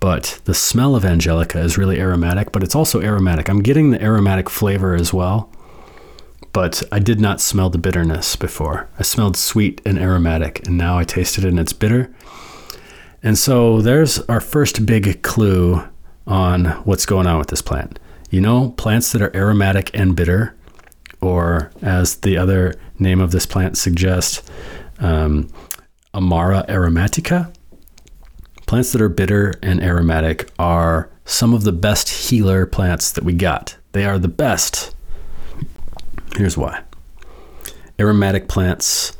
but 0.00 0.40
the 0.46 0.54
smell 0.54 0.96
of 0.96 1.04
Angelica 1.04 1.58
is 1.60 1.76
really 1.76 2.00
aromatic, 2.00 2.52
but 2.52 2.62
it's 2.62 2.74
also 2.74 3.02
aromatic. 3.02 3.50
I'm 3.50 3.62
getting 3.62 3.90
the 3.90 4.02
aromatic 4.02 4.48
flavor 4.48 4.94
as 4.94 5.12
well, 5.12 5.52
but 6.56 6.82
I 6.90 7.00
did 7.00 7.20
not 7.20 7.42
smell 7.42 7.68
the 7.68 7.76
bitterness 7.76 8.34
before. 8.34 8.88
I 8.98 9.02
smelled 9.02 9.36
sweet 9.36 9.82
and 9.84 9.98
aromatic, 9.98 10.66
and 10.66 10.78
now 10.78 10.96
I 10.96 11.04
tasted 11.04 11.44
it 11.44 11.48
and 11.48 11.60
it's 11.60 11.74
bitter. 11.74 12.10
And 13.22 13.36
so 13.36 13.82
there's 13.82 14.20
our 14.20 14.40
first 14.40 14.86
big 14.86 15.20
clue 15.22 15.86
on 16.26 16.64
what's 16.86 17.04
going 17.04 17.26
on 17.26 17.36
with 17.36 17.48
this 17.48 17.60
plant. 17.60 17.98
You 18.30 18.40
know, 18.40 18.70
plants 18.70 19.12
that 19.12 19.20
are 19.20 19.36
aromatic 19.36 19.90
and 19.92 20.16
bitter, 20.16 20.56
or 21.20 21.72
as 21.82 22.16
the 22.20 22.38
other 22.38 22.74
name 22.98 23.20
of 23.20 23.32
this 23.32 23.44
plant 23.44 23.76
suggests, 23.76 24.42
um, 24.98 25.50
Amara 26.14 26.64
aromatica. 26.70 27.54
Plants 28.64 28.92
that 28.92 29.02
are 29.02 29.10
bitter 29.10 29.52
and 29.62 29.82
aromatic 29.82 30.50
are 30.58 31.10
some 31.26 31.52
of 31.52 31.64
the 31.64 31.72
best 31.72 32.08
healer 32.08 32.64
plants 32.64 33.12
that 33.12 33.24
we 33.24 33.34
got. 33.34 33.76
They 33.92 34.06
are 34.06 34.18
the 34.18 34.28
best. 34.28 34.95
Here's 36.36 36.56
why 36.56 36.82
aromatic 37.98 38.46
plants 38.46 39.16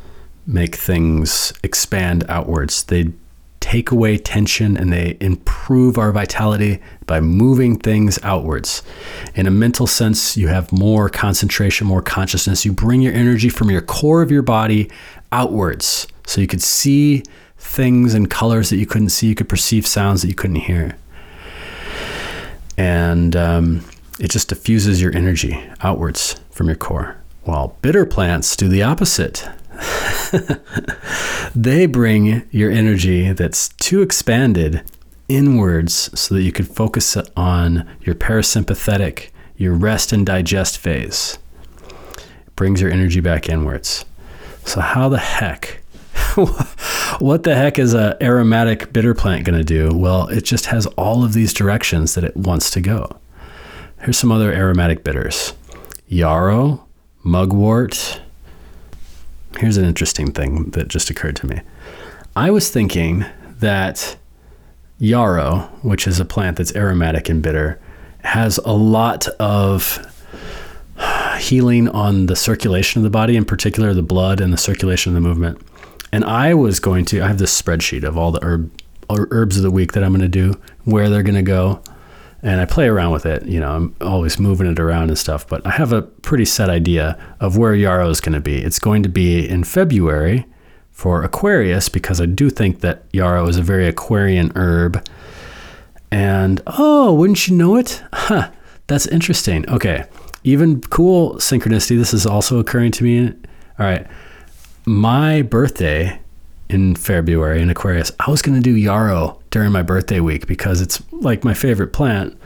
make 0.47 0.75
things 0.75 1.53
expand 1.62 2.25
outwards. 2.29 2.85
They 2.85 3.12
take 3.61 3.91
away 3.91 4.17
tension 4.19 4.77
and 4.77 4.93
they 4.93 5.17
improve 5.21 5.99
our 5.99 6.12
vitality 6.12 6.81
by 7.07 7.21
moving 7.21 7.79
things 7.79 8.19
outwards. 8.23 8.83
In 9.35 9.47
a 9.47 9.51
mental 9.51 9.87
sense, 9.87 10.37
you 10.37 10.49
have 10.49 10.71
more 10.71 11.09
concentration, 11.09 11.87
more 11.87 12.03
consciousness. 12.03 12.64
You 12.64 12.73
bring 12.73 13.01
your 13.01 13.14
energy 13.14 13.49
from 13.49 13.71
your 13.71 13.81
core 13.81 14.23
of 14.23 14.31
your 14.31 14.43
body 14.43 14.91
outwards 15.33 16.07
so 16.27 16.41
you 16.41 16.47
could 16.47 16.62
see 16.62 17.25
things 17.57 18.14
and 18.14 18.31
colors 18.31 18.71
that 18.71 18.77
you 18.77 18.87
couldn't 18.87 19.09
see, 19.09 19.27
you 19.27 19.35
could 19.35 19.49
perceive 19.49 19.87
sounds 19.87 20.23
that 20.23 20.29
you 20.29 20.35
couldn't 20.35 20.57
hear. 20.57 20.97
And 22.77 23.35
um, 23.35 23.85
it 24.21 24.31
just 24.31 24.49
diffuses 24.49 25.01
your 25.01 25.17
energy 25.17 25.59
outwards 25.81 26.37
from 26.57 26.69
your 26.69 26.77
core. 26.77 27.17
While 27.45 27.77
bitter 27.83 28.07
plants 28.07 28.57
do 28.57 28.67
the 28.67 28.83
opposite. 28.83 29.49
they 31.55 31.87
bring 31.87 32.49
your 32.51 32.71
energy 32.71 33.33
that's 33.33 33.69
too 33.69 34.03
expanded 34.03 34.83
inwards 35.29 36.11
so 36.19 36.35
that 36.35 36.43
you 36.43 36.53
can 36.53 36.65
focus 36.65 37.17
on 37.37 37.89
your 38.01 38.15
parasympathetic, 38.15 39.31
your 39.57 39.75
rest 39.75 40.13
and 40.13 40.25
digest 40.25 40.79
phase. 40.79 41.39
It 42.47 42.57
brings 42.57 42.81
your 42.81 42.91
energy 42.91 43.21
back 43.21 43.49
inwards. 43.49 44.05
So, 44.65 44.81
how 44.81 45.09
the 45.09 45.19
heck? 45.19 45.83
what 47.19 47.43
the 47.45 47.55
heck 47.55 47.79
is 47.79 47.95
a 47.95 48.17
aromatic 48.23 48.93
bitter 48.93 49.15
plant 49.15 49.45
going 49.45 49.59
to 49.59 49.65
do? 49.65 49.97
Well, 49.97 50.29
it 50.29 50.45
just 50.45 50.67
has 50.67 50.87
all 50.97 51.23
of 51.23 51.33
these 51.35 51.53
directions 51.53 52.15
that 52.15 52.25
it 52.25 52.37
wants 52.37 52.71
to 52.73 52.81
go. 52.81 53.19
Here's 54.01 54.19
some 54.19 54.33
other 54.33 54.53
aromatic 54.53 55.05
bitters 55.05 55.53
yarrow, 56.09 56.87
mugwort, 57.23 58.21
here's 59.59 59.77
an 59.77 59.85
interesting 59.85 60.33
thing 60.33 60.71
that 60.71 60.89
just 60.89 61.11
occurred 61.11 61.37
to 61.37 61.47
me. 61.47 61.61
I 62.35 62.51
was 62.51 62.71
thinking 62.71 63.25
that 63.59 64.17
yarrow, 64.99 65.71
which 65.83 66.07
is 66.07 66.21
a 66.21 66.25
plant 66.25 66.57
that's 66.59 66.75
aromatic 66.77 67.29
and 67.29 67.43
bitter, 67.43 67.81
has 68.23 68.59
a 68.59 68.73
lot 68.73 69.29
of 69.41 70.13
healing 71.39 71.89
on 71.89 72.27
the 72.27 72.37
circulation 72.37 73.01
of 73.01 73.05
the 73.05 73.11
body, 73.11 73.37
in 73.37 73.45
particular 73.45 73.93
the 73.95 74.03
blood 74.03 74.41
and 74.41 74.53
the 74.53 74.59
circulation 74.59 75.15
of 75.15 75.23
the 75.23 75.27
movement. 75.27 75.61
And 76.13 76.25
I 76.25 76.55
was 76.55 76.81
going 76.81 77.05
to, 77.07 77.21
I 77.21 77.29
have 77.29 77.39
this 77.39 77.61
spreadsheet 77.61 78.05
of 78.05 78.17
all 78.17 78.33
the 78.33 78.43
herb, 78.43 78.71
herbs 79.11 79.57
of 79.57 79.63
the 79.63 79.71
week 79.71 79.93
that 79.93 80.03
I'm 80.03 80.13
going 80.13 80.21
to 80.21 80.29
do, 80.29 80.59
where 80.85 81.11
they're 81.11 81.23
going 81.23 81.35
to 81.35 81.43
go 81.43 81.83
and 82.43 82.61
I 82.61 82.64
play 82.64 82.87
around 82.87 83.12
with 83.12 83.26
it. 83.26 83.45
You 83.47 83.61
know, 83.61 83.70
I'm 83.70 83.97
always 84.01 84.39
moving 84.39 84.66
it 84.66 84.78
around 84.78 85.09
and 85.09 85.18
stuff, 85.18 85.47
but 85.47 85.66
I 85.66 85.70
have 85.70 85.93
a 85.93 86.03
pretty 86.03 86.45
set 86.45 86.68
idea 86.68 87.18
of 87.41 87.57
where 87.57 87.74
yarrow 87.74 88.09
is 88.11 88.20
going 88.20 88.34
to 88.34 88.41
be. 88.41 88.59
It's 88.59 88.78
going 88.78 89.03
to 89.03 89.09
be 89.09 89.49
in 89.49 89.64
February 89.64 90.47
for 90.91 91.22
Aquarius 91.22 91.89
because 91.89 92.20
I 92.20 92.26
do 92.26 92.49
think 92.51 92.80
that 92.80 93.05
yarrow 93.12 93.47
is 93.49 93.57
a 93.57 93.62
very 93.62 93.87
Aquarian 93.87 94.53
herb. 94.57 95.07
And 96.11 96.62
oh, 96.66 97.12
wouldn't 97.14 97.49
you 97.49 97.57
know 97.57 97.76
it? 97.76 98.03
Huh, 98.12 98.51
that's 98.87 99.07
interesting. 99.07 99.68
Okay. 99.68 100.07
Even 100.45 100.80
cool 100.80 101.34
synchronicity. 101.34 101.99
This 101.99 102.14
is 102.14 102.24
also 102.24 102.59
occurring 102.59 102.93
to 102.93 103.05
me. 103.05 103.28
All 103.78 103.87
right. 103.87 104.07
My 104.87 105.43
birthday 105.43 106.20
in 106.69 106.97
February 106.97 107.62
in 107.62 107.71
Aquarius, 107.71 108.12
I 108.21 108.31
was 108.31 108.43
going 108.43 108.57
to 108.57 108.62
do 108.62 108.77
yarrow 108.77 109.41
during 109.51 109.73
my 109.73 109.83
birthday 109.83 110.21
week 110.21 110.47
because 110.47 110.81
it's 110.81 111.03
like 111.12 111.45
my 111.45 111.55
favorite 111.55 111.93
plant. 111.93 112.39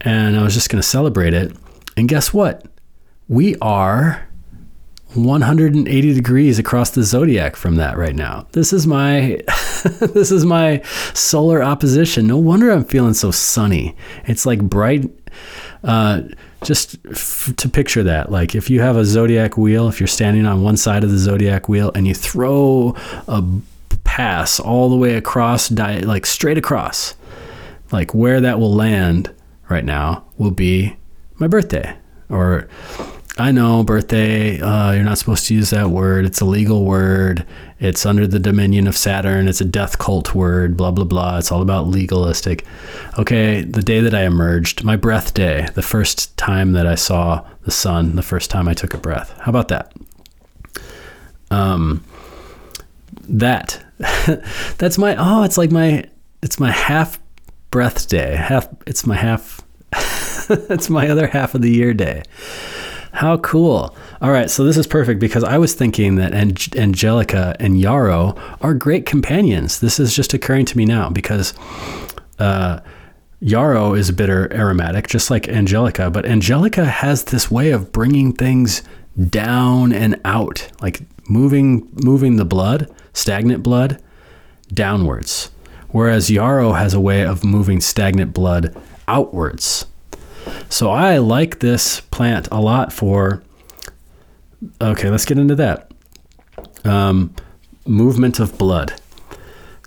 And 0.00 0.36
I 0.36 0.42
was 0.42 0.54
just 0.54 0.68
going 0.68 0.80
to 0.80 0.86
celebrate 0.86 1.34
it. 1.34 1.56
And 1.96 2.08
guess 2.08 2.32
what? 2.32 2.66
We 3.28 3.56
are 3.56 4.28
180 5.14 6.14
degrees 6.14 6.58
across 6.58 6.90
the 6.90 7.02
zodiac 7.02 7.56
from 7.56 7.76
that 7.76 7.96
right 7.96 8.14
now. 8.14 8.46
This 8.52 8.72
is 8.72 8.86
my 8.86 9.40
this 10.00 10.30
is 10.30 10.44
my 10.44 10.82
solar 11.14 11.62
opposition. 11.62 12.26
No 12.26 12.36
wonder 12.36 12.70
I'm 12.70 12.84
feeling 12.84 13.14
so 13.14 13.30
sunny. 13.30 13.96
It's 14.26 14.44
like 14.44 14.60
bright 14.62 15.10
uh, 15.84 16.22
just 16.64 16.96
f- 17.10 17.52
to 17.56 17.68
picture 17.68 18.02
that 18.02 18.30
like 18.32 18.54
if 18.54 18.70
you 18.70 18.80
have 18.80 18.96
a 18.96 19.04
zodiac 19.04 19.56
wheel 19.56 19.88
if 19.88 20.00
you're 20.00 20.06
standing 20.06 20.46
on 20.46 20.62
one 20.62 20.76
side 20.76 21.04
of 21.04 21.10
the 21.10 21.18
zodiac 21.18 21.68
wheel 21.68 21.92
and 21.94 22.06
you 22.06 22.14
throw 22.14 22.94
a 23.28 23.44
pass 24.04 24.58
all 24.60 24.88
the 24.90 24.96
way 24.96 25.14
across 25.14 25.68
di- 25.68 26.00
like 26.00 26.26
straight 26.26 26.58
across 26.58 27.14
like 27.92 28.14
where 28.14 28.40
that 28.40 28.58
will 28.58 28.72
land 28.74 29.32
right 29.68 29.84
now 29.84 30.24
will 30.38 30.50
be 30.50 30.96
my 31.36 31.46
birthday 31.46 31.96
or 32.28 32.68
I 33.36 33.50
know 33.50 33.82
birthday, 33.82 34.60
uh, 34.60 34.92
you're 34.92 35.02
not 35.02 35.18
supposed 35.18 35.46
to 35.46 35.54
use 35.54 35.70
that 35.70 35.90
word. 35.90 36.24
It's 36.24 36.40
a 36.40 36.44
legal 36.44 36.84
word. 36.84 37.44
It's 37.80 38.06
under 38.06 38.28
the 38.28 38.38
dominion 38.38 38.86
of 38.86 38.96
Saturn. 38.96 39.48
It's 39.48 39.60
a 39.60 39.64
death 39.64 39.98
cult 39.98 40.36
word, 40.36 40.76
blah, 40.76 40.92
blah, 40.92 41.04
blah. 41.04 41.38
It's 41.38 41.50
all 41.50 41.60
about 41.60 41.88
legalistic. 41.88 42.64
Okay, 43.18 43.62
the 43.62 43.82
day 43.82 43.98
that 43.98 44.14
I 44.14 44.22
emerged, 44.22 44.84
my 44.84 44.94
breath 44.94 45.34
day, 45.34 45.66
the 45.74 45.82
first 45.82 46.36
time 46.36 46.72
that 46.72 46.86
I 46.86 46.94
saw 46.94 47.44
the 47.62 47.72
sun, 47.72 48.14
the 48.14 48.22
first 48.22 48.50
time 48.50 48.68
I 48.68 48.74
took 48.74 48.94
a 48.94 48.98
breath. 48.98 49.36
How 49.40 49.50
about 49.50 49.66
that? 49.66 49.92
Um, 51.50 52.04
that, 53.28 53.84
that's 54.78 54.96
my, 54.96 55.16
oh, 55.18 55.42
it's 55.42 55.58
like 55.58 55.72
my, 55.72 56.04
it's 56.40 56.60
my 56.60 56.70
half 56.70 57.18
breath 57.72 58.08
day. 58.08 58.36
Half, 58.36 58.68
it's 58.86 59.04
my 59.08 59.16
half, 59.16 59.60
it's 60.48 60.88
my 60.88 61.08
other 61.08 61.26
half 61.26 61.56
of 61.56 61.62
the 61.62 61.70
year 61.70 61.92
day. 61.92 62.22
How 63.14 63.36
cool. 63.38 63.94
All 64.20 64.32
right, 64.32 64.50
so 64.50 64.64
this 64.64 64.76
is 64.76 64.88
perfect 64.88 65.20
because 65.20 65.44
I 65.44 65.56
was 65.56 65.72
thinking 65.72 66.16
that 66.16 66.34
Ang- 66.34 66.56
Angelica 66.76 67.54
and 67.60 67.78
Yarrow 67.78 68.34
are 68.60 68.74
great 68.74 69.06
companions. 69.06 69.78
This 69.78 70.00
is 70.00 70.16
just 70.16 70.34
occurring 70.34 70.66
to 70.66 70.76
me 70.76 70.84
now 70.84 71.10
because 71.10 71.54
uh, 72.40 72.80
Yarrow 73.38 73.94
is 73.94 74.10
bitter 74.10 74.52
aromatic, 74.52 75.06
just 75.06 75.30
like 75.30 75.46
Angelica, 75.48 76.10
but 76.10 76.26
Angelica 76.26 76.84
has 76.84 77.22
this 77.22 77.48
way 77.48 77.70
of 77.70 77.92
bringing 77.92 78.32
things 78.32 78.82
down 79.30 79.92
and 79.92 80.20
out, 80.24 80.68
like 80.80 81.02
moving 81.28 81.88
moving 81.92 82.34
the 82.34 82.44
blood, 82.44 82.92
stagnant 83.12 83.62
blood, 83.62 84.02
downwards. 84.72 85.52
Whereas 85.90 86.32
Yarrow 86.32 86.72
has 86.72 86.94
a 86.94 87.00
way 87.00 87.24
of 87.24 87.44
moving 87.44 87.80
stagnant 87.80 88.34
blood 88.34 88.74
outwards. 89.06 89.86
So 90.68 90.90
I 90.90 91.18
like 91.18 91.60
this 91.60 92.00
plant 92.00 92.48
a 92.50 92.60
lot 92.60 92.92
for. 92.92 93.42
Okay, 94.80 95.10
let's 95.10 95.24
get 95.24 95.38
into 95.38 95.54
that. 95.56 95.90
Um, 96.84 97.34
movement 97.86 98.38
of 98.40 98.56
blood. 98.58 98.94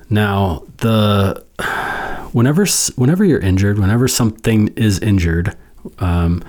Now, 0.09 0.63
the 0.77 1.43
whenever 2.31 2.65
whenever 2.95 3.25
you're 3.25 3.39
injured, 3.39 3.79
whenever 3.79 4.07
something 4.07 4.69
is 4.69 4.99
injured, 4.99 5.55
um, 5.99 6.43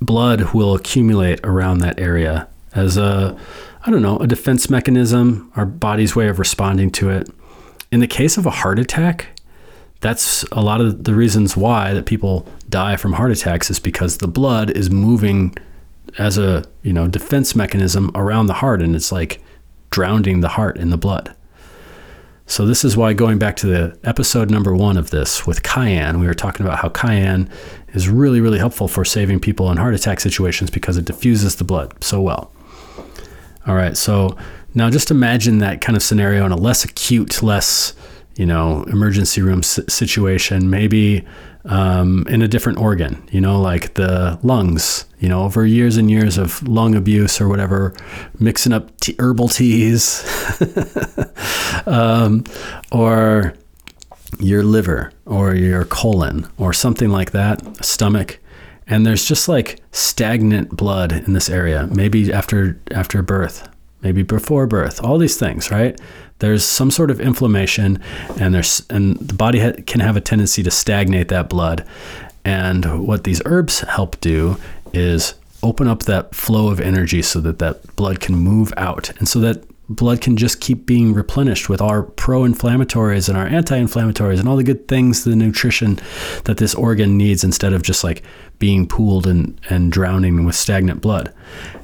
blood 0.00 0.52
will 0.52 0.74
accumulate 0.74 1.40
around 1.44 1.78
that 1.78 1.98
area 1.98 2.48
as 2.74 2.96
a 2.96 3.36
I 3.86 3.90
don't 3.90 4.02
know 4.02 4.18
a 4.18 4.26
defense 4.26 4.68
mechanism, 4.68 5.50
our 5.56 5.64
body's 5.64 6.14
way 6.14 6.28
of 6.28 6.38
responding 6.38 6.90
to 6.92 7.10
it. 7.10 7.30
In 7.90 8.00
the 8.00 8.06
case 8.06 8.36
of 8.36 8.46
a 8.46 8.50
heart 8.50 8.78
attack, 8.78 9.28
that's 10.06 10.44
a 10.52 10.62
lot 10.62 10.80
of 10.80 11.02
the 11.02 11.14
reasons 11.14 11.56
why 11.56 11.92
that 11.92 12.06
people 12.06 12.46
die 12.68 12.94
from 12.94 13.14
heart 13.14 13.32
attacks 13.32 13.70
is 13.70 13.80
because 13.80 14.18
the 14.18 14.28
blood 14.28 14.70
is 14.70 14.88
moving 14.88 15.52
as 16.16 16.38
a 16.38 16.64
you 16.82 16.92
know 16.92 17.08
defense 17.08 17.56
mechanism 17.56 18.12
around 18.14 18.46
the 18.46 18.54
heart 18.54 18.80
and 18.80 18.94
it's 18.94 19.10
like 19.10 19.42
drowning 19.90 20.40
the 20.40 20.48
heart 20.50 20.76
in 20.76 20.90
the 20.90 20.96
blood. 20.96 21.34
So 22.46 22.64
this 22.64 22.84
is 22.84 22.96
why 22.96 23.12
going 23.14 23.40
back 23.40 23.56
to 23.56 23.66
the 23.66 23.98
episode 24.04 24.48
number 24.48 24.72
one 24.76 24.96
of 24.96 25.10
this 25.10 25.44
with 25.44 25.64
cayenne 25.64 26.20
we 26.20 26.28
were 26.28 26.34
talking 26.34 26.64
about 26.64 26.78
how 26.78 26.88
cayenne 26.88 27.50
is 27.92 28.08
really 28.08 28.40
really 28.40 28.60
helpful 28.60 28.86
for 28.86 29.04
saving 29.04 29.40
people 29.40 29.72
in 29.72 29.76
heart 29.76 29.94
attack 29.94 30.20
situations 30.20 30.70
because 30.70 30.96
it 30.96 31.04
diffuses 31.04 31.56
the 31.56 31.64
blood 31.64 31.92
so 32.04 32.20
well. 32.20 32.52
All 33.66 33.74
right 33.74 33.96
so 33.96 34.36
now 34.72 34.88
just 34.88 35.10
imagine 35.10 35.58
that 35.58 35.80
kind 35.80 35.96
of 35.96 36.02
scenario 36.04 36.46
in 36.46 36.52
a 36.52 36.56
less 36.56 36.84
acute 36.84 37.42
less 37.42 37.92
you 38.36 38.46
know 38.46 38.84
emergency 38.84 39.42
room 39.42 39.62
situation 39.62 40.70
maybe 40.70 41.24
um, 41.68 42.26
in 42.28 42.42
a 42.42 42.48
different 42.48 42.78
organ, 42.78 43.28
you 43.32 43.40
know, 43.40 43.60
like 43.60 43.94
the 43.94 44.38
lungs, 44.42 45.04
you 45.18 45.28
know, 45.28 45.42
over 45.44 45.66
years 45.66 45.96
and 45.96 46.10
years 46.10 46.38
of 46.38 46.66
lung 46.66 46.94
abuse 46.94 47.40
or 47.40 47.48
whatever, 47.48 47.94
mixing 48.38 48.72
up 48.72 48.90
herbal 49.18 49.48
teas, 49.48 50.24
um, 51.86 52.44
or 52.92 53.54
your 54.38 54.62
liver 54.62 55.12
or 55.24 55.54
your 55.54 55.84
colon 55.84 56.48
or 56.58 56.72
something 56.72 57.10
like 57.10 57.32
that, 57.32 57.84
stomach. 57.84 58.38
And 58.86 59.04
there's 59.04 59.24
just 59.24 59.48
like 59.48 59.80
stagnant 59.90 60.76
blood 60.76 61.10
in 61.10 61.32
this 61.32 61.50
area, 61.50 61.88
maybe 61.88 62.32
after 62.32 62.80
after 62.92 63.20
birth, 63.22 63.68
maybe 64.02 64.22
before 64.22 64.68
birth, 64.68 65.02
all 65.02 65.18
these 65.18 65.36
things, 65.36 65.72
right? 65.72 66.00
There's 66.38 66.64
some 66.64 66.90
sort 66.90 67.10
of 67.10 67.20
inflammation 67.20 68.02
and 68.38 68.54
there's 68.54 68.84
and 68.90 69.16
the 69.16 69.34
body 69.34 69.60
ha- 69.60 69.82
can 69.86 70.00
have 70.00 70.16
a 70.16 70.20
tendency 70.20 70.62
to 70.62 70.70
stagnate 70.70 71.28
that 71.28 71.48
blood. 71.48 71.86
And 72.44 73.06
what 73.06 73.24
these 73.24 73.42
herbs 73.44 73.80
help 73.80 74.20
do 74.20 74.56
is 74.92 75.34
open 75.62 75.88
up 75.88 76.04
that 76.04 76.34
flow 76.34 76.68
of 76.68 76.80
energy 76.80 77.22
so 77.22 77.40
that 77.40 77.58
that 77.58 77.96
blood 77.96 78.20
can 78.20 78.36
move 78.36 78.72
out 78.76 79.10
and 79.18 79.28
so 79.28 79.40
that 79.40 79.64
blood 79.88 80.20
can 80.20 80.36
just 80.36 80.60
keep 80.60 80.84
being 80.84 81.12
replenished 81.12 81.68
with 81.68 81.80
our 81.80 82.02
pro-inflammatories 82.02 83.28
and 83.28 83.38
our 83.38 83.46
anti-inflammatories 83.46 84.38
and 84.38 84.48
all 84.48 84.56
the 84.56 84.64
good 84.64 84.88
things 84.88 85.24
the 85.24 85.36
nutrition 85.36 85.98
that 86.44 86.56
this 86.56 86.74
organ 86.74 87.16
needs 87.16 87.44
instead 87.44 87.72
of 87.72 87.82
just 87.82 88.02
like 88.02 88.22
being 88.58 88.86
pooled 88.86 89.26
and, 89.26 89.60
and 89.70 89.92
drowning 89.92 90.44
with 90.44 90.56
stagnant 90.56 91.00
blood. 91.00 91.32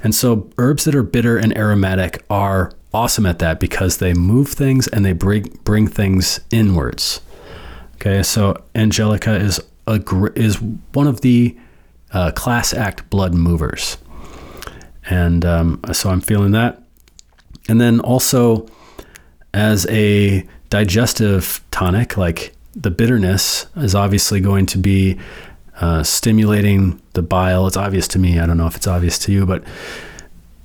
And 0.02 0.14
so 0.14 0.50
herbs 0.58 0.84
that 0.84 0.94
are 0.94 1.04
bitter 1.04 1.36
and 1.36 1.56
aromatic 1.56 2.24
are 2.28 2.72
awesome 2.94 3.26
at 3.26 3.38
that 3.38 3.60
because 3.60 3.98
they 3.98 4.14
move 4.14 4.48
things 4.48 4.88
and 4.88 5.04
they 5.04 5.12
bring 5.12 5.44
bring 5.64 5.86
things 5.86 6.40
inwards. 6.50 7.20
Okay, 7.96 8.22
so 8.22 8.62
Angelica 8.74 9.34
is 9.34 9.60
a 9.86 10.00
is 10.34 10.60
one 10.92 11.06
of 11.06 11.20
the 11.20 11.56
uh, 12.12 12.30
class 12.32 12.74
act 12.74 13.08
blood 13.10 13.34
movers, 13.34 13.96
and 15.08 15.44
um, 15.44 15.80
so 15.92 16.10
I'm 16.10 16.20
feeling 16.20 16.52
that. 16.52 16.82
And 17.68 17.80
then 17.80 18.00
also 18.00 18.66
as 19.54 19.86
a 19.88 20.46
digestive 20.70 21.62
tonic, 21.70 22.16
like 22.16 22.54
the 22.74 22.90
bitterness 22.90 23.66
is 23.76 23.94
obviously 23.94 24.40
going 24.40 24.66
to 24.66 24.78
be 24.78 25.18
uh, 25.80 26.02
stimulating 26.02 27.00
the 27.12 27.22
bile. 27.22 27.66
It's 27.66 27.76
obvious 27.76 28.08
to 28.08 28.18
me. 28.18 28.38
I 28.38 28.46
don't 28.46 28.56
know 28.56 28.66
if 28.66 28.76
it's 28.76 28.86
obvious 28.86 29.18
to 29.20 29.32
you, 29.32 29.46
but 29.46 29.62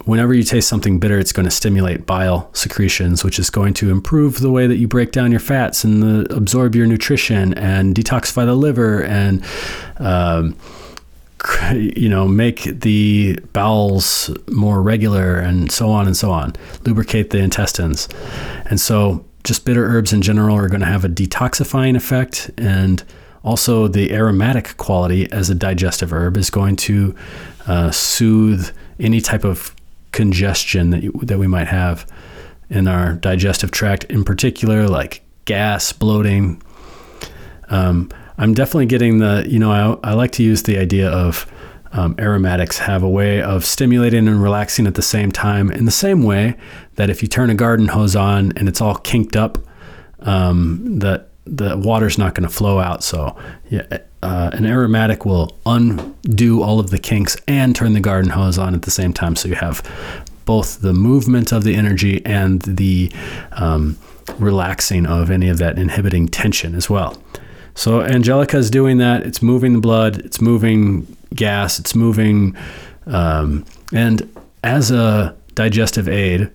whenever 0.08 0.34
you 0.34 0.41
taste 0.41 0.70
something 0.70 0.99
bitter, 0.99 1.20
it's 1.20 1.34
going 1.34 1.43
to 1.43 1.51
stimulate 1.51 2.05
bile 2.05 2.49
secretions, 2.53 3.24
which 3.24 3.38
is 3.38 3.49
going 3.49 3.74
to 3.76 3.91
improve 3.91 4.39
the 4.39 4.49
way 4.49 4.66
that 4.66 4.78
you 4.78 4.88
break 4.88 5.12
down 5.12 5.32
your 5.32 5.39
fats 5.39 5.84
and 5.84 6.01
the, 6.01 6.36
absorb 6.36 6.76
your 6.76 6.88
nutrition 6.88 7.53
and 7.55 7.93
detoxify 7.93 8.45
the 8.45 8.55
liver 8.55 9.03
and, 9.03 9.43
um, 9.97 10.55
you 11.74 12.08
know, 12.08 12.26
make 12.28 12.64
the 12.64 13.38
bowels 13.51 14.32
more 14.49 14.82
regular 14.82 15.38
and 15.38 15.72
so 15.72 15.89
on 15.89 16.08
and 16.08 16.16
so 16.16 16.32
on, 16.32 16.53
lubricate 16.86 17.30
the 17.32 17.39
intestines. 17.39 18.08
And 18.66 18.80
so, 18.80 19.26
just 19.43 19.64
bitter 19.66 19.86
herbs 19.86 20.12
in 20.12 20.22
general 20.22 20.58
are 20.58 20.68
going 20.68 20.82
to 20.82 20.88
have 20.88 21.05
a 21.05 21.10
detoxifying 21.10 21.95
effect 21.95 22.51
and 22.58 23.03
also 23.43 23.88
the 23.88 24.12
aromatic 24.12 24.76
quality 24.76 25.32
as 25.32 25.49
a 25.49 25.55
digestive 25.55 26.12
herb 26.12 26.36
is 26.36 26.49
going 26.49 26.76
to 26.76 27.16
uh, 27.66 27.89
soothe 27.91 28.70
any 28.99 29.22
type 29.22 29.45
of 29.45 29.74
congestion 30.12 30.89
that, 30.91 31.03
you, 31.03 31.12
that 31.24 31.39
we 31.39 31.47
might 31.47 31.68
have 31.68 32.05
in 32.70 32.88
our 32.88 33.14
digestive 33.14 33.72
tract, 33.72 34.03
in 34.05 34.24
particular, 34.24 34.88
like 34.88 35.22
gas, 35.45 35.93
bloating. 35.93 36.62
Um, 37.70 38.10
I'm 38.38 38.53
definitely 38.53 38.86
getting 38.86 39.20
the, 39.20 39.45
you 39.47 39.60
know, 39.60 39.99
I, 40.03 40.10
I 40.12 40.14
like 40.14 40.32
to 40.34 40.43
use 40.43 40.64
the 40.64 40.78
idea 40.78 41.10
of 41.10 41.51
um, 41.93 42.16
aromatics 42.20 42.78
have 42.80 43.01
a 43.01 43.10
way 43.10 43.41
of 43.41 43.66
stimulating 43.66 44.28
and 44.28 44.43
relaxing 44.43 44.88
at 44.88 44.95
the 44.95 45.01
same 45.01 45.32
time, 45.32 45.72
in 45.72 45.86
the 45.86 45.91
same 45.91 46.24
way 46.24 46.55
that 46.95 47.10
if 47.10 47.22
you 47.22 47.28
turn 47.28 47.49
a 47.49 47.55
garden 47.55 47.88
hose 47.88 48.16
on 48.16 48.51
and 48.58 48.68
it's 48.68 48.82
all 48.82 48.95
kinked 48.95 49.36
up, 49.36 49.58
um, 50.20 50.99
that 50.99 51.30
the 51.45 51.78
water's 51.78 52.18
not 52.18 52.36
going 52.36 52.47
to 52.47 52.53
flow 52.53 52.80
out. 52.80 53.03
So, 53.03 53.38
yeah, 53.70 53.99
uh, 54.24 54.49
an 54.53 54.65
aromatic 54.65 55.26
will 55.26 55.55
undo 55.65 56.61
all 56.63 56.80
of 56.80 56.89
the 56.89 56.99
kinks 56.99 57.38
and 57.47 57.76
turn 57.76 57.93
the 57.93 57.99
garden 57.99 58.32
hose 58.32 58.57
on 58.57 58.74
at 58.74 58.84
the 58.84 58.91
same 58.91 59.13
time. 59.13 59.36
So 59.36 59.47
you 59.47 59.55
have 59.55 59.84
both 60.45 60.82
the 60.82 60.93
movement 60.93 61.51
of 61.51 61.63
the 61.63 61.76
energy 61.76 62.26
and 62.26 62.61
the 62.61 63.11
um, 63.51 63.97
relaxing 64.39 65.05
of 65.05 65.30
any 65.30 65.49
of 65.49 65.57
that 65.59 65.78
inhibiting 65.78 66.28
tension 66.28 66.74
as 66.74 66.89
well. 66.89 67.22
So 67.76 68.01
Angelica 68.01 68.57
is 68.57 68.72
doing 68.72 68.97
that. 68.97 69.24
It's 69.24 69.41
moving 69.41 69.74
the 69.74 69.80
blood. 69.80 70.18
It's 70.20 70.41
moving 70.41 71.15
gas. 71.36 71.80
It's 71.80 71.93
moving, 71.93 72.57
um, 73.05 73.65
and 73.93 74.28
as 74.63 74.89
a 74.89 75.36
digestive 75.53 76.07
aid, 76.07 76.49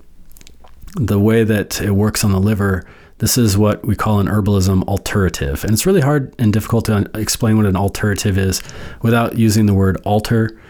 the 0.97 1.19
way 1.19 1.45
that 1.45 1.81
it 1.81 1.93
works 1.93 2.25
on 2.25 2.33
the 2.33 2.41
liver, 2.41 2.85
this 3.23 3.39
is 3.39 3.57
what 3.57 3.87
we 3.87 3.95
call 3.95 4.19
an 4.19 4.27
herbalism 4.27 4.83
alterative. 4.89 5.63
And 5.63 5.73
it's 5.73 5.87
really 5.87 6.01
hard 6.01 6.35
and 6.41 6.53
difficult 6.53 6.87
to 6.87 7.09
explain 7.15 7.57
what 7.57 7.67
an 7.67 7.77
alterative 7.77 8.37
is 8.37 8.61
without 9.01 9.39
using 9.39 9.67
the 9.67 9.75
word 9.75 9.97
alter. 10.03 10.61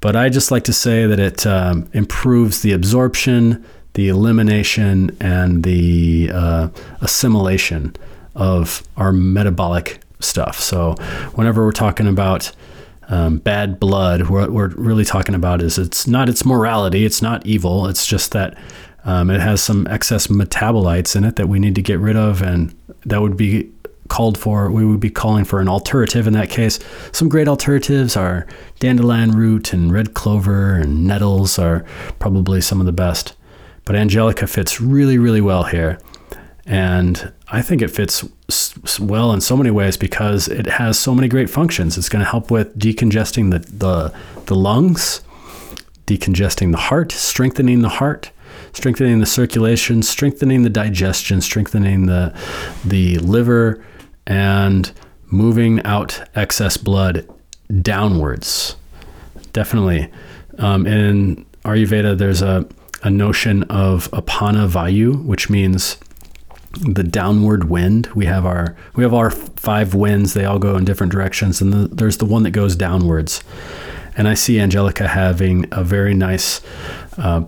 But 0.00 0.14
I 0.14 0.28
just 0.28 0.50
like 0.50 0.64
to 0.64 0.74
say 0.74 1.06
that 1.06 1.18
it 1.18 1.46
um, 1.46 1.88
improves 1.94 2.60
the 2.60 2.72
absorption, 2.72 3.64
the 3.94 4.10
elimination, 4.10 5.16
and 5.18 5.64
the 5.64 6.30
uh, 6.30 6.68
assimilation 7.00 7.96
of 8.34 8.82
our 8.98 9.10
metabolic 9.10 10.02
stuff. 10.20 10.60
So 10.60 10.96
whenever 11.36 11.64
we're 11.64 11.72
talking 11.72 12.06
about 12.06 12.52
um, 13.08 13.38
bad 13.38 13.80
blood, 13.80 14.28
what 14.28 14.52
we're 14.52 14.74
really 14.76 15.06
talking 15.06 15.34
about 15.34 15.62
is 15.62 15.78
it's 15.78 16.06
not 16.06 16.28
its 16.28 16.44
morality, 16.44 17.06
it's 17.06 17.22
not 17.22 17.46
evil, 17.46 17.86
it's 17.86 18.04
just 18.04 18.32
that 18.32 18.58
um, 19.04 19.30
it 19.30 19.40
has 19.40 19.62
some 19.62 19.86
excess 19.88 20.28
metabolites 20.28 21.14
in 21.14 21.24
it 21.24 21.36
that 21.36 21.48
we 21.48 21.58
need 21.58 21.74
to 21.74 21.82
get 21.82 21.98
rid 21.98 22.16
of, 22.16 22.42
and 22.42 22.74
that 23.04 23.20
would 23.20 23.36
be 23.36 23.70
called 24.08 24.38
for. 24.38 24.70
We 24.70 24.84
would 24.84 25.00
be 25.00 25.10
calling 25.10 25.44
for 25.44 25.60
an 25.60 25.68
alternative 25.68 26.26
in 26.26 26.32
that 26.34 26.50
case. 26.50 26.78
Some 27.12 27.28
great 27.28 27.48
alternatives 27.48 28.16
are 28.16 28.46
dandelion 28.78 29.32
root 29.32 29.72
and 29.72 29.92
red 29.92 30.14
clover 30.14 30.74
and 30.74 31.06
nettles 31.06 31.58
are 31.58 31.84
probably 32.18 32.60
some 32.60 32.80
of 32.80 32.86
the 32.86 32.92
best. 32.92 33.34
But 33.84 33.96
angelica 33.96 34.46
fits 34.46 34.80
really, 34.80 35.18
really 35.18 35.40
well 35.40 35.64
here. 35.64 35.98
And 36.66 37.32
I 37.48 37.60
think 37.60 37.82
it 37.82 37.88
fits 37.88 38.24
well 38.98 39.32
in 39.32 39.42
so 39.42 39.56
many 39.56 39.70
ways 39.70 39.98
because 39.98 40.48
it 40.48 40.66
has 40.66 40.98
so 40.98 41.14
many 41.14 41.28
great 41.28 41.50
functions. 41.50 41.98
It's 41.98 42.08
going 42.08 42.24
to 42.24 42.30
help 42.30 42.50
with 42.50 42.78
decongesting 42.78 43.50
the, 43.50 43.58
the, 43.58 44.14
the 44.46 44.54
lungs, 44.54 45.20
decongesting 46.06 46.70
the 46.72 46.78
heart, 46.78 47.12
strengthening 47.12 47.82
the 47.82 47.90
heart, 47.90 48.30
strengthening 48.74 49.20
the 49.20 49.26
circulation, 49.26 50.02
strengthening 50.02 50.62
the 50.62 50.70
digestion, 50.70 51.40
strengthening 51.40 52.06
the, 52.06 52.36
the 52.84 53.18
liver, 53.18 53.82
and 54.26 54.92
moving 55.26 55.82
out 55.84 56.22
excess 56.34 56.76
blood 56.76 57.28
downwards. 57.80 58.76
Definitely. 59.52 60.10
Um, 60.58 60.86
in 60.86 61.46
Ayurveda, 61.64 62.18
there's 62.18 62.42
a, 62.42 62.66
a 63.02 63.10
notion 63.10 63.62
of 63.64 64.10
apana 64.10 64.68
vayu, 64.68 65.24
which 65.24 65.48
means 65.48 65.96
the 66.80 67.04
downward 67.04 67.70
wind. 67.70 68.06
We 68.14 68.26
have 68.26 68.44
our 68.44 68.76
we 68.94 69.04
have 69.04 69.14
our 69.14 69.30
five 69.30 69.94
winds. 69.94 70.34
They 70.34 70.44
all 70.44 70.58
go 70.58 70.76
in 70.76 70.84
different 70.84 71.12
directions, 71.12 71.60
and 71.60 71.72
the, 71.72 71.88
there's 71.88 72.18
the 72.18 72.24
one 72.24 72.42
that 72.42 72.50
goes 72.50 72.76
downwards. 72.76 73.42
And 74.16 74.28
I 74.28 74.34
see 74.34 74.60
Angelica 74.60 75.08
having 75.08 75.66
a 75.72 75.82
very 75.82 76.14
nice 76.14 76.60
uh, 77.18 77.44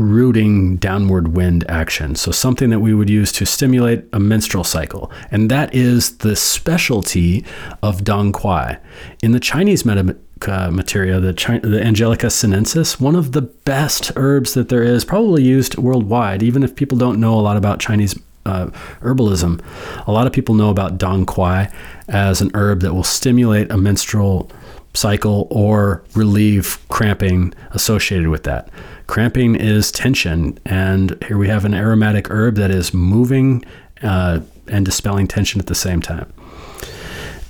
rooting 0.00 0.76
downward 0.76 1.36
wind 1.36 1.64
action. 1.68 2.14
So, 2.16 2.32
something 2.32 2.70
that 2.70 2.80
we 2.80 2.94
would 2.94 3.10
use 3.10 3.30
to 3.32 3.46
stimulate 3.46 4.04
a 4.12 4.18
menstrual 4.18 4.64
cycle. 4.64 5.10
And 5.30 5.50
that 5.50 5.74
is 5.74 6.18
the 6.18 6.34
specialty 6.34 7.44
of 7.82 8.04
Dong 8.04 8.32
Quai. 8.32 8.78
In 9.22 9.32
the 9.32 9.40
Chinese 9.40 9.86
uh, 9.86 10.70
materia, 10.70 11.20
the, 11.20 11.32
China, 11.32 11.60
the 11.60 11.82
Angelica 11.82 12.30
sinensis, 12.30 12.98
one 12.98 13.14
of 13.14 13.32
the 13.32 13.42
best 13.42 14.12
herbs 14.16 14.54
that 14.54 14.68
there 14.68 14.82
is, 14.82 15.04
probably 15.04 15.42
used 15.42 15.76
worldwide, 15.76 16.42
even 16.42 16.62
if 16.62 16.74
people 16.74 16.96
don't 16.96 17.20
know 17.20 17.38
a 17.38 17.42
lot 17.42 17.56
about 17.56 17.78
Chinese 17.78 18.18
uh, 18.46 18.66
herbalism. 19.00 19.62
A 20.06 20.12
lot 20.12 20.26
of 20.26 20.32
people 20.32 20.54
know 20.54 20.70
about 20.70 20.98
Dong 20.98 21.26
Quai 21.26 21.70
as 22.08 22.40
an 22.40 22.50
herb 22.54 22.80
that 22.80 22.94
will 22.94 23.04
stimulate 23.04 23.70
a 23.70 23.76
menstrual 23.76 24.50
cycle 24.94 25.46
or 25.50 26.02
relieve 26.14 26.78
cramping 26.88 27.54
associated 27.70 28.28
with 28.28 28.44
that. 28.44 28.68
Cramping 29.10 29.56
is 29.56 29.90
tension, 29.90 30.56
and 30.64 31.20
here 31.26 31.36
we 31.36 31.48
have 31.48 31.64
an 31.64 31.74
aromatic 31.74 32.30
herb 32.30 32.54
that 32.54 32.70
is 32.70 32.94
moving 32.94 33.64
uh, 34.04 34.38
and 34.68 34.84
dispelling 34.84 35.26
tension 35.26 35.60
at 35.60 35.66
the 35.66 35.74
same 35.74 36.00
time. 36.00 36.32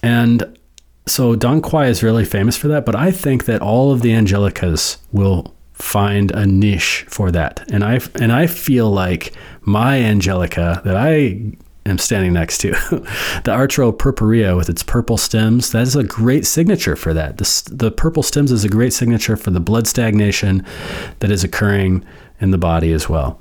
And 0.02 0.58
so 1.06 1.36
Dong 1.36 1.60
Quai 1.60 1.88
is 1.88 2.02
really 2.02 2.24
famous 2.24 2.56
for 2.56 2.68
that, 2.68 2.86
but 2.86 2.96
I 2.96 3.10
think 3.10 3.44
that 3.44 3.60
all 3.60 3.92
of 3.92 4.00
the 4.00 4.12
Angelicas 4.12 4.96
will 5.12 5.54
find 5.74 6.30
a 6.30 6.46
niche 6.46 7.04
for 7.10 7.30
that. 7.30 7.70
And 7.70 7.84
I 7.84 8.00
and 8.14 8.32
I 8.32 8.46
feel 8.46 8.90
like 8.90 9.34
my 9.60 10.00
Angelica 10.00 10.80
that 10.86 10.96
I 10.96 11.52
am 11.90 11.98
standing 11.98 12.32
next 12.32 12.58
to, 12.58 12.70
the 12.70 13.52
atropurpurea 13.52 14.56
with 14.56 14.68
its 14.68 14.82
purple 14.82 15.16
stems, 15.16 15.70
that 15.72 15.82
is 15.82 15.96
a 15.96 16.04
great 16.04 16.46
signature 16.46 16.96
for 16.96 17.12
that. 17.14 17.38
The 17.38 17.90
purple 17.90 18.22
stems 18.22 18.52
is 18.52 18.64
a 18.64 18.68
great 18.68 18.92
signature 18.92 19.36
for 19.36 19.50
the 19.50 19.60
blood 19.60 19.86
stagnation 19.86 20.64
that 21.18 21.30
is 21.30 21.44
occurring 21.44 22.04
in 22.40 22.50
the 22.50 22.58
body 22.58 22.92
as 22.92 23.08
well. 23.08 23.38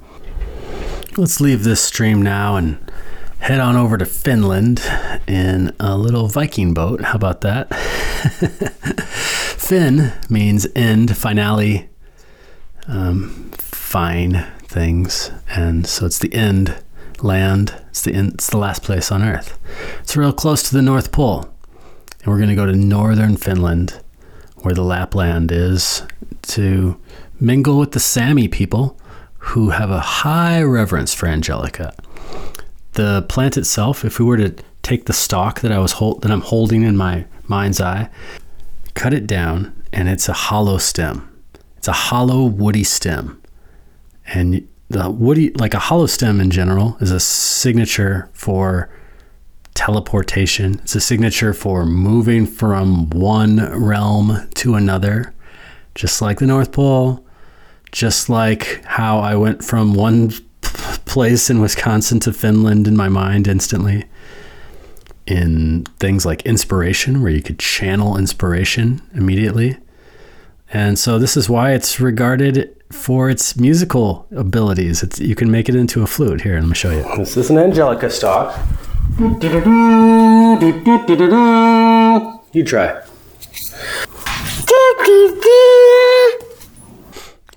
Let's 1.18 1.42
leave 1.42 1.64
this 1.64 1.82
stream 1.82 2.22
now 2.22 2.56
and 2.56 2.80
head 3.40 3.60
on 3.60 3.76
over 3.76 3.98
to 3.98 4.06
Finland 4.06 4.82
in 5.28 5.74
a 5.80 5.98
little 5.98 6.28
Viking 6.28 6.74
boat. 6.74 7.02
How 7.02 7.16
about 7.16 7.42
that? 7.42 7.74
Fin 9.58 10.12
means 10.30 10.68
end, 10.76 11.16
finale, 11.16 11.90
um, 12.88 13.52
fine 13.58 14.46
things. 14.64 15.32
And 15.50 15.88
so 15.88 16.06
it's 16.06 16.20
the 16.20 16.34
end 16.34 16.76
land. 17.24 17.74
It's 17.90 18.02
the 18.02 18.14
it's 18.14 18.50
the 18.50 18.58
last 18.58 18.84
place 18.84 19.12
on 19.12 19.24
Earth. 19.24 19.58
It's 20.00 20.16
real 20.16 20.34
close 20.34 20.64
to 20.70 20.76
the 20.76 20.82
North 20.82 21.12
Pole, 21.12 21.50
and 22.22 22.28
we're 22.28 22.38
going 22.38 22.50
to 22.50 22.56
go 22.56 22.66
to 22.66 22.76
northern 22.76 23.38
Finland, 23.38 24.00
where 24.58 24.74
the 24.74 24.84
Lapland 24.84 25.52
is, 25.52 26.04
to 26.44 27.00
mingle 27.40 27.78
with 27.78 27.92
the 27.92 28.00
Sami 28.00 28.48
people, 28.48 28.98
who 29.38 29.70
have 29.72 29.92
a 29.92 30.00
high 30.00 30.62
reverence 30.62 31.14
for 31.14 31.28
Angelica. 31.28 31.94
The 32.94 33.26
plant 33.30 33.58
itself, 33.58 34.04
if 34.04 34.20
we 34.20 34.26
were 34.26 34.38
to 34.38 34.56
take 34.82 35.06
the 35.06 35.14
stalk 35.14 35.62
that 35.62 35.72
I 35.72 35.80
was 35.80 35.94
hold, 35.94 36.22
that 36.22 36.32
I'm 36.32 36.42
holding 36.42 36.84
in 36.84 36.98
my 36.98 37.26
mind's 37.48 37.82
eye, 37.82 38.10
cut 38.94 39.14
it 39.14 39.28
down, 39.28 39.74
and 39.94 40.10
it's 40.10 40.30
a 40.30 40.34
hollow 40.34 40.78
stem. 40.78 41.26
It's 41.78 41.88
a 41.88 41.94
hollow 41.94 42.46
woody 42.46 42.84
stem, 42.84 43.42
and 44.28 44.68
the 44.90 45.10
woody, 45.10 45.52
like 45.52 45.74
a 45.74 45.80
hollow 45.80 46.08
stem 46.08 46.42
in 46.42 46.50
general, 46.50 46.98
is 47.00 47.12
a 47.12 47.20
signature 47.20 48.30
for 48.34 48.90
teleportation. 49.76 50.80
It's 50.82 50.96
a 50.96 51.02
signature 51.02 51.54
for 51.54 51.86
moving 51.86 52.46
from 52.46 53.10
one 53.12 53.60
realm 53.72 54.50
to 54.56 54.76
another, 54.76 55.34
just 55.94 56.22
like 56.22 56.40
the 56.40 56.48
North 56.48 56.72
Pole, 56.72 57.26
just 57.92 58.30
like 58.30 58.84
how 58.84 59.20
I 59.20 59.36
went 59.36 59.64
from 59.64 59.94
one 59.94 60.32
place 60.62 61.50
in 61.50 61.62
Wisconsin 61.62 62.20
to 62.22 62.34
Finland 62.34 62.88
in 62.88 62.98
my 62.98 63.10
mind 63.10 63.48
instantly. 63.48 64.06
In 65.28 65.86
things 66.00 66.26
like 66.26 66.42
inspiration, 66.42 67.22
where 67.22 67.32
you 67.32 67.44
could 67.44 67.60
channel 67.60 68.18
inspiration 68.18 69.04
immediately. 69.14 69.78
And 70.74 70.98
so, 70.98 71.20
this 71.20 71.38
is 71.38 71.48
why 71.48 71.74
it's 71.74 72.00
regarded 72.00 72.79
for 72.92 73.30
its 73.30 73.56
musical 73.56 74.28
abilities. 74.32 75.04
It's, 75.04 75.20
you 75.20 75.36
can 75.36 75.52
make 75.52 75.70
it 75.70 75.76
into 75.76 76.02
a 76.02 76.08
flute. 76.08 76.42
Here, 76.42 76.60
let 76.60 76.68
me 76.68 76.76
show 76.76 76.92
you. 76.92 77.04
This 77.18 77.38
is 77.38 77.50
an 77.50 77.58
Angelica 77.58 78.10
stock. 78.10 78.58
You 82.54 82.64
try. 82.64 83.02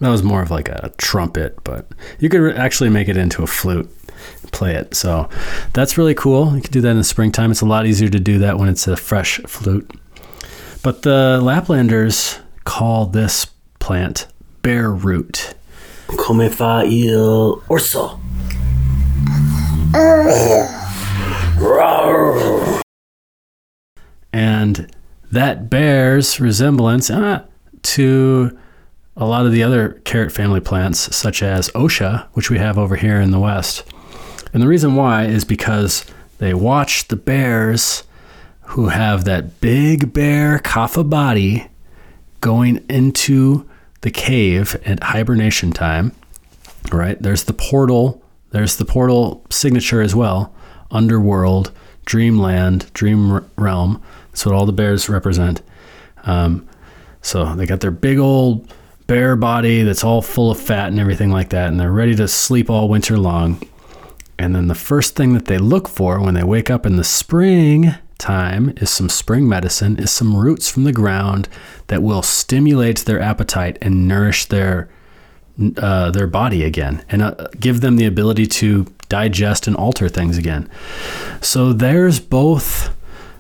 That 0.01 0.09
was 0.11 0.23
more 0.23 0.43
of 0.43 0.51
like 0.51 0.69
a 0.69 0.93
trumpet, 0.99 1.63
but 1.63 1.87
you 2.19 2.29
could 2.29 2.57
actually 2.57 2.91
make 2.91 3.09
it 3.09 3.17
into 3.17 3.43
a 3.43 3.47
flute, 3.47 3.89
play 4.51 4.75
it. 4.75 4.95
So 4.95 5.29
that's 5.75 5.97
really 5.97 6.15
cool. 6.15 6.57
You 6.57 6.61
can 6.61 6.73
do 6.73 6.81
that 6.81 6.91
in 6.91 6.99
the 6.99 7.05
springtime. 7.05 7.53
It's 7.53 7.61
a 7.61 7.67
lot 7.67 7.87
easier 7.87 8.09
to 8.09 8.19
do 8.19 8.39
that 8.41 8.59
when 8.59 8.69
it's 8.69 8.89
a 8.89 8.97
fresh 8.97 9.39
flute. 9.47 9.89
But 10.83 11.03
the 11.03 11.39
Laplanders 11.41 12.41
call 12.65 13.07
this 13.07 13.47
plant 13.79 14.27
bear 14.63 14.91
root. 14.91 15.55
Come 16.17 16.49
fa 16.49 16.83
il 16.87 17.63
orso. 17.69 18.19
And 24.33 24.95
that 25.31 25.69
bears 25.69 26.41
resemblance 26.41 27.11
uh, 27.11 27.45
to 27.83 28.59
a 29.17 29.27
lot 29.27 29.45
of 29.45 29.53
the 29.53 29.63
other 29.63 30.01
carrot 30.05 30.33
family 30.33 30.61
plants, 30.61 31.15
such 31.15 31.43
as 31.43 31.69
Osha, 31.71 32.27
which 32.33 32.49
we 32.49 32.59
have 32.59 32.79
over 32.79 32.97
here 32.97 33.21
in 33.21 33.31
the 33.31 33.39
West. 33.39 33.85
And 34.53 34.63
the 34.63 34.69
reason 34.69 34.95
why 34.95 35.27
is 35.27 35.45
because 35.45 36.05
they 36.39 36.55
watch 36.55 37.09
the 37.09 37.17
bears 37.17 38.05
who 38.61 38.89
have 38.89 39.25
that 39.25 39.61
big 39.61 40.13
bear 40.13 40.59
kapha 40.59 41.09
body 41.09 41.69
going 42.41 42.85
into 42.89 43.69
the 44.03 44.11
cave 44.11 44.81
at 44.85 45.03
hibernation 45.03 45.73
time. 45.73 46.13
Right? 46.93 47.21
There's 47.21 47.45
the 47.45 47.53
portal. 47.53 48.23
There's 48.51 48.77
the 48.77 48.85
portal 48.85 49.45
signature 49.51 50.03
as 50.03 50.15
well. 50.15 50.55
Underworld, 50.91 51.73
dreamland, 52.05 52.93
dream 52.93 53.45
realm. 53.57 54.03
That's 54.31 54.45
what 54.45 54.55
all 54.55 54.67
the 54.67 54.73
bears 54.73 55.09
represent. 55.09 55.63
Um, 56.25 56.69
so 57.23 57.55
they 57.55 57.67
got 57.67 57.81
their 57.81 57.91
big 57.91 58.19
old 58.19 58.73
bear 59.07 59.37
body 59.37 59.83
that's 59.83 60.05
all 60.05 60.23
full 60.23 60.51
of 60.51 60.61
fat 60.61 60.89
and 60.89 60.99
everything 60.99 61.31
like 61.31 61.51
that, 61.51 61.69
and 61.69 61.79
they're 61.79 61.93
ready 61.93 62.15
to 62.17 62.29
sleep 62.29 62.69
all 62.69 62.89
winter 62.89 63.19
long. 63.19 63.61
And 64.39 64.55
then 64.55 64.67
the 64.67 64.75
first 64.75 65.15
thing 65.15 65.35
that 65.35 65.47
they 65.47 65.59
look 65.59 65.89
for 65.89 66.21
when 66.21 66.35
they 66.35 66.43
wake 66.43 66.71
up 66.71 66.85
in 66.85 66.97
the 66.97 67.05
spring 67.05 67.95
time 68.23 68.73
is 68.77 68.89
some 68.89 69.09
spring 69.09 69.49
medicine, 69.49 69.99
is 69.99 70.11
some 70.11 70.37
roots 70.37 70.71
from 70.71 70.85
the 70.85 70.93
ground 70.93 71.49
that 71.89 72.03
will 72.03 72.23
stimulate 72.23 73.01
their 73.05 73.21
appetite 73.21 73.77
and 73.83 74.09
nourish 74.09 74.47
their 74.47 74.89
uh, 75.77 76.11
their 76.11 76.27
body 76.27 76.65
again, 76.65 77.05
and 77.11 77.21
uh, 77.23 77.49
give 77.61 77.83
them 77.83 77.97
the 77.97 78.07
ability 78.07 78.47
to 78.47 78.87
digest 79.11 79.67
and 79.67 79.77
alter 79.77 80.09
things 80.09 80.39
again. 80.39 80.69
So 81.43 81.75
there's 81.75 82.21
both 82.21 82.97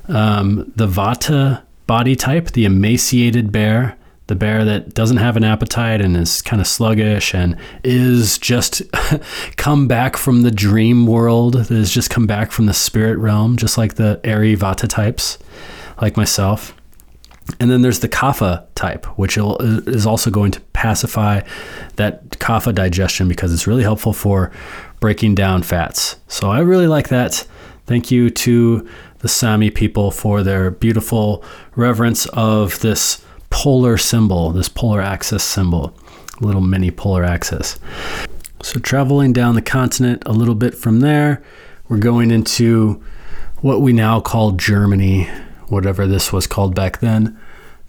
um, 0.08 0.70
the 0.76 0.86
Vata 0.86 1.62
body 1.86 2.14
type, 2.14 2.50
the 2.50 2.66
emaciated 2.66 3.50
bear, 3.50 3.96
the 4.28 4.34
bear 4.34 4.64
that 4.64 4.94
doesn't 4.94 5.16
have 5.16 5.36
an 5.36 5.44
appetite 5.44 6.00
and 6.00 6.16
is 6.16 6.42
kind 6.42 6.60
of 6.60 6.66
sluggish 6.66 7.34
and 7.34 7.56
is 7.84 8.38
just 8.38 8.82
come 9.56 9.88
back 9.88 10.16
from 10.16 10.42
the 10.42 10.50
dream 10.50 11.06
world, 11.06 11.54
that 11.54 11.68
has 11.68 11.90
just 11.90 12.10
come 12.10 12.26
back 12.26 12.52
from 12.52 12.66
the 12.66 12.74
spirit 12.74 13.18
realm, 13.18 13.56
just 13.56 13.76
like 13.76 13.94
the 13.94 14.20
airy 14.24 14.56
Vata 14.56 14.88
types, 14.88 15.38
like 16.00 16.16
myself. 16.16 16.74
And 17.58 17.70
then 17.70 17.82
there's 17.82 18.00
the 18.00 18.08
kapha 18.08 18.64
type, 18.74 19.04
which 19.18 19.36
is 19.36 20.06
also 20.06 20.30
going 20.30 20.52
to 20.52 20.60
pacify 20.72 21.40
that 21.96 22.30
kapha 22.30 22.74
digestion 22.74 23.28
because 23.28 23.52
it's 23.52 23.66
really 23.66 23.82
helpful 23.82 24.12
for 24.12 24.52
breaking 25.00 25.34
down 25.34 25.64
fats. 25.64 26.16
So 26.28 26.48
I 26.50 26.60
really 26.60 26.86
like 26.86 27.08
that. 27.08 27.46
Thank 27.86 28.12
you 28.12 28.30
to 28.30 28.88
the 29.18 29.28
Sami 29.28 29.70
people 29.70 30.10
for 30.10 30.42
their 30.42 30.70
beautiful 30.70 31.44
reverence 31.74 32.26
of 32.26 32.78
this 32.80 33.24
polar 33.52 33.96
symbol, 33.98 34.50
this 34.50 34.68
polar 34.68 35.00
axis 35.00 35.44
symbol, 35.44 35.94
little 36.40 36.62
mini 36.62 36.90
polar 36.90 37.22
axis. 37.22 37.78
So, 38.62 38.80
traveling 38.80 39.32
down 39.32 39.54
the 39.54 39.62
continent 39.62 40.24
a 40.26 40.32
little 40.32 40.54
bit 40.54 40.74
from 40.74 41.00
there, 41.00 41.42
we're 41.88 41.98
going 41.98 42.30
into 42.30 43.02
what 43.60 43.82
we 43.82 43.92
now 43.92 44.20
call 44.20 44.52
Germany, 44.52 45.24
whatever 45.68 46.06
this 46.06 46.32
was 46.32 46.46
called 46.46 46.74
back 46.74 47.00
then. 47.00 47.38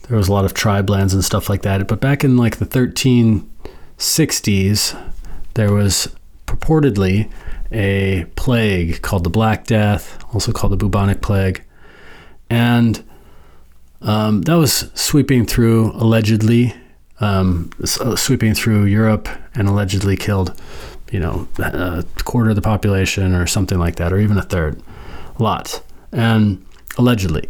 There 0.07 0.18
was 0.18 0.28
a 0.28 0.34
lot 0.34 0.45
of 0.45 0.53
tribe 0.53 0.89
lands 0.89 1.14
and 1.14 1.24
stuff 1.24 1.49
like 1.49 1.61
that. 1.61 1.88
But 1.88 2.01
back 2.01 2.26
in 2.26 2.36
like 2.36 2.57
the 2.57 2.66
1360s, 2.66 5.11
there 5.53 5.72
was 5.72 6.14
purportedly 6.45 7.32
a 7.72 8.26
plague 8.36 9.01
called 9.01 9.24
the 9.24 9.30
Black 9.30 9.66
Death, 9.66 10.22
also 10.34 10.51
called 10.51 10.74
the 10.74 10.78
bubonic 10.78 11.22
plague. 11.22 11.64
And 12.49 13.01
um, 14.03 14.41
that 14.43 14.55
was 14.55 14.91
sweeping 14.93 15.45
through, 15.45 15.91
allegedly, 15.91 16.73
um, 17.19 17.71
uh, 17.81 18.15
sweeping 18.15 18.53
through 18.53 18.83
Europe 18.83 19.29
and 19.55 19.67
allegedly 19.67 20.17
killed, 20.17 20.59
you 21.11 21.19
know, 21.19 21.47
a 21.59 22.03
quarter 22.23 22.49
of 22.49 22.55
the 22.55 22.61
population 22.61 23.33
or 23.33 23.47
something 23.47 23.79
like 23.79 23.95
that, 23.95 24.11
or 24.11 24.19
even 24.19 24.37
a 24.37 24.41
third. 24.41 24.81
lot 25.39 25.81
And 26.11 26.63
allegedly. 26.97 27.49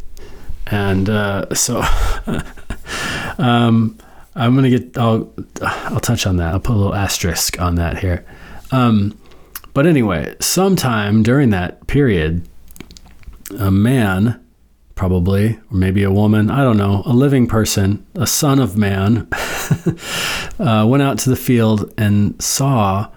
And 0.68 1.10
uh, 1.10 1.54
so 1.54 1.82
um, 3.38 3.98
I'm 4.36 4.56
going 4.56 4.72
to 4.72 4.80
get, 4.80 4.98
I'll, 4.98 5.34
I'll 5.62 6.00
touch 6.00 6.28
on 6.28 6.38
that. 6.38 6.54
I'll 6.54 6.60
put 6.60 6.76
a 6.76 6.78
little 6.78 6.96
asterisk 6.96 7.60
on 7.60 7.76
that 7.76 7.98
here. 7.98 8.26
Um, 8.72 9.18
but 9.74 9.88
anyway, 9.88 10.36
sometime 10.40 11.24
during 11.24 11.50
that 11.50 11.88
period, 11.88 12.48
a 13.58 13.72
man 13.72 14.43
probably, 14.96 15.60
or 15.72 15.78
maybe 15.78 16.04
a 16.04 16.12
woman, 16.12 16.50
I 16.50 16.64
don't 16.64 16.78
know, 16.78 17.04
a 17.06 17.14
living 17.14 17.48
person, 17.48 18.06
a 18.16 18.28
son 18.28 18.60
of 18.60 18.78
man, 18.78 19.28
uh, 20.60 20.86
went 20.88 21.04
out 21.04 21.18
to 21.20 21.30
the 21.30 21.36
field 21.36 21.94
and 21.98 22.42
saw 22.42 23.10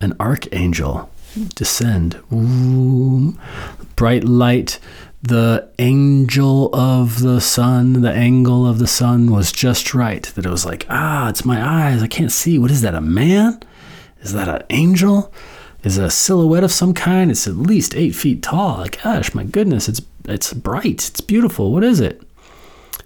an 0.00 0.14
archangel 0.20 1.10
descend. 1.54 2.20
Ooh, 2.32 3.38
bright 3.96 4.24
light. 4.24 4.78
The 5.22 5.70
angel 5.78 6.74
of 6.74 7.20
the 7.20 7.40
sun, 7.40 8.02
the 8.02 8.12
angle 8.12 8.66
of 8.66 8.80
the 8.80 8.88
sun 8.88 9.30
was 9.30 9.52
just 9.52 9.94
right. 9.94 10.24
That 10.24 10.44
it 10.44 10.50
was 10.50 10.66
like, 10.66 10.84
ah, 10.90 11.28
it's 11.28 11.44
my 11.44 11.64
eyes. 11.64 12.02
I 12.02 12.08
can't 12.08 12.32
see. 12.32 12.58
What 12.58 12.72
is 12.72 12.80
that? 12.80 12.94
A 12.94 13.00
man? 13.00 13.62
Is 14.20 14.32
that 14.32 14.48
an 14.48 14.64
angel? 14.70 15.32
Is 15.84 15.96
a 15.96 16.10
silhouette 16.10 16.64
of 16.64 16.72
some 16.72 16.92
kind? 16.92 17.30
It's 17.30 17.46
at 17.46 17.56
least 17.56 17.94
eight 17.94 18.14
feet 18.14 18.42
tall. 18.42 18.86
Gosh, 19.02 19.34
my 19.34 19.44
goodness, 19.44 19.88
it's 19.88 20.00
it's 20.26 20.52
bright, 20.52 21.08
it's 21.08 21.20
beautiful. 21.20 21.72
What 21.72 21.84
is 21.84 22.00
it? 22.00 22.22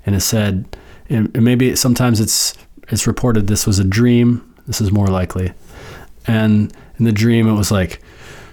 And 0.05 0.15
it 0.15 0.21
said, 0.21 0.77
and 1.09 1.33
maybe 1.43 1.77
sometimes 1.77 2.21
it's 2.21 2.55
it's 2.89 3.07
reported 3.07 3.47
this 3.47 3.67
was 3.67 3.79
a 3.79 3.85
dream. 3.85 4.55
This 4.67 4.81
is 4.81 4.91
more 4.93 5.09
likely. 5.09 5.53
And 6.27 6.73
in 6.99 7.05
the 7.05 7.13
dream, 7.13 7.47
it 7.49 7.55
was 7.55 7.71
like, 7.71 8.03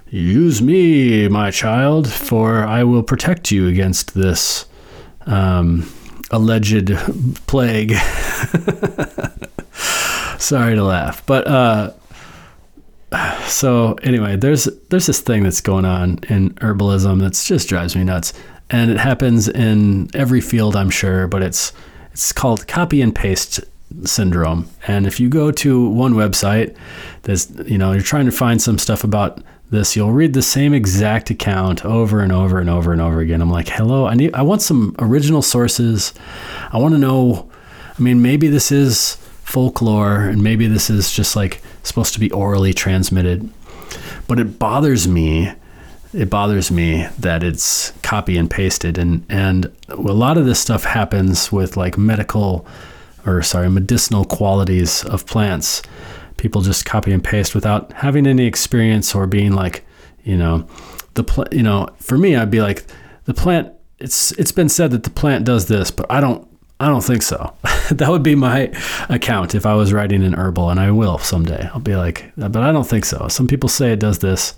use 0.10 0.62
me, 0.62 1.28
my 1.28 1.50
child, 1.52 2.12
for 2.12 2.64
I 2.64 2.84
will 2.84 3.04
protect 3.04 3.52
you 3.52 3.68
against 3.68 4.14
this 4.14 4.66
um, 5.26 5.92
alleged 6.32 6.92
plague. 7.48 7.94
Sorry 10.38 10.76
to 10.76 10.84
laugh, 10.84 11.26
but 11.26 11.48
uh, 11.48 11.94
so 13.48 13.94
anyway, 14.04 14.36
there's 14.36 14.66
there's 14.90 15.06
this 15.06 15.22
thing 15.22 15.44
that's 15.44 15.62
going 15.62 15.86
on 15.86 16.20
in 16.30 16.52
herbalism 16.56 17.20
that 17.22 17.34
just 17.34 17.70
drives 17.70 17.96
me 17.96 18.04
nuts 18.04 18.34
and 18.74 18.90
it 18.90 18.98
happens 18.98 19.48
in 19.48 20.10
every 20.16 20.42
field, 20.42 20.76
I'm 20.76 20.90
sure, 20.90 21.28
but 21.28 21.44
it's 21.44 21.72
it's 22.12 22.32
called 22.32 22.68
copy 22.68 23.02
and 23.02 23.14
paste 23.14 23.60
syndrome. 24.04 24.68
And 24.88 25.06
if 25.06 25.20
you 25.20 25.30
go 25.30 25.52
to 25.52 25.88
one 25.90 26.14
website, 26.16 26.76
that's 27.22 27.50
you 27.68 27.78
know 27.78 27.94
you're 27.94 28.02
trying 28.02 28.26
to 28.26 28.32
find 28.32 28.60
some 28.60 28.80
stuff 28.80 29.04
about 29.04 29.42
this, 29.70 29.96
you'll 29.96 30.12
read 30.12 30.34
the 30.34 30.42
same 30.42 30.74
exact 30.74 31.30
account 31.30 31.86
over 31.86 32.20
and 32.20 32.32
over 32.32 32.60
and 32.60 32.70
over 32.70 32.92
and 32.92 33.02
over 33.02 33.20
again. 33.20 33.42
I'm 33.42 33.50
like, 33.50 33.70
hello, 33.70 34.06
I 34.06 34.14
need, 34.14 34.34
I 34.34 34.42
want 34.42 34.62
some 34.62 34.96
original 35.00 35.42
sources. 35.42 36.14
I 36.72 36.78
want 36.78 36.94
to 36.94 37.00
know. 37.00 37.50
I 37.98 38.02
mean, 38.02 38.22
maybe 38.24 38.48
this 38.48 38.72
is 38.72 39.16
folklore, 39.44 40.22
and 40.22 40.44
maybe 40.44 40.66
this 40.68 40.90
is 40.90 41.12
just 41.12 41.36
like 41.36 41.62
supposed 41.84 42.14
to 42.14 42.20
be 42.20 42.32
orally 42.32 42.74
transmitted. 42.74 43.50
But 44.28 44.40
it 44.40 44.58
bothers 44.58 45.08
me 45.08 45.54
it 46.14 46.30
bothers 46.30 46.72
me 46.72 47.08
that 47.20 47.44
it's 47.44 47.92
copy 48.02 48.38
and 48.38 48.50
pasted 48.50 48.98
and 48.98 49.26
and 49.30 49.72
a 49.90 49.96
lot 49.96 50.38
of 50.38 50.46
this 50.46 50.60
stuff 50.60 50.84
happens 50.84 51.52
with 51.52 51.76
like 51.76 51.98
medical 51.98 52.66
or 53.26 53.42
sorry 53.42 53.70
medicinal 53.70 54.26
qualities 54.26 55.04
of 55.06 55.26
plants 55.26 55.82
people 56.38 56.62
just 56.62 56.86
copy 56.86 57.12
and 57.12 57.24
paste 57.24 57.56
without 57.56 57.92
having 57.94 58.28
any 58.28 58.46
experience 58.46 59.16
or 59.16 59.26
being 59.26 59.54
like 59.54 59.84
you 60.24 60.38
know 60.38 60.68
the 61.16 61.24
pl- 61.24 61.48
you 61.52 61.64
know 61.64 61.88
for 61.98 62.18
me 62.18 62.36
I'd 62.36 62.52
be 62.52 62.62
like 62.62 62.86
the 63.26 63.34
plant 63.34 63.74
it's 64.00 64.32
it's 64.34 64.52
been 64.52 64.70
said 64.70 64.92
that 64.92 65.04
the 65.04 65.10
plant 65.10 65.46
does 65.46 65.68
this 65.68 65.90
but 65.90 66.06
I 66.10 66.22
don't 66.22 66.48
I 66.80 66.88
don't 66.88 67.04
think 67.04 67.22
so. 67.22 67.56
that 67.92 68.10
would 68.10 68.24
be 68.24 68.36
my 68.36 68.70
account 69.08 69.56
if 69.56 69.66
I 69.66 69.74
was 69.74 69.94
writing 69.94 70.22
an 70.22 70.34
herbal, 70.34 70.70
and 70.70 70.82
I 70.82 70.92
will 70.92 71.18
someday. 71.18 71.70
I'll 71.74 71.80
be 71.80 71.96
like, 71.96 72.34
but 72.36 72.58
I 72.58 72.74
don't 72.74 72.86
think 72.88 73.06
so. 73.06 73.30
Some 73.30 73.48
people 73.48 73.70
say 73.70 73.94
it 73.94 74.00
does 74.00 74.20
this. 74.20 74.56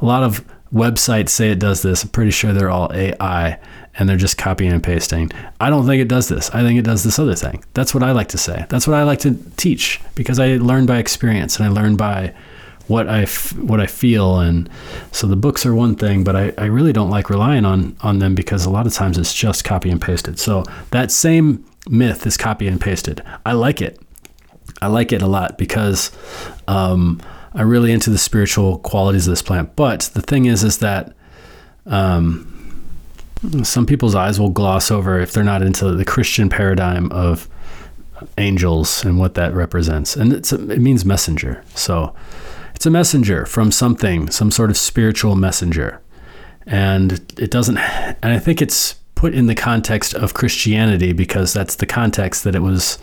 A 0.00 0.04
lot 0.04 0.22
of 0.22 0.44
websites 0.72 1.30
say 1.30 1.50
it 1.50 1.58
does 1.58 1.82
this. 1.82 2.04
I'm 2.04 2.10
pretty 2.10 2.30
sure 2.30 2.52
they're 2.52 2.70
all 2.70 2.92
AI 2.92 3.58
and 3.98 4.08
they're 4.08 4.16
just 4.16 4.38
copying 4.38 4.72
and 4.72 4.82
pasting. 4.82 5.30
I 5.60 5.70
don't 5.70 5.86
think 5.86 6.00
it 6.00 6.08
does 6.08 6.28
this. 6.28 6.50
I 6.50 6.62
think 6.62 6.78
it 6.78 6.82
does 6.84 7.04
this 7.04 7.18
other 7.18 7.34
thing. 7.34 7.64
That's 7.74 7.94
what 7.94 8.02
I 8.02 8.12
like 8.12 8.28
to 8.28 8.38
say. 8.38 8.66
That's 8.68 8.86
what 8.86 8.96
I 8.96 9.02
like 9.02 9.18
to 9.20 9.36
teach 9.56 10.00
because 10.14 10.38
I 10.38 10.56
learn 10.56 10.86
by 10.86 10.98
experience 10.98 11.58
and 11.58 11.66
I 11.66 11.70
learn 11.70 11.96
by 11.96 12.34
what 12.86 13.08
I 13.08 13.22
f- 13.22 13.52
what 13.58 13.80
I 13.80 13.86
feel 13.86 14.38
and 14.40 14.68
so 15.12 15.26
the 15.26 15.36
books 15.36 15.66
are 15.66 15.74
one 15.74 15.94
thing 15.94 16.24
but 16.24 16.34
I, 16.34 16.54
I 16.56 16.64
really 16.66 16.92
don't 16.94 17.10
like 17.10 17.28
relying 17.28 17.66
on 17.66 17.94
on 18.00 18.18
them 18.18 18.34
because 18.34 18.64
a 18.64 18.70
lot 18.70 18.86
of 18.86 18.94
times 18.94 19.18
it's 19.18 19.34
just 19.34 19.62
copy 19.62 19.90
and 19.90 20.00
pasted 20.00 20.38
so 20.38 20.64
that 20.90 21.12
same 21.12 21.66
myth 21.90 22.26
is 22.26 22.38
copy 22.38 22.66
and 22.66 22.80
pasted 22.80 23.22
I 23.44 23.52
like 23.52 23.82
it 23.82 24.00
I 24.80 24.86
like 24.86 25.12
it 25.12 25.20
a 25.20 25.26
lot 25.26 25.58
because 25.58 26.12
um, 26.66 27.20
I'm 27.54 27.68
really 27.68 27.92
into 27.92 28.10
the 28.10 28.18
spiritual 28.18 28.78
qualities 28.78 29.26
of 29.26 29.32
this 29.32 29.42
plant. 29.42 29.74
But 29.76 30.10
the 30.14 30.22
thing 30.22 30.44
is, 30.46 30.62
is 30.64 30.78
that 30.78 31.14
um, 31.86 32.84
some 33.62 33.86
people's 33.86 34.14
eyes 34.14 34.38
will 34.38 34.50
gloss 34.50 34.90
over 34.90 35.18
if 35.20 35.32
they're 35.32 35.44
not 35.44 35.62
into 35.62 35.94
the 35.94 36.04
Christian 36.04 36.48
paradigm 36.48 37.10
of 37.12 37.48
angels 38.36 39.04
and 39.04 39.18
what 39.18 39.34
that 39.34 39.54
represents. 39.54 40.16
And 40.16 40.32
it's 40.32 40.52
a, 40.52 40.70
it 40.70 40.80
means 40.80 41.04
messenger. 41.04 41.64
So 41.74 42.14
it's 42.74 42.86
a 42.86 42.90
messenger 42.90 43.46
from 43.46 43.70
something, 43.72 44.28
some 44.30 44.50
sort 44.50 44.70
of 44.70 44.76
spiritual 44.76 45.36
messenger. 45.36 46.00
and 46.68 47.12
it 47.38 47.50
doesn't. 47.50 47.78
And 47.78 48.32
I 48.32 48.38
think 48.38 48.60
it's 48.62 48.94
put 49.14 49.34
in 49.34 49.46
the 49.46 49.54
context 49.54 50.14
of 50.14 50.34
Christianity 50.34 51.12
because 51.12 51.52
that's 51.52 51.76
the 51.76 51.86
context 51.86 52.44
that 52.44 52.54
it 52.54 52.60
was 52.60 52.98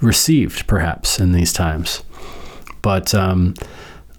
received, 0.00 0.66
perhaps 0.66 1.18
in 1.18 1.32
these 1.32 1.52
times. 1.52 2.04
But 2.84 3.14
um, 3.14 3.54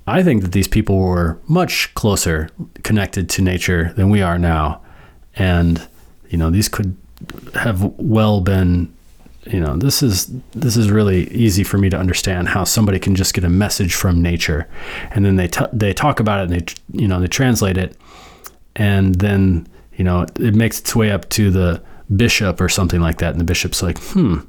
I 0.08 0.24
think 0.24 0.42
that 0.42 0.52
these 0.52 0.68
people 0.68 0.98
were 0.98 1.40
much 1.48 1.94
closer 1.94 2.50
connected 2.82 3.30
to 3.30 3.44
nature 3.44 3.94
than 3.96 4.10
we 4.10 4.24
are 4.24 4.40
now, 4.40 4.82
and 5.36 5.88
you 6.30 6.38
know 6.40 6.50
these 6.50 6.68
could 6.68 6.98
have 7.54 7.84
well 7.98 8.42
been 8.42 8.92
you 9.46 9.60
know 9.60 9.78
this 9.78 10.02
is 10.02 10.32
this 10.54 10.76
is 10.76 10.90
really 10.90 11.30
easy 11.30 11.64
for 11.64 11.78
me 11.78 11.92
to 11.92 11.98
understand 11.98 12.48
how 12.50 12.64
somebody 12.64 12.98
can 12.98 13.16
just 13.16 13.36
get 13.36 13.44
a 13.44 13.50
message 13.50 13.94
from 13.94 14.20
nature. 14.20 14.68
And 15.12 15.24
then 15.24 15.36
they 15.36 15.48
t- 15.48 15.72
they 15.72 15.94
talk 15.94 16.20
about 16.20 16.40
it 16.40 16.52
and 16.52 16.60
they 16.60 17.02
you 17.02 17.08
know 17.08 17.20
they 17.20 17.28
translate 17.28 17.78
it. 17.78 17.96
And 18.76 19.14
then 19.14 19.68
you 19.94 20.04
know 20.04 20.26
it 20.40 20.56
makes 20.56 20.80
its 20.80 20.96
way 20.96 21.12
up 21.12 21.30
to 21.30 21.52
the 21.52 21.84
bishop 22.16 22.60
or 22.60 22.68
something 22.68 23.00
like 23.00 23.20
that. 23.20 23.30
And 23.30 23.40
the 23.40 23.46
bishop's 23.46 23.84
like 23.84 24.00
hmm 24.00 24.40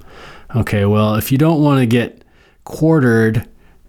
okay 0.55 0.87
well 0.87 1.17
if 1.17 1.31
you 1.31 1.37
don't 1.37 1.63
want 1.63 1.81
to 1.81 1.87
get 1.87 2.23
quartered 2.65 3.47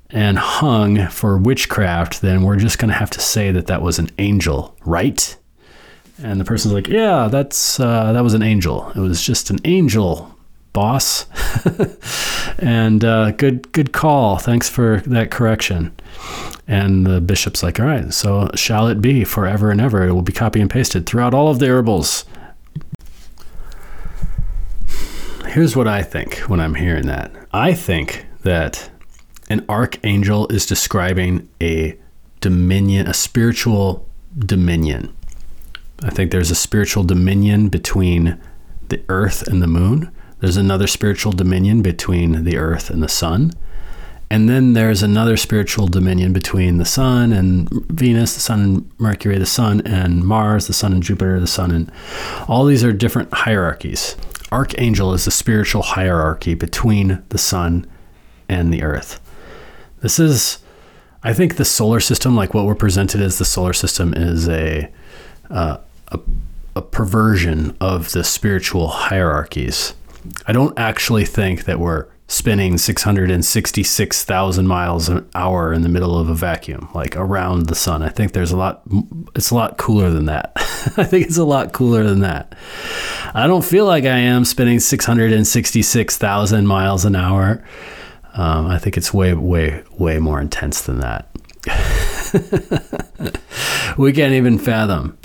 and 0.10 0.38
hung 0.38 1.08
for 1.08 1.38
witchcraft 1.38 2.22
then 2.22 2.44
we're 2.44 2.56
just 2.56 2.80
going 2.80 2.90
to 2.90 2.96
have 2.96 3.10
to 3.10 3.20
say 3.20 3.52
that 3.52 3.68
that 3.68 3.82
was 3.82 4.00
an 4.00 4.10
angel 4.18 4.76
right 4.86 5.38
and 6.22 6.40
the 6.40 6.46
person's 6.46 6.74
like 6.74 6.88
yeah 6.88 7.28
that's 7.28 7.80
uh, 7.80 8.14
that 8.14 8.24
was 8.24 8.34
an 8.34 8.42
angel 8.42 8.92
it 8.96 9.00
was 9.00 9.22
just 9.22 9.50
an 9.50 9.60
angel 9.66 10.38
boss. 10.78 11.26
and 12.60 13.04
uh, 13.04 13.32
good 13.32 13.72
good 13.72 13.92
call. 13.92 14.38
Thanks 14.38 14.70
for 14.70 15.02
that 15.08 15.32
correction. 15.32 15.92
And 16.68 17.04
the 17.04 17.20
bishop's 17.20 17.64
like, 17.64 17.80
all 17.80 17.88
right, 17.88 18.14
so 18.14 18.52
shall 18.54 18.88
it 18.88 19.02
be 19.02 19.24
forever 19.24 19.72
and 19.72 19.82
ever. 19.82 20.08
It 20.08 20.14
will 20.14 20.22
be 20.22 20.34
copy 20.34 20.62
and 20.62 20.70
pasted 20.70 21.08
throughout 21.08 21.34
all 21.34 21.48
of 21.48 21.58
the 21.58 21.66
herbals. 21.68 22.26
Here's 25.48 25.76
what 25.76 25.88
I 25.88 26.04
think 26.04 26.36
when 26.42 26.60
I'm 26.60 26.76
hearing 26.76 27.08
that. 27.08 27.32
I 27.52 27.74
think 27.74 28.28
that 28.44 28.92
an 29.50 29.66
archangel 29.70 30.48
is 30.48 30.66
describing 30.66 31.48
a 31.62 31.98
dominion, 32.42 33.08
a 33.08 33.14
spiritual 33.14 34.08
dominion. 34.38 35.16
I 36.04 36.10
think 36.10 36.32
there's 36.32 36.52
a 36.52 36.56
spiritual 36.56 37.04
dominion 37.04 37.70
between 37.70 38.40
the 38.90 39.02
earth 39.10 39.48
and 39.48 39.62
the 39.62 39.68
moon. 39.68 40.12
There's 40.40 40.58
another 40.58 40.88
spiritual 40.88 41.32
dominion 41.32 41.82
between 41.82 42.44
the 42.44 42.58
earth 42.58 42.90
and 42.90 43.02
the 43.02 43.10
sun. 43.10 43.54
And 44.30 44.50
then 44.50 44.74
there's 44.74 45.02
another 45.02 45.38
spiritual 45.38 45.88
dominion 45.88 46.34
between 46.34 46.78
the 46.78 46.86
sun 46.86 47.32
and 47.32 47.70
Venus, 47.90 48.34
the 48.34 48.42
sun 48.42 48.62
and 48.62 48.92
Mercury, 49.00 49.38
the 49.38 49.46
sun 49.46 49.82
and 49.86 50.24
Mars, 50.24 50.68
the 50.68 50.74
sun 50.74 50.92
and 50.92 51.02
Jupiter, 51.02 51.40
the 51.40 51.48
sun 51.48 51.72
and 51.72 51.92
all 52.48 52.66
these 52.66 52.84
are 52.84 52.92
different 52.92 53.34
hierarchies. 53.34 54.18
Archangel 54.52 55.14
is 55.14 55.26
the 55.26 55.32
spiritual 55.32 55.82
hierarchy 55.82 56.54
between 56.54 57.24
the 57.30 57.38
sun 57.38 57.88
and 58.50 58.74
the 58.74 58.84
earth. 58.84 59.22
This 60.02 60.20
is, 60.20 60.60
I 61.24 61.34
think, 61.34 61.58
the 61.58 61.66
solar 61.66 62.00
system, 62.00 62.36
like 62.36 62.54
what 62.54 62.66
we're 62.66 62.76
presented 62.76 63.22
as 63.22 63.38
the 63.38 63.46
solar 63.46 63.74
system, 63.74 64.14
is 64.14 64.48
a, 64.48 64.92
uh, 65.50 65.78
a, 66.10 66.20
a 66.76 66.82
perversion 66.82 67.76
of 67.82 68.12
the 68.12 68.24
spiritual 68.24 68.88
hierarchies 68.88 69.94
I 70.46 70.52
don't 70.52 70.78
actually 70.78 71.26
think 71.26 71.66
that 71.66 71.80
we're 71.80 72.08
spinning 72.28 72.78
666,000 72.78 74.68
miles 74.68 75.08
an 75.08 75.30
hour 75.34 75.72
in 75.72 75.82
the 75.82 75.90
middle 75.90 76.18
of 76.18 76.28
a 76.28 76.34
vacuum, 76.34 76.90
like 76.94 77.16
around 77.16 77.68
the 77.68 77.76
sun. 77.76 78.04
I 78.04 78.10
think 78.10 78.34
there's 78.34 78.52
a 78.52 78.58
lot, 78.58 78.82
it's 79.36 79.52
a 79.52 79.56
lot 79.56 79.78
cooler 79.78 80.10
than 80.10 80.26
that. 80.26 80.52
I 80.98 81.06
think 81.06 81.28
it's 81.28 81.38
a 81.38 81.46
lot 81.46 81.72
cooler 81.72 82.04
than 82.04 82.20
that. 82.22 82.54
I 83.34 83.48
don't 83.48 83.64
feel 83.64 83.86
like 83.86 84.04
I 84.04 84.18
am 84.18 84.44
spinning 84.44 84.80
666,000 84.80 86.68
miles 86.68 87.06
an 87.06 87.16
hour. 87.16 87.64
Um, 88.38 88.68
I 88.68 88.78
think 88.78 88.98
it's 88.98 89.14
way, 89.14 89.34
way, 89.34 89.84
way 89.98 90.20
more 90.20 90.40
intense 90.40 90.82
than 90.82 91.00
that. 91.00 91.30
we 93.98 94.14
can't 94.14 94.34
even 94.34 94.60
fathom. 94.60 95.18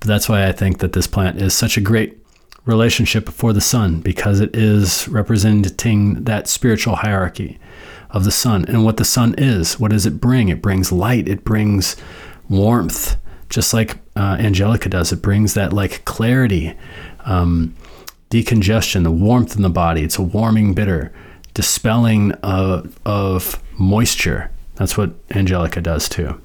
But 0.00 0.08
that's 0.08 0.28
why 0.28 0.48
I 0.48 0.52
think 0.52 0.78
that 0.78 0.94
this 0.94 1.06
plant 1.06 1.40
is 1.40 1.54
such 1.54 1.76
a 1.76 1.82
great 1.82 2.18
relationship 2.64 3.28
for 3.28 3.52
the 3.52 3.60
sun 3.60 4.00
because 4.00 4.40
it 4.40 4.56
is 4.56 5.06
representing 5.08 6.24
that 6.24 6.48
spiritual 6.48 6.96
hierarchy 6.96 7.58
of 8.10 8.24
the 8.24 8.30
sun 8.30 8.64
and 8.66 8.84
what 8.84 8.96
the 8.96 9.04
sun 9.04 9.34
is. 9.36 9.78
What 9.78 9.90
does 9.90 10.06
it 10.06 10.20
bring? 10.20 10.48
It 10.48 10.62
brings 10.62 10.90
light, 10.90 11.28
it 11.28 11.44
brings 11.44 11.96
warmth, 12.48 13.16
just 13.50 13.74
like 13.74 13.98
uh, 14.16 14.36
Angelica 14.38 14.88
does. 14.88 15.12
It 15.12 15.20
brings 15.20 15.54
that 15.54 15.72
like 15.72 16.04
clarity, 16.06 16.74
um, 17.26 17.74
decongestion, 18.30 19.02
the 19.02 19.10
warmth 19.10 19.56
in 19.56 19.62
the 19.62 19.68
body. 19.68 20.02
It's 20.02 20.18
a 20.18 20.22
warming 20.22 20.74
bitter, 20.74 21.12
dispelling 21.54 22.32
of, 22.42 22.98
of 23.06 23.62
moisture. 23.78 24.50
That's 24.74 24.96
what 24.96 25.12
Angelica 25.30 25.80
does 25.80 26.08
too. 26.08 26.40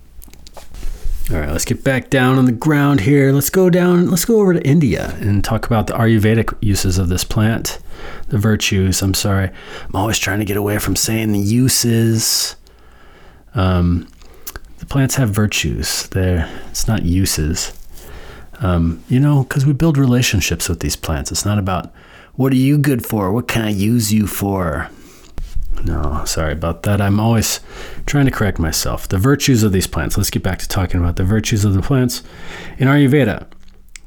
All 1.32 1.38
right, 1.38 1.49
let's 1.49 1.66
get 1.66 1.84
back 1.84 2.10
down 2.10 2.39
on 2.39 2.45
the 2.45 2.51
ground 2.51 3.01
here. 3.01 3.32
Let's 3.32 3.51
go 3.51 3.70
down, 3.70 4.10
let's 4.10 4.26
go 4.26 4.39
over 4.39 4.53
to 4.53 4.68
India 4.68 5.16
and 5.20 5.43
talk 5.43 5.68
about 5.68 5.86
the 5.86 5.93
Ayurvedic 5.93 6.57
uses 6.60 6.97
of 6.97 7.10
this 7.10 7.24
plant, 7.24 7.78
the 8.30 8.39
virtues. 8.39 9.03
I'm 9.03 9.14
sorry. 9.14 9.51
I'm 9.86 9.95
always 9.95 10.18
trying 10.18 10.39
to 10.39 10.45
get 10.45 10.57
away 10.57 10.80
from 10.80 10.95
saying 10.95 11.32
the 11.32 11.39
uses. 11.39 12.55
Um, 13.53 14.07
the 14.80 14.88
plants 14.88 15.16
have 15.16 15.30
virtues. 15.30 16.07
They're, 16.10 16.49
it's 16.72 16.88
not 16.88 17.03
uses. 17.03 17.74
Um, 18.62 19.03
you 19.07 19.20
know, 19.20 19.43
because 19.43 19.68
we 19.68 19.74
build 19.74 19.99
relationships 19.99 20.68
with 20.68 20.80
these 20.80 20.95
plants. 20.95 21.32
It's 21.32 21.45
not 21.45 21.60
about 21.60 21.93
what 22.34 22.51
are 22.53 22.55
you 22.57 22.80
good 22.80 23.05
for? 23.05 23.32
What 23.32 23.47
can 23.47 23.62
I 23.62 23.70
use 23.70 24.12
you 24.12 24.26
for? 24.26 24.89
No, 25.84 26.23
sorry 26.25 26.53
about 26.53 26.84
that. 26.84 26.99
I'm 26.99 27.19
always 27.19 27.61
trying 28.05 28.25
to 28.25 28.32
correct 28.32 28.59
myself. 28.59 29.07
The 29.07 29.17
virtues 29.17 29.63
of 29.63 29.71
these 29.71 29.88
plants. 29.88 30.17
Let's 30.17 30.30
get 30.30 30.43
back 30.43 30.59
to 30.59 30.67
talking 30.67 30.99
about 30.99 31.15
the 31.15 31.23
virtues 31.23 31.63
of 31.63 31.73
the 31.73 31.82
plants. 31.82 32.21
In 32.77 32.88
Ayurveda, 32.88 33.45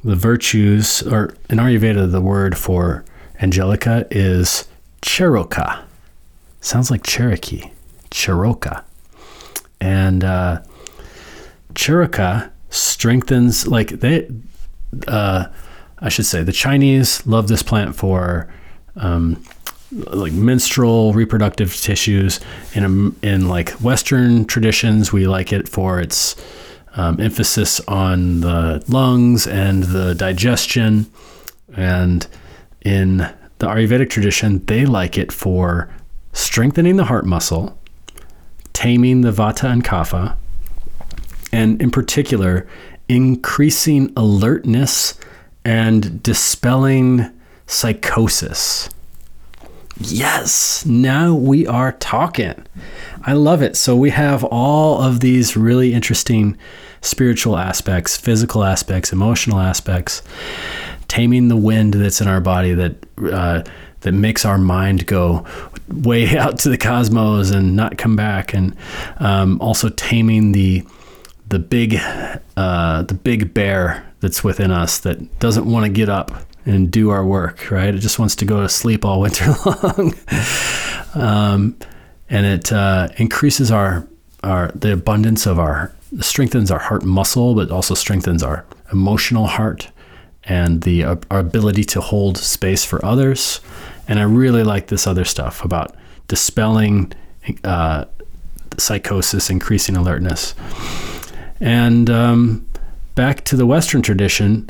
the 0.05 0.17
virtues, 0.17 1.03
or 1.03 1.35
in 1.49 1.59
Ayurveda, 1.59 2.11
the 2.11 2.21
word 2.21 2.59
for 2.59 3.05
angelica 3.41 4.07
is 4.11 4.69
charoka. 5.01 5.83
Sounds 6.61 6.91
like 6.91 7.03
Cherokee. 7.05 7.71
Charoka. 8.11 8.85
And 9.81 10.23
uh, 10.23 10.63
charoka 11.75 12.51
strengthens, 12.71 13.67
like 13.67 13.89
they, 14.01 14.29
uh, 15.09 15.47
I 15.99 16.09
should 16.09 16.27
say, 16.27 16.43
the 16.43 16.53
Chinese 16.53 17.27
love 17.27 17.49
this 17.49 17.63
plant 17.63 17.97
for. 17.97 18.53
Um, 18.95 19.43
like 19.93 20.33
menstrual 20.33 21.13
reproductive 21.13 21.75
tissues. 21.77 22.41
In 22.75 22.85
a, 22.85 23.27
in 23.27 23.49
like 23.49 23.71
Western 23.81 24.45
traditions, 24.45 25.13
we 25.13 25.27
like 25.27 25.53
it 25.53 25.69
for 25.69 26.01
its 26.01 26.37
um, 26.95 27.21
emphasis 27.21 27.81
on 27.81 28.41
the 28.41 28.83
lungs 28.89 29.47
and 29.47 29.85
the 29.85 30.15
digestion. 30.15 31.07
And 31.75 32.27
in 32.85 33.19
the 33.59 33.67
Ayurvedic 33.67 34.11
tradition, 34.11 34.65
they 34.67 34.85
like 34.87 35.19
it 35.19 35.33
for 35.33 35.89
strengthening 36.33 36.97
the 36.97 37.05
heart 37.05 37.27
muscle, 37.27 37.79
taming 38.73 39.21
the 39.21 39.31
vata 39.31 39.71
and 39.71 39.85
kapha, 39.85 40.37
and 41.53 41.81
in 41.81 41.91
particular, 41.91 42.67
increasing 43.09 44.13
alertness 44.17 45.19
and 45.65 46.23
dispelling 46.23 47.31
psychosis. 47.67 48.89
Yes, 50.11 50.85
now 50.87 51.35
we 51.35 51.67
are 51.67 51.93
talking. 51.93 52.67
I 53.23 53.35
love 53.35 53.63
it. 53.63 53.77
So 53.77 53.97
we 53.97 54.11
have 54.11 54.45
all 54.45 55.01
of 55.03 55.21
these 55.21 55.57
really 55.57 55.93
interesting 55.93 56.57
spiritual 57.01 57.57
aspects, 57.57 58.17
physical 58.17 58.65
aspects, 58.65 59.13
emotional 59.13 59.59
aspects, 59.59 60.23
taming 61.09 61.49
the 61.49 61.57
wind 61.57 61.95
that's 61.95 62.21
in 62.21 62.29
our 62.29 62.41
body 62.41 62.75
that 62.75 62.95
uh, 63.31 63.63
that 64.01 64.13
makes 64.13 64.45
our 64.45 64.59
mind 64.59 65.07
go 65.07 65.47
way 65.89 66.37
out 66.39 66.59
to 66.61 66.69
the 66.69 66.79
cosmos 66.79 67.51
and 67.51 67.77
not 67.77 67.99
come 67.99 68.17
back, 68.17 68.55
and 68.55 68.77
um, 69.19 69.61
also 69.61 69.89
taming 69.89 70.53
the 70.53 70.83
the 71.49 71.59
big 71.59 71.97
uh, 72.57 73.03
the 73.03 73.15
big 73.15 73.53
bear 73.53 74.07
that's 74.21 74.43
within 74.43 74.71
us 74.71 74.99
that 75.01 75.39
doesn't 75.41 75.71
want 75.71 75.85
to 75.85 75.91
get 75.91 76.09
up 76.09 76.31
and 76.65 76.91
do 76.91 77.11
our 77.11 77.25
work, 77.25 77.71
right? 77.71 77.95
It 77.95 77.99
just 77.99 78.19
wants 78.19 78.37
to 78.37 78.45
go 78.45 78.63
to 78.63 78.69
sleep 78.69 79.05
all 79.05 79.21
winter 79.23 79.53
long. 79.67 80.15
um, 81.15 81.77
and 82.29 82.47
it 82.47 82.73
uh, 82.73 83.09
increases 83.17 83.71
our, 83.71 84.07
our 84.43 84.69
the 84.75 84.93
abundance 84.93 85.47
of 85.47 85.59
our 85.59 85.93
strengthens 86.21 86.71
our 86.71 86.79
heart 86.79 87.05
muscle, 87.05 87.55
but 87.55 87.71
also 87.71 87.95
strengthens 87.95 88.43
our 88.43 88.65
emotional 88.93 89.47
heart 89.47 89.91
and 90.45 90.83
the 90.83 91.05
uh, 91.05 91.17
our 91.31 91.39
ability 91.39 91.85
to 91.85 92.01
hold 92.01 92.37
space 92.37 92.85
for 92.85 93.05
others. 93.05 93.61
And 94.09 94.19
I 94.19 94.25
really 94.25 94.65
like 94.65 94.89
this 94.89 95.07
other 95.07 95.25
stuff 95.25 95.65
about 95.65 95.95
dispelling 96.29 97.13
uh, 97.65 98.07
psychosis, 98.79 99.51
increasing 99.51 99.97
alertness, 99.97 100.55
and 101.61 102.11
um, 102.11 102.67
back 103.15 103.45
to 103.45 103.57
the 103.57 103.67
Western 103.67 104.03
tradition, 104.03 104.69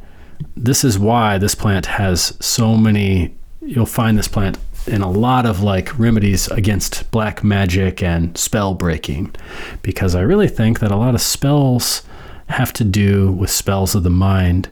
this 0.56 0.84
is 0.84 0.98
why 0.98 1.38
this 1.38 1.54
plant 1.54 1.86
has 1.86 2.36
so 2.40 2.76
many. 2.76 3.34
You'll 3.60 3.86
find 3.86 4.18
this 4.18 4.28
plant 4.28 4.58
in 4.86 5.00
a 5.00 5.10
lot 5.10 5.46
of 5.46 5.62
like 5.62 5.96
remedies 5.98 6.48
against 6.48 7.08
black 7.10 7.44
magic 7.44 8.02
and 8.02 8.36
spell 8.36 8.74
breaking, 8.74 9.34
because 9.82 10.14
I 10.14 10.22
really 10.22 10.48
think 10.48 10.80
that 10.80 10.90
a 10.90 10.96
lot 10.96 11.14
of 11.14 11.20
spells 11.20 12.02
have 12.48 12.72
to 12.74 12.84
do 12.84 13.32
with 13.32 13.50
spells 13.50 13.94
of 13.94 14.02
the 14.02 14.10
mind. 14.10 14.70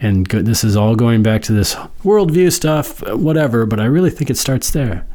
And 0.00 0.28
go, 0.28 0.42
this 0.42 0.64
is 0.64 0.76
all 0.76 0.96
going 0.96 1.22
back 1.22 1.42
to 1.42 1.52
this 1.52 1.76
worldview 2.02 2.50
stuff, 2.52 3.06
whatever, 3.12 3.66
but 3.66 3.78
I 3.78 3.84
really 3.84 4.10
think 4.10 4.30
it 4.30 4.36
starts 4.36 4.70
there. 4.70 5.06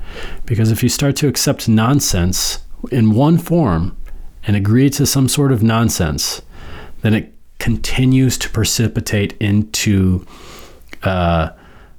Because 0.45 0.71
if 0.71 0.81
you 0.81 0.87
start 0.87 1.17
to 1.17 1.27
accept 1.27 1.67
nonsense 1.67 2.59
in 2.89 3.11
one 3.11 3.37
form 3.37 3.97
and 4.43 4.55
agree 4.55 4.89
to 4.91 5.05
some 5.05 5.27
sort 5.27 5.51
of 5.51 5.61
nonsense, 5.61 6.41
then 7.01 7.13
it 7.13 7.36
continues 7.59 8.37
to 8.37 8.49
precipitate 8.49 9.35
into 9.39 10.25
uh, 11.03 11.49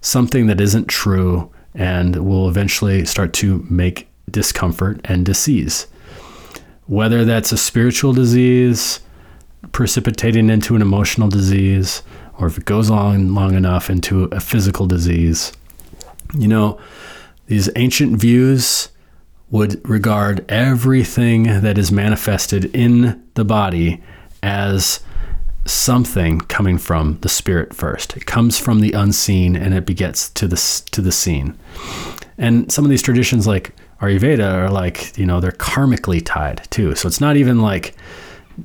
something 0.00 0.46
that 0.46 0.60
isn't 0.60 0.86
true 0.86 1.50
and 1.74 2.16
will 2.16 2.48
eventually 2.48 3.04
start 3.04 3.32
to 3.34 3.66
make 3.68 4.08
discomfort 4.30 5.00
and 5.04 5.24
disease. 5.24 5.86
Whether 6.86 7.24
that's 7.24 7.52
a 7.52 7.56
spiritual 7.58 8.12
disease 8.12 9.00
precipitating 9.72 10.50
into 10.50 10.76
an 10.76 10.82
emotional 10.82 11.28
disease, 11.28 12.02
or 12.38 12.46
if 12.46 12.58
it 12.58 12.64
goes 12.64 12.90
on 12.90 13.34
long 13.34 13.54
enough 13.54 13.90
into 13.90 14.24
a 14.24 14.40
physical 14.40 14.86
disease. 14.86 15.52
You 16.34 16.48
know, 16.48 16.80
these 17.46 17.68
ancient 17.76 18.20
views 18.20 18.88
would 19.50 19.86
regard 19.88 20.44
everything 20.50 21.44
that 21.44 21.78
is 21.78 21.90
manifested 21.90 22.66
in 22.74 23.22
the 23.34 23.44
body 23.44 24.02
as 24.42 25.00
something 25.70 26.40
coming 26.42 26.78
from 26.78 27.18
the 27.20 27.28
spirit 27.28 27.74
first. 27.74 28.16
It 28.16 28.26
comes 28.26 28.58
from 28.58 28.80
the 28.80 28.92
unseen 28.92 29.56
and 29.56 29.74
it 29.74 29.86
begets 29.86 30.30
to 30.30 30.48
the 30.48 30.56
to 30.92 31.00
the 31.00 31.12
seen. 31.12 31.58
And 32.36 32.70
some 32.72 32.84
of 32.84 32.90
these 32.90 33.02
traditions 33.02 33.46
like 33.46 33.74
Ayurveda 34.00 34.52
are 34.54 34.70
like, 34.70 35.16
you 35.18 35.26
know, 35.26 35.40
they're 35.40 35.50
karmically 35.52 36.22
tied 36.24 36.66
too. 36.70 36.94
So 36.94 37.08
it's 37.08 37.20
not 37.20 37.36
even 37.36 37.60
like 37.60 37.94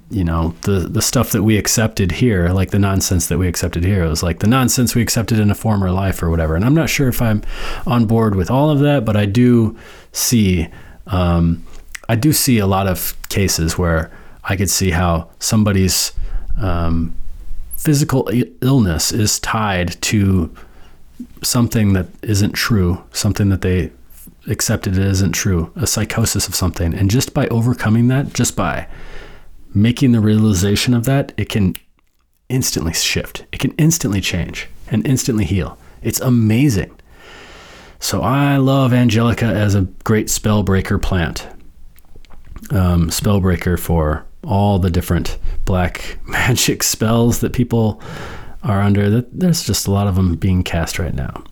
you 0.09 0.23
know 0.23 0.55
the 0.61 0.79
the 0.79 1.01
stuff 1.01 1.31
that 1.31 1.43
we 1.43 1.57
accepted 1.57 2.11
here 2.13 2.49
like 2.49 2.71
the 2.71 2.79
nonsense 2.79 3.27
that 3.27 3.37
we 3.37 3.47
accepted 3.47 3.83
here 3.83 4.03
it 4.03 4.09
was 4.09 4.23
like 4.23 4.39
the 4.39 4.47
nonsense 4.47 4.95
we 4.95 5.01
accepted 5.01 5.39
in 5.39 5.51
a 5.51 5.55
former 5.55 5.91
life 5.91 6.23
or 6.23 6.31
whatever 6.31 6.55
and 6.55 6.65
i'm 6.65 6.73
not 6.73 6.89
sure 6.89 7.07
if 7.07 7.21
i'm 7.21 7.43
on 7.85 8.05
board 8.05 8.33
with 8.33 8.49
all 8.49 8.71
of 8.71 8.79
that 8.79 9.05
but 9.05 9.15
i 9.15 9.25
do 9.25 9.77
see 10.11 10.67
um, 11.07 11.63
i 12.09 12.15
do 12.15 12.33
see 12.33 12.57
a 12.57 12.65
lot 12.65 12.87
of 12.87 13.15
cases 13.29 13.77
where 13.77 14.11
i 14.45 14.55
could 14.55 14.69
see 14.69 14.89
how 14.89 15.29
somebody's 15.37 16.11
um, 16.59 17.15
physical 17.77 18.29
illness 18.61 19.11
is 19.11 19.39
tied 19.39 20.01
to 20.01 20.53
something 21.41 21.93
that 21.93 22.07
isn't 22.21 22.53
true 22.53 23.03
something 23.11 23.49
that 23.49 23.61
they 23.61 23.91
accepted 24.47 24.97
it 24.97 25.05
isn't 25.05 25.31
true 25.31 25.71
a 25.75 25.87
psychosis 25.87 26.47
of 26.47 26.55
something 26.55 26.93
and 26.93 27.09
just 27.09 27.33
by 27.33 27.47
overcoming 27.47 28.07
that 28.07 28.33
just 28.33 28.55
by 28.55 28.87
making 29.73 30.11
the 30.11 30.19
realization 30.19 30.93
of 30.93 31.05
that, 31.05 31.31
it 31.37 31.49
can 31.49 31.75
instantly 32.49 32.93
shift. 32.93 33.45
It 33.51 33.59
can 33.59 33.73
instantly 33.77 34.21
change 34.21 34.67
and 34.89 35.05
instantly 35.07 35.45
heal. 35.45 35.77
It's 36.01 36.19
amazing. 36.19 36.95
So 37.99 38.21
I 38.21 38.57
love 38.57 38.93
Angelica 38.93 39.45
as 39.45 39.75
a 39.75 39.87
great 40.03 40.29
spell 40.29 40.61
breaker 40.63 40.99
plant. 40.99 41.47
Um, 42.69 43.09
spell 43.09 43.39
breaker 43.39 43.77
for 43.77 44.25
all 44.43 44.79
the 44.79 44.89
different 44.89 45.37
black 45.65 46.17
magic 46.27 46.83
spells 46.83 47.39
that 47.41 47.53
people 47.53 48.01
are 48.63 48.81
under. 48.81 49.21
There's 49.21 49.65
just 49.65 49.87
a 49.87 49.91
lot 49.91 50.07
of 50.07 50.15
them 50.15 50.35
being 50.35 50.63
cast 50.63 50.99
right 50.99 51.13
now. 51.13 51.43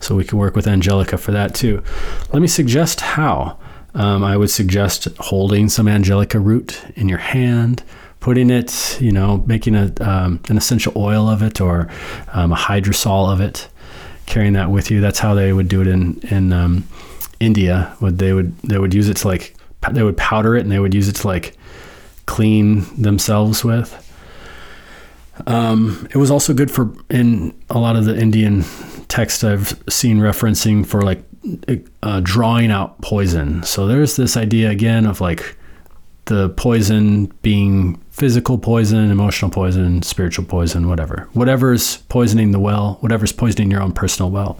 So 0.00 0.14
we 0.14 0.24
can 0.24 0.38
work 0.38 0.54
with 0.54 0.66
Angelica 0.66 1.16
for 1.16 1.32
that 1.32 1.54
too. 1.54 1.82
Let 2.32 2.42
me 2.42 2.48
suggest 2.48 3.00
how. 3.00 3.58
Um, 3.94 4.24
I 4.24 4.36
would 4.36 4.50
suggest 4.50 5.06
holding 5.18 5.68
some 5.68 5.86
angelica 5.86 6.40
root 6.40 6.82
in 6.96 7.08
your 7.08 7.18
hand, 7.18 7.84
putting 8.18 8.50
it, 8.50 8.98
you 9.00 9.12
know, 9.12 9.44
making 9.46 9.76
a, 9.76 9.92
um, 10.00 10.40
an 10.48 10.56
essential 10.56 10.92
oil 10.96 11.28
of 11.28 11.42
it 11.42 11.60
or 11.60 11.88
um, 12.32 12.52
a 12.52 12.56
hydrosol 12.56 13.32
of 13.32 13.40
it, 13.40 13.68
carrying 14.26 14.54
that 14.54 14.70
with 14.70 14.90
you. 14.90 15.00
That's 15.00 15.20
how 15.20 15.34
they 15.34 15.52
would 15.52 15.68
do 15.68 15.80
it 15.80 15.86
in 15.86 16.18
in 16.28 16.52
um, 16.52 16.88
India. 17.38 17.96
Would 18.00 18.18
they 18.18 18.32
would 18.32 18.58
they 18.62 18.78
would 18.78 18.92
use 18.94 19.08
it 19.08 19.18
to 19.18 19.28
like 19.28 19.54
they 19.92 20.02
would 20.02 20.16
powder 20.16 20.56
it 20.56 20.62
and 20.62 20.72
they 20.72 20.80
would 20.80 20.94
use 20.94 21.08
it 21.08 21.14
to 21.16 21.28
like 21.28 21.56
clean 22.26 22.84
themselves 23.00 23.64
with. 23.64 24.00
Um, 25.46 26.06
it 26.10 26.16
was 26.16 26.30
also 26.30 26.54
good 26.54 26.70
for 26.70 26.92
in 27.10 27.54
a 27.70 27.78
lot 27.78 27.96
of 27.96 28.04
the 28.04 28.16
Indian 28.16 28.64
text 29.08 29.42
I've 29.44 29.82
seen 29.88 30.18
referencing 30.18 30.86
for 30.86 31.02
like 31.02 31.22
uh, 32.02 32.20
drawing 32.22 32.70
out 32.70 33.00
poison. 33.00 33.62
So 33.64 33.86
there's 33.86 34.16
this 34.16 34.36
idea 34.36 34.70
again 34.70 35.06
of 35.06 35.20
like 35.20 35.56
the 36.26 36.50
poison 36.50 37.26
being 37.42 37.96
physical 38.10 38.58
poison, 38.58 39.10
emotional 39.10 39.50
poison, 39.50 40.02
spiritual 40.02 40.44
poison, 40.44 40.88
whatever. 40.88 41.28
Whatever's 41.32 41.98
poisoning 42.08 42.52
the 42.52 42.60
well, 42.60 42.98
whatever's 43.00 43.32
poisoning 43.32 43.70
your 43.70 43.82
own 43.82 43.92
personal 43.92 44.30
well. 44.30 44.58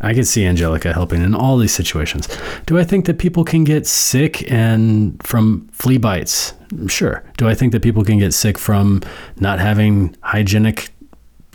I 0.00 0.14
could 0.14 0.26
see 0.26 0.46
Angelica 0.46 0.92
helping 0.92 1.22
in 1.22 1.34
all 1.34 1.58
these 1.58 1.74
situations. 1.74 2.28
Do 2.66 2.78
I 2.78 2.84
think 2.84 3.04
that 3.06 3.18
people 3.18 3.44
can 3.44 3.64
get 3.64 3.86
sick 3.86 4.50
and 4.50 5.20
from 5.22 5.68
flea 5.72 5.98
bites? 5.98 6.54
Sure. 6.86 7.22
Do 7.36 7.48
I 7.48 7.54
think 7.54 7.72
that 7.72 7.82
people 7.82 8.04
can 8.04 8.18
get 8.18 8.32
sick 8.32 8.56
from 8.56 9.02
not 9.38 9.58
having 9.58 10.16
hygienic 10.22 10.90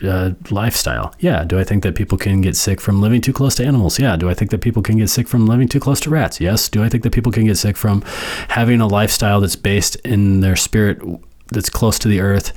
uh, 0.03 0.31
lifestyle. 0.49 1.13
Yeah. 1.19 1.43
Do 1.43 1.59
I 1.59 1.63
think 1.63 1.83
that 1.83 1.95
people 1.95 2.17
can 2.17 2.41
get 2.41 2.55
sick 2.55 2.81
from 2.81 3.01
living 3.01 3.21
too 3.21 3.33
close 3.33 3.55
to 3.55 3.65
animals? 3.65 3.99
Yeah. 3.99 4.15
Do 4.15 4.29
I 4.29 4.33
think 4.33 4.51
that 4.51 4.61
people 4.61 4.81
can 4.81 4.97
get 4.97 5.09
sick 5.09 5.27
from 5.27 5.45
living 5.45 5.67
too 5.67 5.79
close 5.79 5.99
to 6.01 6.09
rats? 6.09 6.41
Yes. 6.41 6.69
Do 6.69 6.83
I 6.83 6.89
think 6.89 7.03
that 7.03 7.13
people 7.13 7.31
can 7.31 7.45
get 7.45 7.57
sick 7.57 7.77
from 7.77 8.01
having 8.49 8.81
a 8.81 8.87
lifestyle 8.87 9.39
that's 9.39 9.55
based 9.55 9.95
in 9.97 10.41
their 10.41 10.55
spirit 10.55 11.01
that's 11.47 11.69
close 11.69 11.99
to 11.99 12.07
the 12.07 12.19
earth 12.19 12.51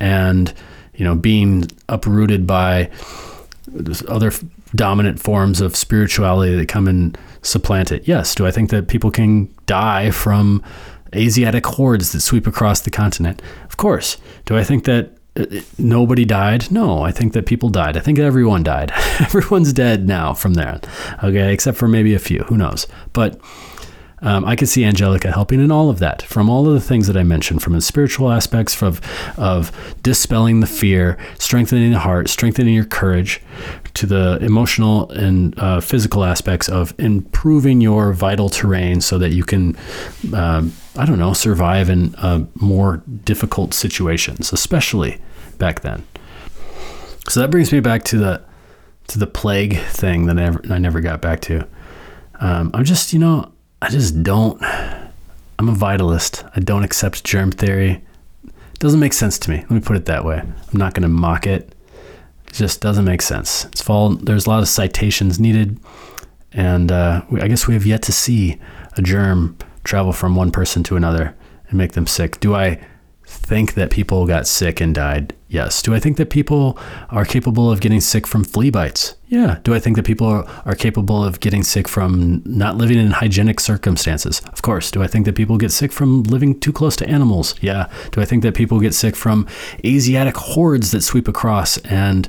and, 0.00 0.52
you 0.94 1.04
know, 1.04 1.14
being 1.14 1.68
uprooted 1.88 2.46
by 2.46 2.90
other 4.08 4.32
dominant 4.74 5.20
forms 5.20 5.60
of 5.60 5.76
spirituality 5.76 6.54
that 6.56 6.68
come 6.68 6.88
and 6.88 7.16
supplant 7.42 7.92
it? 7.92 8.06
Yes. 8.06 8.34
Do 8.34 8.46
I 8.46 8.50
think 8.50 8.70
that 8.70 8.88
people 8.88 9.10
can 9.10 9.52
die 9.66 10.10
from 10.10 10.62
Asiatic 11.14 11.66
hordes 11.66 12.12
that 12.12 12.20
sweep 12.20 12.46
across 12.46 12.80
the 12.80 12.90
continent? 12.90 13.42
Of 13.64 13.76
course. 13.76 14.16
Do 14.46 14.56
I 14.56 14.64
think 14.64 14.84
that 14.84 15.16
uh, 15.34 15.46
nobody 15.78 16.24
died. 16.24 16.70
No, 16.70 17.02
I 17.02 17.10
think 17.10 17.32
that 17.32 17.46
people 17.46 17.70
died. 17.70 17.96
I 17.96 18.00
think 18.00 18.18
everyone 18.18 18.62
died. 18.62 18.92
Everyone's 19.20 19.72
dead 19.72 20.06
now 20.06 20.34
from 20.34 20.54
there. 20.54 20.80
Okay, 21.24 21.52
except 21.52 21.78
for 21.78 21.88
maybe 21.88 22.14
a 22.14 22.18
few. 22.18 22.40
Who 22.40 22.58
knows? 22.58 22.86
But 23.14 23.40
um, 24.22 24.44
I 24.44 24.56
could 24.56 24.68
see 24.68 24.84
Angelica 24.84 25.30
helping 25.30 25.60
in 25.60 25.70
all 25.70 25.90
of 25.90 25.98
that, 25.98 26.22
from 26.22 26.48
all 26.48 26.66
of 26.66 26.74
the 26.74 26.80
things 26.80 27.06
that 27.08 27.16
I 27.16 27.22
mentioned, 27.22 27.62
from 27.62 27.74
the 27.74 27.80
spiritual 27.80 28.30
aspects 28.30 28.80
of 28.82 29.00
of 29.36 29.72
dispelling 30.02 30.60
the 30.60 30.66
fear, 30.66 31.18
strengthening 31.38 31.92
the 31.92 31.98
heart, 31.98 32.28
strengthening 32.28 32.74
your 32.74 32.84
courage, 32.84 33.40
to 33.94 34.06
the 34.06 34.38
emotional 34.40 35.10
and 35.10 35.58
uh, 35.58 35.80
physical 35.80 36.24
aspects 36.24 36.68
of 36.68 36.94
improving 36.98 37.80
your 37.80 38.12
vital 38.12 38.48
terrain 38.48 39.00
so 39.00 39.18
that 39.18 39.30
you 39.30 39.44
can. 39.44 39.76
Uh, 40.32 40.68
I 40.94 41.06
don't 41.06 41.18
know, 41.18 41.32
survive 41.32 41.88
in 41.88 42.14
uh, 42.16 42.44
more 42.54 43.02
difficult 43.24 43.72
situations, 43.72 44.52
especially 44.52 45.20
back 45.56 45.80
then. 45.80 46.04
So 47.28 47.40
that 47.40 47.50
brings 47.50 47.72
me 47.72 47.80
back 47.80 48.04
to 48.04 48.18
the 48.18 48.42
to 49.08 49.18
the 49.18 49.26
plague 49.26 49.78
thing 49.78 50.26
that 50.26 50.38
I 50.38 50.42
never, 50.42 50.60
I 50.70 50.78
never 50.78 51.00
got 51.00 51.20
back 51.20 51.40
to. 51.42 51.66
Um, 52.40 52.70
I'm 52.74 52.84
just, 52.84 53.12
you 53.12 53.18
know, 53.18 53.51
I 53.82 53.88
just 53.88 54.22
don't. 54.22 54.62
I'm 54.62 55.68
a 55.68 55.72
vitalist. 55.72 56.48
I 56.54 56.60
don't 56.60 56.84
accept 56.84 57.24
germ 57.24 57.50
theory. 57.50 58.00
It 58.44 58.78
doesn't 58.78 59.00
make 59.00 59.12
sense 59.12 59.40
to 59.40 59.50
me. 59.50 59.56
Let 59.56 59.70
me 59.72 59.80
put 59.80 59.96
it 59.96 60.04
that 60.04 60.24
way. 60.24 60.38
I'm 60.38 60.78
not 60.78 60.94
going 60.94 61.02
to 61.02 61.08
mock 61.08 61.48
it. 61.48 61.74
It 62.46 62.52
just 62.52 62.80
doesn't 62.80 63.04
make 63.04 63.20
sense. 63.20 63.64
It's 63.66 63.82
fall. 63.82 64.10
There's 64.10 64.46
a 64.46 64.50
lot 64.50 64.62
of 64.62 64.68
citations 64.68 65.40
needed, 65.40 65.80
and 66.52 66.92
uh, 66.92 67.22
we, 67.28 67.40
I 67.40 67.48
guess 67.48 67.66
we 67.66 67.74
have 67.74 67.84
yet 67.84 68.02
to 68.02 68.12
see 68.12 68.60
a 68.96 69.02
germ 69.02 69.58
travel 69.82 70.12
from 70.12 70.36
one 70.36 70.52
person 70.52 70.84
to 70.84 70.96
another 70.96 71.34
and 71.68 71.76
make 71.76 71.92
them 71.92 72.06
sick. 72.06 72.38
Do 72.38 72.54
I 72.54 72.78
think 73.26 73.74
that 73.74 73.90
people 73.90 74.28
got 74.28 74.46
sick 74.46 74.80
and 74.80 74.94
died? 74.94 75.34
Yes. 75.48 75.82
Do 75.82 75.92
I 75.92 75.98
think 75.98 76.18
that 76.18 76.30
people 76.30 76.78
are 77.10 77.24
capable 77.24 77.68
of 77.68 77.80
getting 77.80 78.00
sick 78.00 78.28
from 78.28 78.44
flea 78.44 78.70
bites? 78.70 79.16
Yeah. 79.32 79.60
Do 79.64 79.72
I 79.72 79.78
think 79.78 79.96
that 79.96 80.02
people 80.02 80.26
are, 80.26 80.44
are, 80.66 80.74
capable 80.74 81.24
of 81.24 81.40
getting 81.40 81.62
sick 81.62 81.88
from 81.88 82.42
not 82.44 82.76
living 82.76 82.98
in 82.98 83.12
hygienic 83.12 83.60
circumstances? 83.60 84.42
Of 84.52 84.60
course. 84.60 84.90
Do 84.90 85.02
I 85.02 85.06
think 85.06 85.24
that 85.24 85.34
people 85.34 85.56
get 85.56 85.72
sick 85.72 85.90
from 85.90 86.24
living 86.24 86.60
too 86.60 86.70
close 86.70 86.96
to 86.96 87.08
animals? 87.08 87.54
Yeah. 87.62 87.88
Do 88.10 88.20
I 88.20 88.26
think 88.26 88.42
that 88.42 88.54
people 88.54 88.78
get 88.78 88.92
sick 88.92 89.16
from 89.16 89.46
Asiatic 89.86 90.36
hordes 90.36 90.90
that 90.90 91.00
sweep 91.00 91.28
across 91.28 91.78
and 91.78 92.28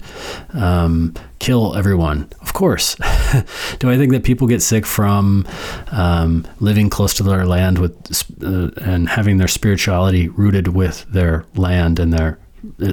um, 0.53 1.13
kill 1.39 1.75
everyone? 1.75 2.29
Of 2.39 2.53
course. 2.53 2.95
Do 3.79 3.89
I 3.89 3.97
think 3.97 4.13
that 4.13 4.23
people 4.23 4.47
get 4.47 4.61
sick 4.61 4.85
from 4.85 5.45
um, 5.91 6.47
living 6.61 6.89
close 6.89 7.13
to 7.15 7.23
their 7.23 7.45
land 7.45 7.79
with 7.79 7.93
uh, 8.41 8.69
and 8.81 9.09
having 9.09 9.39
their 9.39 9.49
spirituality 9.49 10.29
rooted 10.29 10.69
with 10.69 11.05
their 11.11 11.43
land 11.55 11.99
and 11.99 12.13
their 12.13 12.39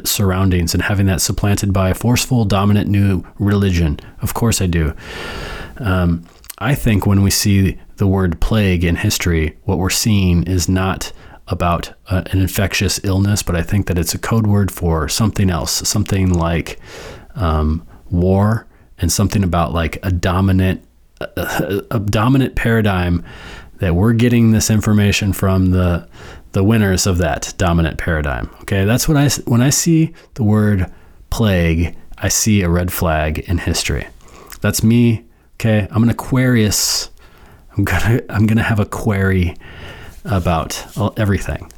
surroundings 0.04 0.74
and 0.74 0.82
having 0.82 1.06
that 1.06 1.20
supplanted 1.20 1.72
by 1.72 1.90
a 1.90 1.94
forceful, 1.94 2.44
dominant 2.44 2.88
new 2.88 3.24
religion. 3.38 3.98
Of 4.22 4.34
course, 4.34 4.60
I 4.60 4.66
do. 4.66 4.94
Um, 5.78 6.24
I 6.58 6.74
think 6.74 7.06
when 7.06 7.22
we 7.22 7.30
see 7.30 7.78
the 7.96 8.06
word 8.06 8.40
plague 8.40 8.84
in 8.84 8.96
history, 8.96 9.56
what 9.64 9.78
we're 9.78 9.90
seeing 9.90 10.42
is 10.44 10.68
not 10.68 11.12
about 11.48 11.92
uh, 12.08 12.22
an 12.26 12.40
infectious 12.40 13.00
illness, 13.02 13.42
but 13.42 13.56
I 13.56 13.62
think 13.62 13.86
that 13.86 13.98
it's 13.98 14.14
a 14.14 14.18
code 14.18 14.46
word 14.46 14.70
for 14.70 15.08
something 15.08 15.50
else, 15.50 15.88
something 15.88 16.32
like 16.32 16.78
um, 17.34 17.86
war, 18.10 18.66
and 18.98 19.10
something 19.10 19.42
about 19.42 19.72
like 19.72 19.98
a 20.02 20.12
dominant, 20.12 20.84
a, 21.20 21.82
a 21.90 21.98
dominant 21.98 22.54
paradigm 22.56 23.24
that 23.78 23.94
we're 23.94 24.12
getting 24.12 24.52
this 24.52 24.70
information 24.70 25.32
from 25.32 25.70
the 25.70 26.06
the 26.52 26.64
winners 26.64 27.06
of 27.06 27.18
that 27.18 27.54
dominant 27.56 27.98
paradigm. 27.98 28.50
Okay, 28.62 28.84
that's 28.84 29.08
what 29.08 29.16
I 29.16 29.28
when 29.46 29.60
I 29.60 29.70
see 29.70 30.12
the 30.34 30.44
word 30.44 30.92
plague, 31.30 31.96
I 32.18 32.28
see 32.28 32.62
a 32.62 32.68
red 32.68 32.92
flag 32.92 33.40
in 33.40 33.58
history. 33.58 34.06
That's 34.60 34.82
me. 34.82 35.24
Okay, 35.54 35.86
I'm 35.90 36.02
an 36.02 36.10
Aquarius. 36.10 37.10
I'm 37.76 37.84
gonna 37.84 38.20
I'm 38.28 38.46
gonna 38.46 38.62
have 38.62 38.80
a 38.80 38.86
query 38.86 39.56
about 40.24 40.86
everything. 41.18 41.70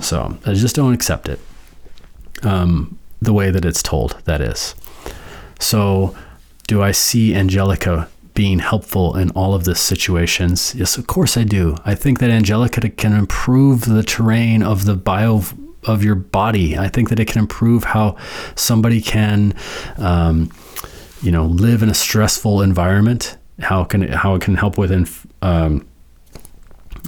So 0.00 0.36
I 0.44 0.54
just 0.54 0.76
don't 0.76 0.92
accept 0.92 1.28
it. 1.28 1.40
Um, 2.42 2.98
the 3.20 3.32
way 3.32 3.50
that 3.50 3.64
it's 3.64 3.82
told, 3.82 4.20
that 4.24 4.40
is. 4.40 4.74
So, 5.58 6.14
do 6.66 6.82
I 6.82 6.90
see 6.90 7.34
Angelica 7.34 8.08
being 8.36 8.60
helpful 8.60 9.16
in 9.16 9.30
all 9.30 9.54
of 9.54 9.64
the 9.64 9.74
situations? 9.74 10.74
Yes, 10.76 10.96
of 10.96 11.08
course 11.08 11.36
I 11.36 11.42
do. 11.42 11.74
I 11.84 11.96
think 11.96 12.20
that 12.20 12.30
Angelica 12.30 12.88
can 12.90 13.12
improve 13.12 13.86
the 13.86 14.04
terrain 14.04 14.62
of 14.62 14.84
the 14.84 14.94
bio 14.94 15.42
of 15.84 16.04
your 16.04 16.14
body. 16.14 16.78
I 16.78 16.88
think 16.88 17.08
that 17.08 17.18
it 17.18 17.26
can 17.26 17.40
improve 17.40 17.82
how 17.82 18.16
somebody 18.54 19.00
can, 19.00 19.54
um, 19.96 20.50
you 21.22 21.32
know, 21.32 21.46
live 21.46 21.82
in 21.82 21.88
a 21.88 21.94
stressful 21.94 22.60
environment. 22.60 23.38
How 23.58 23.84
can 23.84 24.02
it, 24.02 24.10
how 24.10 24.34
it 24.34 24.42
can 24.42 24.54
help 24.54 24.76
with, 24.76 24.92
inf- 24.92 25.26
um, 25.40 25.86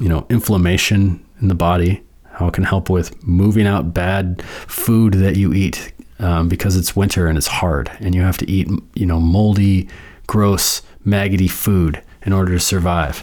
you 0.01 0.09
know, 0.09 0.27
inflammation 0.31 1.25
in 1.41 1.49
the 1.49 1.55
body. 1.55 2.03
How 2.33 2.47
it 2.49 2.55
can 2.55 2.65
help 2.65 2.89
with 2.89 3.23
moving 3.23 3.67
out 3.67 3.93
bad 3.93 4.43
food 4.67 5.15
that 5.15 5.37
you 5.37 5.53
eat 5.53 5.93
um, 6.21 6.49
because 6.49 6.77
it's 6.77 6.97
winter 6.97 7.27
and 7.27 7.37
it's 7.37 7.49
hard, 7.49 7.91
and 8.01 8.15
you 8.15 8.23
have 8.23 8.39
to 8.39 8.51
eat, 8.51 8.69
you 8.95 9.07
know, 9.07 9.21
moldy, 9.21 9.89
gross 10.27 10.83
maggoty 11.05 11.49
food 11.49 12.03
in 12.23 12.33
order 12.33 12.53
to 12.53 12.61
survive. 12.61 13.23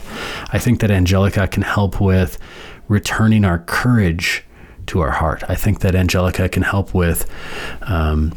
I 0.52 0.58
think 0.58 0.80
that 0.80 0.90
Angelica 0.90 1.46
can 1.48 1.62
help 1.62 2.00
with 2.00 2.38
returning 2.88 3.44
our 3.44 3.58
courage 3.60 4.44
to 4.86 5.00
our 5.00 5.10
heart. 5.10 5.42
I 5.48 5.54
think 5.54 5.80
that 5.80 5.94
Angelica 5.94 6.48
can 6.48 6.62
help 6.62 6.94
with 6.94 7.30
um, 7.82 8.32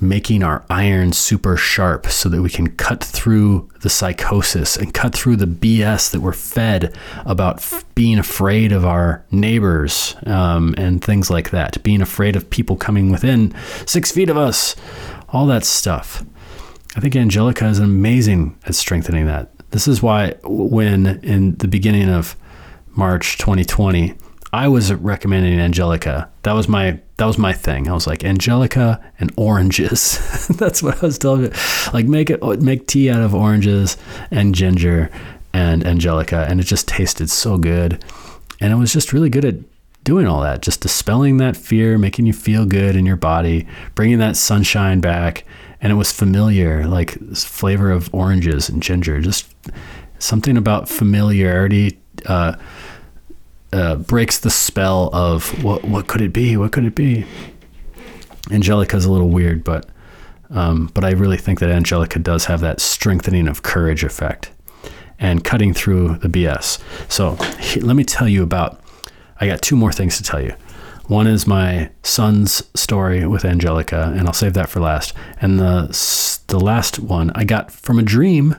making 0.00 0.42
our 0.42 0.64
iron 0.70 1.12
super 1.12 1.56
sharp 1.56 2.06
so 2.06 2.28
that 2.30 2.40
we 2.40 2.48
can 2.48 2.68
cut 2.76 3.04
through 3.04 3.68
the 3.82 3.90
psychosis 3.90 4.76
and 4.76 4.94
cut 4.94 5.14
through 5.14 5.36
the 5.36 5.46
BS 5.46 6.10
that 6.10 6.20
we're 6.20 6.32
fed 6.32 6.96
about 7.26 7.56
f- 7.56 7.84
being 7.94 8.18
afraid 8.18 8.72
of 8.72 8.84
our 8.84 9.24
neighbors 9.30 10.16
um, 10.26 10.74
and 10.78 11.04
things 11.04 11.30
like 11.30 11.50
that, 11.50 11.82
being 11.82 12.00
afraid 12.00 12.34
of 12.34 12.48
people 12.48 12.76
coming 12.76 13.10
within 13.10 13.54
six 13.86 14.10
feet 14.10 14.30
of 14.30 14.36
us, 14.38 14.74
all 15.28 15.46
that 15.46 15.64
stuff. 15.64 16.24
I 16.96 17.00
think 17.00 17.14
Angelica 17.14 17.66
is 17.66 17.78
amazing 17.78 18.58
at 18.66 18.74
strengthening 18.74 19.26
that. 19.26 19.50
This 19.70 19.86
is 19.86 20.02
why, 20.02 20.34
when 20.42 21.06
in 21.22 21.54
the 21.56 21.68
beginning 21.68 22.08
of 22.08 22.36
March 22.88 23.38
2020, 23.38 24.14
I 24.52 24.66
was 24.66 24.92
recommending 24.92 25.60
Angelica. 25.60 26.28
That 26.42 26.52
was 26.52 26.68
my 26.68 27.00
that 27.18 27.26
was 27.26 27.38
my 27.38 27.52
thing. 27.52 27.88
I 27.88 27.92
was 27.92 28.06
like 28.06 28.24
Angelica 28.24 29.00
and 29.20 29.32
oranges. 29.36 30.48
That's 30.58 30.82
what 30.82 31.00
I 31.02 31.06
was 31.06 31.18
telling 31.18 31.42
you. 31.42 31.52
Like 31.92 32.06
make 32.06 32.30
it 32.30 32.42
make 32.60 32.88
tea 32.88 33.10
out 33.10 33.22
of 33.22 33.34
oranges 33.34 33.96
and 34.32 34.54
ginger 34.54 35.10
and 35.52 35.86
Angelica, 35.86 36.46
and 36.48 36.60
it 36.60 36.64
just 36.64 36.88
tasted 36.88 37.30
so 37.30 37.58
good. 37.58 38.04
And 38.60 38.72
it 38.72 38.76
was 38.76 38.92
just 38.92 39.12
really 39.12 39.30
good 39.30 39.44
at 39.44 39.54
doing 40.02 40.26
all 40.26 40.40
that, 40.42 40.62
just 40.62 40.80
dispelling 40.80 41.36
that 41.36 41.56
fear, 41.56 41.98
making 41.98 42.26
you 42.26 42.32
feel 42.32 42.66
good 42.66 42.96
in 42.96 43.06
your 43.06 43.16
body, 43.16 43.66
bringing 43.94 44.18
that 44.18 44.36
sunshine 44.36 45.00
back, 45.00 45.44
and 45.80 45.92
it 45.92 45.96
was 45.96 46.12
familiar, 46.12 46.86
like 46.86 47.12
flavor 47.34 47.90
of 47.90 48.12
oranges 48.14 48.68
and 48.68 48.82
ginger. 48.82 49.20
Just 49.20 49.54
something 50.18 50.56
about 50.56 50.88
familiarity 50.88 51.98
uh, 52.26 52.56
uh, 53.72 53.96
breaks 53.96 54.38
the 54.38 54.50
spell 54.50 55.10
of 55.12 55.62
what 55.64 55.84
what 55.84 56.06
could 56.06 56.20
it 56.20 56.32
be? 56.32 56.56
What 56.56 56.72
could 56.72 56.84
it 56.84 56.94
be? 56.94 57.24
Angelica's 58.50 59.04
a 59.04 59.12
little 59.12 59.28
weird, 59.28 59.64
but 59.64 59.88
um, 60.50 60.90
but 60.94 61.04
I 61.04 61.10
really 61.10 61.36
think 61.36 61.60
that 61.60 61.70
Angelica 61.70 62.18
does 62.18 62.46
have 62.46 62.60
that 62.60 62.80
strengthening 62.80 63.46
of 63.48 63.62
courage 63.62 64.04
effect 64.04 64.50
and 65.18 65.44
cutting 65.44 65.72
through 65.72 66.16
the 66.18 66.28
BS. 66.28 66.80
So 67.10 67.36
he, 67.60 67.80
let 67.80 67.96
me 67.96 68.04
tell 68.04 68.28
you 68.28 68.42
about. 68.42 68.80
I 69.42 69.46
got 69.46 69.62
two 69.62 69.74
more 69.74 69.90
things 69.90 70.18
to 70.18 70.22
tell 70.22 70.42
you. 70.42 70.54
One 71.10 71.26
is 71.26 71.44
my 71.44 71.90
son's 72.04 72.62
story 72.78 73.26
with 73.26 73.44
Angelica, 73.44 74.14
and 74.16 74.28
I'll 74.28 74.32
save 74.32 74.54
that 74.54 74.68
for 74.68 74.78
last. 74.78 75.12
And 75.40 75.58
the 75.58 75.88
the 76.46 76.60
last 76.60 77.00
one 77.00 77.32
I 77.34 77.42
got 77.42 77.72
from 77.72 77.98
a 77.98 78.02
dream 78.02 78.54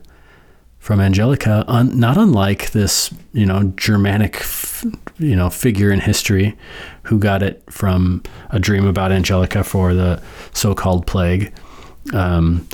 from 0.77 0.99
Angelica, 0.99 1.63
un, 1.69 1.97
not 1.97 2.17
unlike 2.17 2.71
this, 2.71 3.13
you 3.31 3.45
know, 3.45 3.71
Germanic, 3.77 4.35
f- 4.35 4.83
you 5.17 5.33
know, 5.33 5.49
figure 5.49 5.91
in 5.91 6.01
history 6.01 6.57
who 7.03 7.17
got 7.17 7.41
it 7.41 7.63
from 7.69 8.21
a 8.49 8.59
dream 8.59 8.85
about 8.85 9.13
Angelica 9.13 9.63
for 9.63 9.93
the 9.93 10.21
so-called 10.53 11.07
plague. 11.07 11.53
Um, 12.11 12.67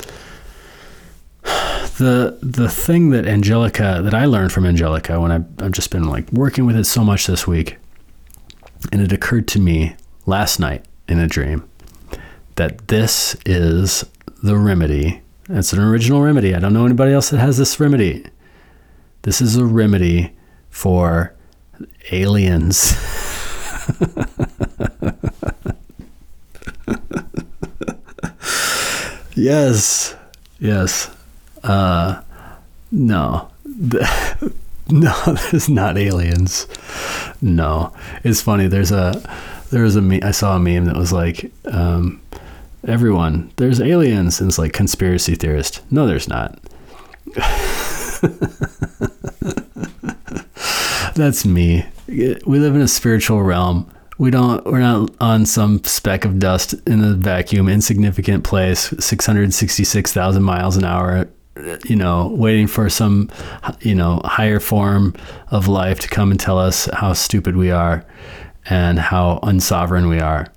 the 1.99 2.39
the 2.41 2.67
thing 2.67 3.11
that 3.11 3.27
Angelica 3.27 4.01
that 4.03 4.15
I 4.15 4.25
learned 4.25 4.51
from 4.51 4.65
Angelica 4.65 5.21
when 5.21 5.31
I, 5.31 5.35
I've 5.63 5.71
just 5.71 5.91
been 5.91 6.05
like 6.05 6.31
working 6.31 6.65
with 6.65 6.75
it 6.75 6.85
so 6.85 7.03
much 7.03 7.27
this 7.27 7.45
week 7.45 7.77
and 8.91 9.01
it 9.01 9.11
occurred 9.11 9.47
to 9.49 9.59
me 9.59 9.95
last 10.25 10.59
night 10.59 10.85
in 11.07 11.19
a 11.19 11.27
dream 11.27 11.69
that 12.55 12.87
this 12.87 13.35
is 13.45 14.03
the 14.43 14.57
remedy. 14.57 15.21
It's 15.49 15.73
an 15.73 15.79
original 15.79 16.21
remedy. 16.21 16.53
I 16.53 16.59
don't 16.59 16.73
know 16.73 16.85
anybody 16.85 17.13
else 17.13 17.29
that 17.29 17.39
has 17.39 17.57
this 17.57 17.79
remedy. 17.79 18.25
This 19.21 19.41
is 19.41 19.55
a 19.55 19.65
remedy 19.65 20.33
for 20.69 21.33
aliens. 22.11 22.93
yes. 29.35 30.15
Yes. 30.59 31.09
Uh, 31.63 32.21
no. 32.91 33.49
No, 34.91 35.13
there's 35.51 35.67
not 35.69 35.97
aliens. 35.97 36.65
No, 37.41 37.93
it's 38.23 38.41
funny. 38.41 38.67
There's 38.67 38.91
a 38.91 39.21
there's 39.69 39.95
a 39.97 40.01
me- 40.01 40.21
I 40.21 40.31
saw 40.31 40.55
a 40.55 40.59
meme 40.59 40.85
that 40.85 40.95
was 40.95 41.11
like, 41.11 41.51
um, 41.65 42.21
everyone, 42.87 43.51
there's 43.57 43.81
aliens, 43.81 44.39
and 44.39 44.49
it's 44.49 44.57
like 44.57 44.71
conspiracy 44.73 45.35
theorist. 45.35 45.81
No, 45.91 46.07
there's 46.07 46.27
not. 46.29 46.57
That's 51.15 51.45
me. 51.45 51.85
We 52.07 52.35
live 52.59 52.75
in 52.75 52.81
a 52.81 52.87
spiritual 52.87 53.41
realm. 53.43 53.91
We 54.17 54.31
don't. 54.31 54.65
We're 54.65 54.79
not 54.79 55.11
on 55.19 55.45
some 55.45 55.83
speck 55.83 56.25
of 56.25 56.39
dust 56.39 56.73
in 56.87 57.03
a 57.03 57.13
vacuum, 57.13 57.67
insignificant 57.67 58.43
place, 58.43 58.93
six 58.99 59.25
hundred 59.25 59.53
sixty-six 59.53 60.13
thousand 60.13 60.43
miles 60.43 60.77
an 60.77 60.83
hour 60.85 61.27
you 61.85 61.95
know, 61.95 62.27
waiting 62.27 62.67
for 62.67 62.89
some, 62.89 63.29
you 63.81 63.95
know, 63.95 64.21
higher 64.23 64.59
form 64.59 65.15
of 65.49 65.67
life 65.67 65.99
to 65.99 66.07
come 66.07 66.31
and 66.31 66.39
tell 66.39 66.57
us 66.57 66.87
how 66.93 67.13
stupid 67.13 67.55
we 67.55 67.71
are 67.71 68.05
and 68.69 68.99
how 68.99 69.39
unsovereign 69.43 70.09
we 70.09 70.19
are. 70.19 70.47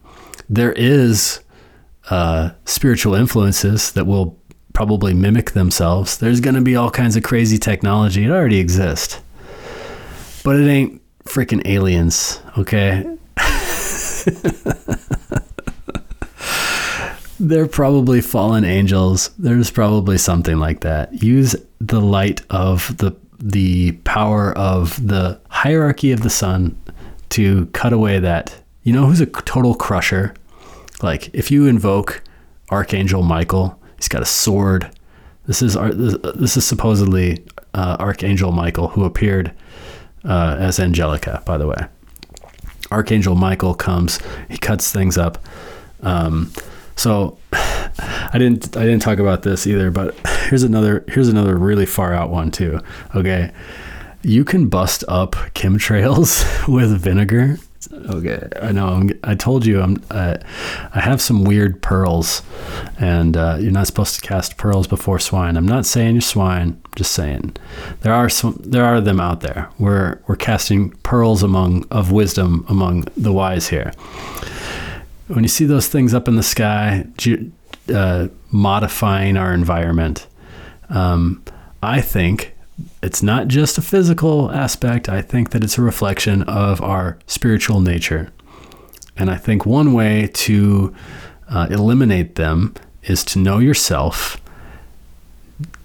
There 0.49 0.73
is 0.73 1.41
uh, 2.11 2.51
spiritual 2.65 3.15
influences 3.15 3.93
that 3.93 4.07
will 4.07 4.37
probably 4.73 5.15
mimic 5.15 5.53
themselves. 5.53 6.19
There's 6.19 6.41
going 6.41 6.57
to 6.57 6.61
be 6.61 6.77
all 6.77 6.91
kinds 6.91 7.17
of 7.17 7.23
crazy 7.23 7.59
technology. 7.59 8.25
It 8.25 8.31
already 8.31 8.59
exists, 8.59 9.21
but 10.45 10.57
it 10.57 10.69
ain't 10.69 11.01
freaking 11.25 11.67
aliens, 11.67 12.41
okay? 12.59 13.17
They're 17.41 17.67
probably 17.67 18.21
fallen 18.21 18.65
angels. 18.65 19.31
There's 19.39 19.71
probably 19.71 20.19
something 20.19 20.59
like 20.59 20.81
that. 20.81 21.23
Use 21.23 21.57
the 21.81 22.01
light 22.01 22.43
of 22.51 22.97
the 22.99 23.17
the 23.43 23.93
power 24.05 24.53
of 24.59 25.09
the 25.09 25.41
hierarchy 25.49 26.13
of 26.13 26.21
the 26.21 26.29
sun 26.29 26.77
to 27.31 27.65
cut 27.73 27.95
away 27.95 28.19
that. 28.19 28.55
You 28.83 28.93
know 28.93 29.07
who's 29.07 29.23
a 29.23 29.27
total 29.27 29.75
crusher? 29.75 30.35
Like 31.03 31.35
if 31.35 31.51
you 31.51 31.67
invoke 31.67 32.23
Archangel 32.71 33.23
Michael, 33.23 33.81
he's 33.97 34.09
got 34.09 34.21
a 34.21 34.27
sword. 34.27 34.91
This 35.47 35.63
is 35.63 35.75
this 35.75 36.59
is 36.59 36.65
supposedly 36.67 37.43
uh, 37.73 37.97
Archangel 37.99 38.53
Michael 38.53 38.89
who 38.89 39.05
appeared 39.05 39.53
uh, 40.25 40.57
as 40.59 40.79
Angelica, 40.79 41.43
by 41.47 41.57
the 41.57 41.67
way. 41.67 41.87
Archangel 42.91 43.35
Michael 43.35 43.75
comes, 43.75 44.19
he 44.51 44.59
cuts 44.59 44.93
things 44.93 45.17
up 45.17 45.39
Um, 46.03 46.53
so 47.01 47.39
I 47.53 48.37
didn't 48.39 48.77
I 48.77 48.85
didn't 48.85 49.01
talk 49.01 49.19
about 49.19 49.43
this 49.43 49.67
either, 49.67 49.91
but 49.91 50.15
here's 50.49 50.63
another 50.63 51.05
here's 51.09 51.29
another 51.29 51.57
really 51.57 51.87
far 51.87 52.13
out 52.13 52.31
one 52.31 52.51
too. 52.51 52.81
Okay. 53.15 53.53
You 54.23 54.45
can 54.45 54.69
bust 54.69 55.03
up 55.09 55.33
chemtrails 55.55 56.69
with 56.73 56.91
vinegar. 57.01 57.57
Okay, 58.11 58.47
I 58.61 58.73
know. 58.73 58.89
I'm, 58.89 59.11
I 59.25 59.35
told 59.35 59.65
you 59.65 59.81
I'm. 59.81 59.97
I 60.11 60.39
have 60.93 61.23
some 61.23 61.45
weird 61.45 61.81
pearls, 61.81 62.43
and 62.99 63.35
uh, 63.35 63.57
you're 63.59 63.73
not 63.73 63.87
supposed 63.87 64.17
to 64.17 64.21
cast 64.21 64.59
pearls 64.59 64.87
before 64.87 65.19
swine. 65.19 65.57
I'm 65.57 65.67
not 65.67 65.87
saying 65.87 66.17
you're 66.17 66.21
swine. 66.21 66.79
I'm 66.85 66.93
just 66.95 67.13
saying 67.13 67.57
there 68.03 68.13
are 68.13 68.29
some. 68.29 68.61
There 68.63 68.85
are 68.85 69.01
them 69.01 69.19
out 69.19 69.41
there. 69.41 69.71
We're 69.79 70.21
we're 70.27 70.37
casting 70.37 70.91
pearls 71.03 71.43
among 71.43 71.87
of 71.91 72.13
wisdom 72.13 72.67
among 72.69 73.07
the 73.17 73.33
wise 73.33 73.69
here. 73.69 73.93
When 75.31 75.45
you 75.45 75.49
see 75.49 75.65
those 75.65 75.87
things 75.89 76.13
up 76.13 76.27
in 76.27 76.35
the 76.35 76.43
sky, 76.43 77.07
uh, 77.95 78.29
modifying 78.51 79.37
our 79.37 79.55
environment, 79.55 80.27
um, 80.89 81.45
I 81.83 82.01
think 82.01 82.57
it's 83.03 83.23
not 83.23 83.49
just 83.49 83.79
a 83.79 83.83
physical 83.83 84.51
aspect. 84.51 85.09
I 85.09 85.23
think 85.23 85.51
that 85.51 85.63
it's 85.63 85.79
a 85.79 85.83
reflection 85.83 86.43
of 86.43 86.83
our 86.83 87.19
spiritual 87.27 87.81
nature. 87.81 88.33
And 89.17 89.31
I 89.31 89.37
think 89.37 89.65
one 89.65 89.93
way 89.93 90.31
to 90.33 90.95
uh, 91.49 91.69
eliminate 91.71 92.35
them 92.35 92.75
is 93.05 93.25
to 93.27 93.39
know 93.39 93.59
yourself, 93.59 94.41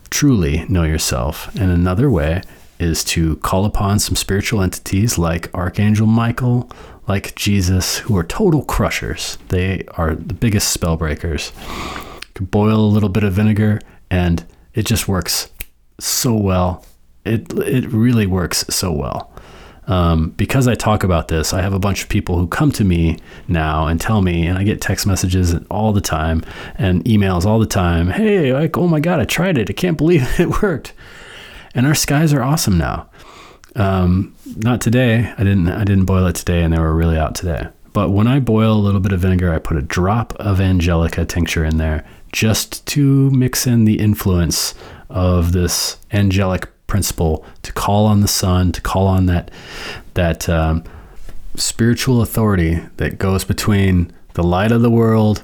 truly 0.09 0.65
know 0.67 0.83
yourself. 0.83 1.53
And 1.55 1.71
another 1.71 2.09
way 2.09 2.41
is 2.79 3.03
to 3.05 3.37
call 3.37 3.65
upon 3.65 3.99
some 3.99 4.15
spiritual 4.15 4.61
entities 4.61 5.17
like 5.17 5.53
Archangel 5.53 6.07
Michael, 6.07 6.69
like 7.07 7.35
Jesus, 7.35 7.99
who 7.99 8.17
are 8.17 8.23
total 8.23 8.63
crushers. 8.63 9.37
They 9.49 9.85
are 9.91 10.15
the 10.15 10.33
biggest 10.33 10.69
spell 10.69 10.97
breakers. 10.97 11.51
Boil 12.39 12.79
a 12.79 12.87
little 12.87 13.09
bit 13.09 13.23
of 13.23 13.33
vinegar 13.33 13.79
and 14.09 14.45
it 14.73 14.85
just 14.85 15.07
works 15.07 15.49
so 15.99 16.33
well. 16.33 16.85
It 17.23 17.51
it 17.53 17.87
really 17.87 18.27
works 18.27 18.65
so 18.69 18.91
well. 18.91 19.31
Um, 19.87 20.31
because 20.31 20.67
I 20.67 20.73
talk 20.73 21.03
about 21.03 21.27
this, 21.27 21.53
I 21.53 21.61
have 21.61 21.73
a 21.73 21.79
bunch 21.79 22.01
of 22.01 22.09
people 22.09 22.39
who 22.39 22.47
come 22.47 22.71
to 22.71 22.83
me 22.83 23.19
now 23.47 23.85
and 23.85 24.01
tell 24.01 24.21
me, 24.21 24.47
and 24.47 24.57
I 24.57 24.63
get 24.63 24.81
text 24.81 25.05
messages 25.05 25.53
all 25.69 25.93
the 25.93 26.01
time 26.01 26.43
and 26.75 27.05
emails 27.05 27.45
all 27.45 27.59
the 27.59 27.67
time. 27.67 28.09
Hey, 28.09 28.51
like, 28.51 28.77
oh 28.77 28.87
my 28.87 28.99
god, 28.99 29.19
I 29.19 29.25
tried 29.25 29.59
it. 29.59 29.69
I 29.69 29.73
can't 29.73 29.97
believe 29.97 30.27
it 30.39 30.61
worked. 30.61 30.93
And 31.75 31.85
our 31.85 31.95
skies 31.95 32.33
are 32.33 32.41
awesome 32.41 32.77
now. 32.77 33.09
Um, 33.75 34.35
not 34.55 34.81
today. 34.81 35.33
I 35.37 35.43
didn't. 35.43 35.69
I 35.69 35.83
didn't 35.83 36.05
boil 36.05 36.27
it 36.27 36.35
today, 36.35 36.63
and 36.63 36.73
they 36.73 36.79
were 36.79 36.93
really 36.93 37.17
out 37.17 37.35
today. 37.35 37.67
But 37.93 38.09
when 38.09 38.27
I 38.27 38.39
boil 38.39 38.73
a 38.73 38.79
little 38.79 38.99
bit 38.99 39.13
of 39.13 39.21
vinegar, 39.21 39.53
I 39.53 39.59
put 39.59 39.77
a 39.77 39.81
drop 39.81 40.33
of 40.33 40.59
angelica 40.59 41.25
tincture 41.25 41.63
in 41.63 41.77
there 41.77 42.05
just 42.31 42.85
to 42.87 43.31
mix 43.31 43.65
in 43.65 43.85
the 43.85 43.99
influence 43.99 44.73
of 45.09 45.53
this 45.53 45.97
angelic 46.11 46.67
principle 46.87 47.45
to 47.63 47.71
call 47.71 48.05
on 48.05 48.21
the 48.21 48.27
sun, 48.27 48.71
to 48.73 48.81
call 48.81 49.07
on 49.07 49.25
that 49.27 49.51
that 50.13 50.47
um, 50.49 50.83
spiritual 51.55 52.21
authority 52.21 52.81
that 52.97 53.17
goes 53.17 53.43
between 53.43 54.11
the 54.33 54.43
light 54.43 54.71
of 54.71 54.81
the 54.81 54.89
world 54.89 55.43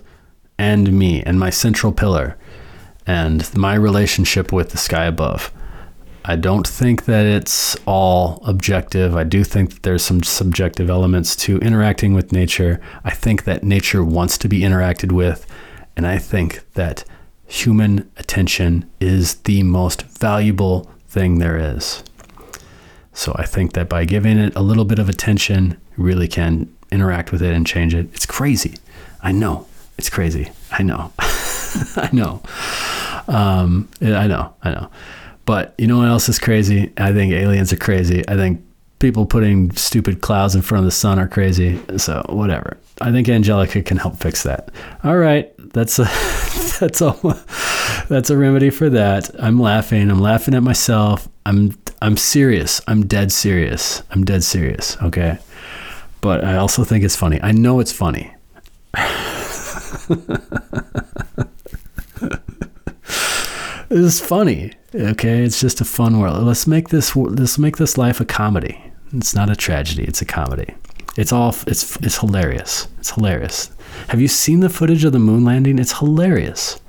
and 0.57 0.91
me 0.91 1.23
and 1.23 1.39
my 1.39 1.49
central 1.49 1.91
pillar 1.91 2.37
and 3.07 3.55
my 3.55 3.73
relationship 3.73 4.51
with 4.51 4.69
the 4.69 4.77
sky 4.77 5.05
above. 5.05 5.51
I 6.23 6.35
don't 6.35 6.68
think 6.68 7.06
that 7.06 7.26
it's 7.26 7.76
all 7.88 8.41
objective. 8.45 9.15
I 9.15 9.23
do 9.23 9.43
think 9.43 9.72
that 9.72 9.84
there's 9.84 10.03
some 10.03 10.22
subjective 10.22 10.89
elements 10.89 11.35
to 11.38 11.57
interacting 11.60 12.14
with 12.14 12.31
nature. 12.31 12.80
I 13.03 13.10
think 13.11 13.45
that 13.45 13.64
nature 13.64 14.03
wants 14.03 14.38
to 14.39 14.48
be 14.48 14.60
interacted 14.60 15.11
with. 15.11 15.48
And 15.95 16.06
I 16.06 16.19
think 16.19 16.61
that 16.73 17.03
human 17.48 18.10
attention 18.18 18.89
is 18.99 19.35
the 19.35 19.64
most 19.64 20.03
valuable 20.03 20.91
thing 21.07 21.39
there 21.39 21.57
is. 21.57 22.03
So 23.14 23.35
I 23.38 23.45
think 23.45 23.73
that 23.73 23.89
by 23.89 24.06
giving 24.06 24.38
it 24.38 24.56
a 24.56 24.61
little 24.61 24.85
bit 24.85 24.99
of 24.99 25.10
attention, 25.10 25.77
really 25.98 26.27
can 26.27 26.73
interact 26.91 27.31
with 27.31 27.41
it 27.41 27.53
and 27.53 27.65
change 27.65 27.93
it. 27.95 28.07
It's 28.14 28.26
crazy. 28.26 28.76
I 29.22 29.31
know. 29.31 29.68
It's 29.98 30.10
crazy. 30.10 30.52
I 30.72 30.84
know. 30.84 31.11
I 31.19 32.10
know. 32.14 32.41
Um, 33.27 33.89
I 34.02 34.27
know. 34.27 34.53
I 34.64 34.72
know. 34.72 34.89
But 35.45 35.73
you 35.77 35.88
know 35.88 35.97
what 35.97 36.07
else 36.07 36.30
is 36.30 36.39
crazy? 36.39 36.91
I 36.97 37.11
think 37.11 37.34
aliens 37.34 37.73
are 37.73 37.77
crazy. 37.77 38.23
I 38.27 38.35
think 38.35 38.63
people 38.99 39.26
putting 39.26 39.72
stupid 39.72 40.22
clouds 40.22 40.53
in 40.55 40.61
front 40.61 40.81
of 40.81 40.85
the 40.85 40.91
sun 40.91 41.19
are 41.19 41.27
crazy. 41.27 41.80
So 41.97 42.23
whatever. 42.30 42.77
I 43.01 43.11
think 43.11 43.27
Angelica 43.27 43.81
can 43.81 43.97
help 43.97 44.18
fix 44.18 44.43
that. 44.43 44.69
All 45.03 45.18
right, 45.18 45.51
that's 45.73 45.99
a 45.99 46.03
that's 46.80 47.01
a 47.01 47.15
that's 48.07 48.30
a 48.30 48.38
remedy 48.38 48.69
for 48.69 48.89
that. 48.89 49.30
I'm 49.41 49.59
laughing. 49.59 50.09
I'm 50.09 50.22
laughing 50.22 50.53
at 50.53 50.63
myself. 50.63 51.27
I'm 51.45 51.76
I'm 52.01 52.15
serious. 52.15 52.80
I'm 52.88 53.05
dead 53.05 53.31
serious. 53.31 54.03
I'm 54.11 54.23
dead 54.23 54.43
serious. 54.43 54.97
Okay, 55.01 55.38
but 56.22 56.43
I 56.45 56.57
also 56.57 56.84
think 56.84 57.03
it's 57.03 57.15
funny. 57.15 57.39
I 57.41 57.51
know 57.51 57.80
it's 57.80 57.91
funny. 57.91 58.34
it's 63.89 64.19
funny. 64.19 64.73
Okay, 64.93 65.45
it's 65.45 65.61
just 65.61 65.80
a 65.80 65.85
fun 65.85 66.19
world. 66.19 66.43
Let's 66.43 66.68
make 66.68 66.89
this 66.89 67.15
let's 67.15 67.57
make 67.57 67.77
this 67.77 67.97
life 67.97 68.19
a 68.19 68.26
comedy. 68.26 68.77
It's 69.13 69.34
not 69.34 69.49
a 69.49 69.55
tragedy. 69.55 70.03
It's 70.03 70.22
a 70.22 70.26
comedy. 70.26 70.73
It's 71.15 71.31
all 71.31 71.55
it's 71.65 71.95
it's 71.97 72.18
hilarious. 72.18 72.89
It's 72.99 73.11
hilarious. 73.11 73.72
Have 74.09 74.19
you 74.19 74.27
seen 74.27 74.59
the 74.59 74.69
footage 74.69 75.05
of 75.05 75.13
the 75.13 75.19
moon 75.19 75.45
landing? 75.45 75.80
It's 75.80 75.97
hilarious. 75.97 76.81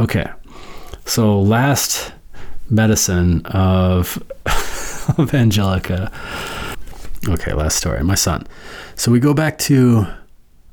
Okay. 0.00 0.28
So 1.04 1.40
last 1.40 2.12
medicine 2.68 3.46
of 3.46 4.20
of 5.16 5.32
Angelica. 5.32 6.10
Okay, 7.28 7.52
last 7.52 7.76
story. 7.76 8.02
My 8.02 8.16
son. 8.16 8.44
So 8.96 9.12
we 9.12 9.20
go 9.20 9.34
back 9.34 9.56
to 9.60 10.04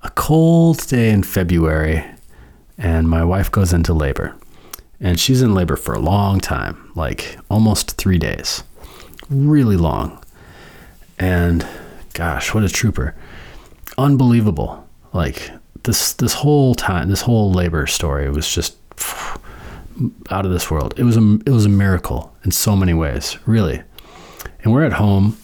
a 0.02 0.10
cold 0.12 0.88
day 0.88 1.12
in 1.12 1.22
February 1.22 2.04
and 2.80 3.08
my 3.08 3.24
wife 3.24 3.52
goes 3.52 3.74
into 3.74 3.94
labor. 3.94 4.36
And 5.00 5.20
she's 5.20 5.42
in 5.42 5.54
labor 5.54 5.76
for 5.76 5.94
a 5.94 6.00
long 6.00 6.40
time, 6.40 6.92
like 6.96 7.38
almost 7.50 7.92
3 7.98 8.18
days. 8.18 8.64
Really 9.30 9.78
long. 9.78 10.24
And 11.20 11.68
gosh, 12.14 12.54
what 12.54 12.64
a 12.64 12.70
trooper. 12.70 13.16
Unbelievable. 13.98 14.88
Like 15.14 15.52
this 15.84 16.14
this 16.14 16.34
whole 16.34 16.76
time, 16.76 17.10
this 17.10 17.22
whole 17.22 17.52
labor 17.52 17.88
story 17.88 18.30
was 18.30 18.50
just 18.50 18.76
out 20.30 20.46
of 20.46 20.52
this 20.52 20.70
world. 20.70 20.94
It 20.98 21.04
was 21.04 21.18
a 21.18 21.40
it 21.46 21.52
was 21.52 21.66
a 21.66 21.70
miracle 21.70 22.36
in 22.44 22.52
so 22.52 22.76
many 22.76 22.94
ways, 22.94 23.38
really. 23.46 23.82
And 24.64 24.74
we're 24.74 24.86
at 24.86 24.94
home 24.94 25.38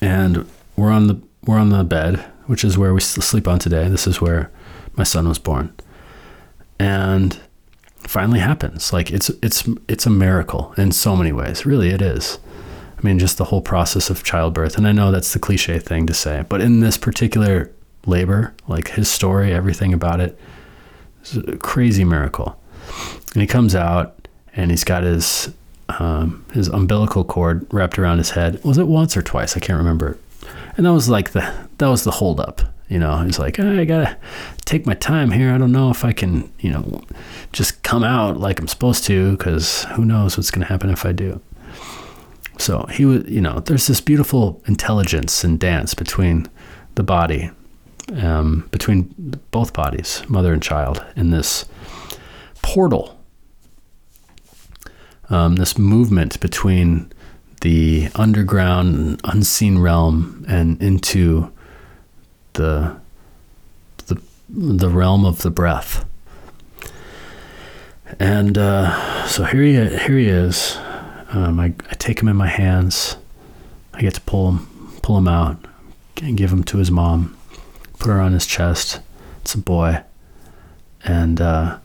and 0.00 0.46
we're 0.76 0.90
on 0.90 1.06
the 1.06 1.20
we're 1.44 1.58
on 1.58 1.70
the 1.70 1.84
bed, 1.84 2.18
which 2.46 2.64
is 2.64 2.76
where 2.78 2.94
we 2.94 3.00
sleep 3.00 3.48
on 3.48 3.58
today. 3.58 3.88
This 3.88 4.06
is 4.06 4.20
where 4.20 4.50
my 4.94 5.04
son 5.04 5.28
was 5.28 5.38
born. 5.38 5.74
And 6.78 7.38
finally 8.16 8.40
happens. 8.40 8.94
Like 8.94 9.10
it's 9.10 9.28
it's 9.42 9.68
it's 9.88 10.06
a 10.06 10.10
miracle 10.10 10.72
in 10.78 10.90
so 10.90 11.14
many 11.14 11.32
ways. 11.32 11.66
Really 11.66 11.90
it 11.90 12.00
is. 12.00 12.38
I 12.96 13.02
mean, 13.02 13.18
just 13.18 13.36
the 13.36 13.44
whole 13.44 13.60
process 13.60 14.08
of 14.08 14.24
childbirth. 14.24 14.78
And 14.78 14.88
I 14.88 14.92
know 14.92 15.12
that's 15.12 15.34
the 15.34 15.38
cliche 15.38 15.78
thing 15.78 16.06
to 16.06 16.14
say, 16.14 16.42
but 16.48 16.62
in 16.62 16.80
this 16.80 16.96
particular 16.96 17.70
labor, 18.06 18.54
like 18.68 18.88
his 18.88 19.10
story, 19.10 19.52
everything 19.52 19.92
about 19.92 20.20
it, 20.20 20.38
it's 21.20 21.36
a 21.36 21.58
crazy 21.58 22.04
miracle. 22.04 22.58
And 23.34 23.42
he 23.42 23.46
comes 23.46 23.74
out 23.74 24.28
and 24.54 24.70
he's 24.70 24.84
got 24.84 25.02
his 25.02 25.52
um, 25.90 26.42
his 26.54 26.68
umbilical 26.68 27.22
cord 27.22 27.66
wrapped 27.70 27.98
around 27.98 28.16
his 28.16 28.30
head. 28.30 28.64
Was 28.64 28.78
it 28.78 28.88
once 28.88 29.14
or 29.14 29.20
twice? 29.20 29.58
I 29.58 29.60
can't 29.60 29.76
remember. 29.76 30.16
And 30.78 30.86
that 30.86 30.92
was 30.94 31.10
like 31.10 31.32
the 31.32 31.42
that 31.76 31.88
was 31.88 32.04
the 32.04 32.12
holdup. 32.12 32.62
You 32.88 33.00
know, 33.00 33.18
he's 33.18 33.38
like, 33.38 33.58
I 33.58 33.84
gotta 33.84 34.16
take 34.64 34.86
my 34.86 34.94
time 34.94 35.32
here. 35.32 35.52
I 35.52 35.58
don't 35.58 35.72
know 35.72 35.90
if 35.90 36.04
I 36.04 36.12
can, 36.12 36.52
you 36.60 36.70
know, 36.70 37.02
just 37.52 37.82
come 37.82 38.04
out 38.04 38.38
like 38.38 38.60
I'm 38.60 38.68
supposed 38.68 39.04
to, 39.04 39.36
because 39.36 39.84
who 39.94 40.04
knows 40.04 40.36
what's 40.36 40.50
gonna 40.50 40.66
happen 40.66 40.90
if 40.90 41.04
I 41.04 41.12
do. 41.12 41.40
So 42.58 42.86
he 42.86 43.04
was, 43.04 43.24
you 43.28 43.40
know, 43.40 43.60
there's 43.60 43.86
this 43.86 44.00
beautiful 44.00 44.62
intelligence 44.66 45.44
and 45.44 45.58
dance 45.58 45.94
between 45.94 46.48
the 46.94 47.02
body, 47.02 47.50
um, 48.22 48.68
between 48.70 49.14
both 49.50 49.72
bodies, 49.72 50.22
mother 50.28 50.52
and 50.52 50.62
child, 50.62 51.04
in 51.16 51.30
this 51.30 51.66
portal, 52.62 53.18
um, 55.28 55.56
this 55.56 55.76
movement 55.76 56.38
between 56.40 57.12
the 57.62 58.08
underground, 58.14 59.20
unseen 59.24 59.78
realm, 59.78 60.44
and 60.48 60.80
into 60.80 61.52
the 62.56 62.96
the 64.06 64.20
the 64.48 64.88
realm 64.88 65.24
of 65.24 65.42
the 65.42 65.50
breath. 65.50 66.04
And 68.18 68.56
uh, 68.56 69.26
so 69.26 69.44
here 69.44 69.62
he 69.62 69.74
here 69.74 70.18
he 70.18 70.28
is. 70.28 70.76
Um, 71.30 71.58
I, 71.58 71.74
I 71.90 71.94
take 71.94 72.20
him 72.20 72.28
in 72.28 72.36
my 72.36 72.46
hands. 72.46 73.16
I 73.94 74.00
get 74.00 74.14
to 74.14 74.20
pull 74.20 74.50
him 74.50 74.98
pull 75.02 75.18
him 75.18 75.28
out 75.28 75.64
and 76.22 76.36
give 76.36 76.52
him 76.52 76.64
to 76.64 76.78
his 76.78 76.90
mom. 76.90 77.36
Put 77.98 78.08
her 78.08 78.20
on 78.20 78.32
his 78.32 78.46
chest. 78.46 79.00
It's 79.40 79.54
a 79.54 79.58
boy, 79.58 80.02
and 81.04 81.40
uh, 81.40 81.78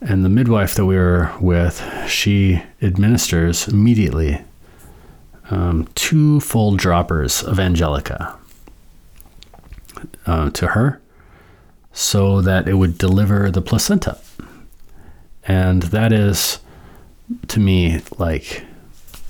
and 0.00 0.24
the 0.24 0.28
midwife 0.28 0.74
that 0.74 0.86
we 0.86 0.96
were 0.96 1.32
with, 1.40 1.82
she 2.08 2.62
administers 2.80 3.68
immediately 3.68 4.42
um, 5.50 5.88
two 5.94 6.40
full 6.40 6.76
droppers 6.76 7.42
of 7.42 7.60
Angelica 7.60 8.36
uh, 10.26 10.50
to 10.50 10.68
her, 10.68 11.00
so 11.92 12.40
that 12.40 12.68
it 12.68 12.74
would 12.74 12.98
deliver 12.98 13.50
the 13.50 13.62
placenta, 13.62 14.18
and 15.46 15.82
that 15.84 16.12
is 16.12 16.58
to 17.48 17.60
me 17.60 18.00
like 18.18 18.64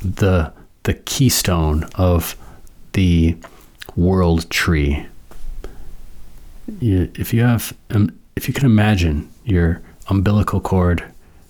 the 0.03 0.53
the 0.85 0.95
keystone 0.95 1.85
of 1.95 2.37
the 2.93 3.37
world 3.97 4.49
tree. 4.51 5.07
If 6.81 7.33
you 7.35 7.43
have, 7.43 7.75
um, 7.91 8.19
if 8.37 8.49
you 8.49 8.55
can 8.55 8.65
imagine 8.67 9.29
your 9.45 9.83
umbilical 10.09 10.61
cord, 10.61 11.05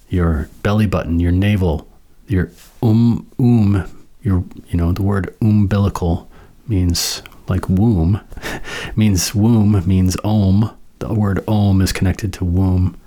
your 0.08 0.48
belly 0.62 0.86
button, 0.86 1.20
your 1.20 1.32
navel, 1.32 1.88
your 2.28 2.50
um 2.82 3.26
um, 3.38 4.06
your 4.22 4.44
you 4.68 4.76
know 4.76 4.92
the 4.92 5.02
word 5.02 5.34
umbilical 5.40 6.28
means 6.66 7.22
like 7.52 7.68
womb, 7.68 8.20
means 8.96 9.34
womb 9.34 9.86
means 9.86 10.16
om. 10.24 10.74
The 10.98 11.12
word 11.12 11.44
om 11.46 11.82
is 11.82 11.92
connected 11.92 12.32
to 12.34 12.44
womb. 12.44 12.98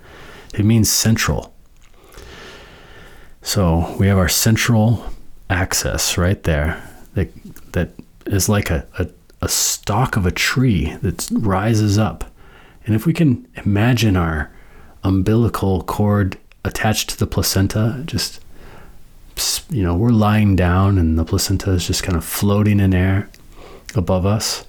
It 0.53 0.63
means 0.63 0.89
central. 0.91 1.53
So 3.41 3.95
we 3.99 4.07
have 4.07 4.17
our 4.17 4.29
central 4.29 5.05
axis 5.49 6.17
right 6.17 6.41
there 6.43 6.81
that 7.15 7.29
that 7.73 7.89
is 8.25 8.47
like 8.47 8.69
a, 8.69 8.85
a, 8.99 9.07
a 9.41 9.49
stalk 9.49 10.15
of 10.15 10.25
a 10.25 10.31
tree 10.31 10.95
that 11.01 11.27
rises 11.31 11.97
up. 11.97 12.23
And 12.85 12.95
if 12.95 13.05
we 13.05 13.13
can 13.13 13.47
imagine 13.65 14.15
our 14.15 14.51
umbilical 15.03 15.83
cord 15.83 16.37
attached 16.63 17.09
to 17.09 17.17
the 17.17 17.27
placenta, 17.27 18.03
just 18.05 18.41
you 19.69 19.83
know, 19.83 19.95
we're 19.95 20.11
lying 20.11 20.55
down 20.55 20.97
and 20.97 21.17
the 21.17 21.25
placenta 21.25 21.71
is 21.71 21.87
just 21.87 22.03
kind 22.03 22.17
of 22.17 22.23
floating 22.23 22.79
in 22.79 22.93
air 22.93 23.29
above 23.97 24.25
us. 24.25 24.65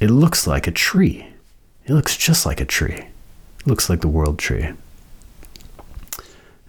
It 0.00 0.10
looks 0.10 0.46
like 0.46 0.66
a 0.66 0.70
tree. 0.70 1.26
It 1.84 1.92
looks 1.92 2.16
just 2.16 2.44
like 2.44 2.60
a 2.60 2.64
tree. 2.64 3.06
It 3.60 3.66
looks 3.66 3.88
like 3.88 4.00
the 4.00 4.08
world 4.08 4.38
tree. 4.38 4.68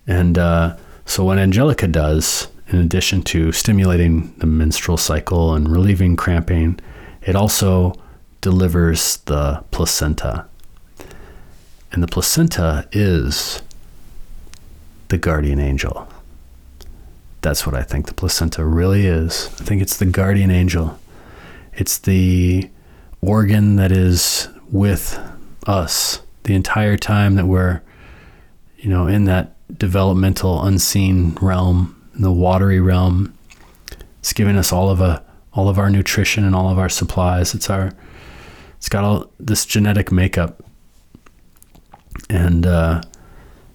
And 0.06 0.38
uh, 0.38 0.78
so, 1.06 1.24
what 1.24 1.38
Angelica 1.38 1.88
does, 1.88 2.48
in 2.68 2.80
addition 2.80 3.22
to 3.24 3.52
stimulating 3.52 4.34
the 4.38 4.46
menstrual 4.46 4.98
cycle 4.98 5.54
and 5.54 5.70
relieving 5.70 6.16
cramping, 6.16 6.80
it 7.22 7.36
also 7.36 7.94
delivers 8.42 9.18
the 9.26 9.64
placenta. 9.72 10.46
And 11.92 12.04
the 12.04 12.08
placenta 12.08 12.88
is 12.92 13.62
the 15.10 15.18
guardian 15.18 15.60
angel. 15.60 16.08
That's 17.42 17.66
what 17.66 17.76
I 17.76 17.84
think 17.84 18.08
the 18.08 18.14
placenta 18.14 18.66
really 18.66 19.06
is. 19.06 19.48
I 19.60 19.64
think 19.64 19.82
it's 19.82 19.98
the 19.98 20.06
guardian 20.06 20.52
angel. 20.52 21.00
It's 21.78 22.00
the 22.00 22.70
organ 23.22 23.76
that 23.76 23.92
is 23.92 24.50
with 24.72 25.20
us 25.68 26.22
the 26.44 26.56
entire 26.56 26.98
time 26.98 27.36
that 27.36 27.46
we're, 27.46 27.82
you 28.78 28.90
know, 28.90 29.06
in 29.06 29.26
that 29.26 29.54
developmental 29.78 30.64
unseen 30.64 31.38
realm, 31.40 32.02
in 32.16 32.24
the 32.24 32.32
watery 32.32 32.80
realm. 32.80 33.38
It's 34.20 34.34
giving 34.34 34.58
us 34.58 34.74
all 34.74 34.90
of 34.90 35.00
a 35.02 35.24
all 35.54 35.70
of 35.70 35.80
our 35.80 35.90
nutrition 35.90 36.44
and 36.44 36.56
all 36.56 36.70
of 36.70 36.78
our 36.80 36.90
supplies. 36.90 37.54
It's 37.54 37.70
our 37.70 37.94
it's 38.78 38.90
got 38.90 39.04
all 39.04 39.32
this 39.40 39.66
genetic 39.66 40.12
makeup. 40.12 40.64
And 42.30 42.66
uh, 42.66 43.02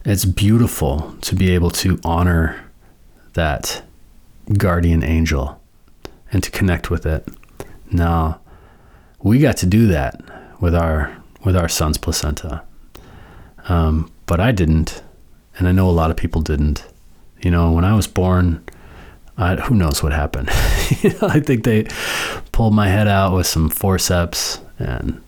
it's 0.04 0.24
beautiful 0.24 1.16
to 1.20 1.34
be 1.34 1.52
able 1.52 1.70
to 1.70 2.00
honor 2.04 2.70
that 3.34 3.82
guardian 4.58 5.04
angel 5.04 5.60
and 6.32 6.42
to 6.42 6.50
connect 6.50 6.90
with 6.90 7.06
it. 7.06 7.28
Now, 7.92 8.40
we 9.20 9.38
got 9.38 9.56
to 9.58 9.66
do 9.66 9.86
that 9.88 10.20
with 10.60 10.74
our 10.74 11.16
with 11.44 11.56
our 11.56 11.68
son's 11.68 11.98
placenta, 11.98 12.62
um, 13.68 14.10
but 14.26 14.40
I 14.40 14.52
didn't, 14.52 15.02
and 15.58 15.68
I 15.68 15.72
know 15.72 15.88
a 15.88 15.92
lot 15.92 16.10
of 16.10 16.16
people 16.16 16.40
didn't. 16.40 16.84
You 17.40 17.50
know, 17.50 17.72
when 17.72 17.84
I 17.84 17.94
was 17.94 18.06
born, 18.06 18.64
I, 19.36 19.56
who 19.56 19.74
knows 19.74 20.02
what 20.02 20.12
happened? 20.12 20.48
you 21.02 21.10
know, 21.10 21.28
I 21.28 21.40
think 21.40 21.64
they 21.64 21.88
pulled 22.52 22.74
my 22.74 22.88
head 22.88 23.08
out 23.08 23.34
with 23.34 23.46
some 23.46 23.68
forceps 23.68 24.60
and, 24.78 25.20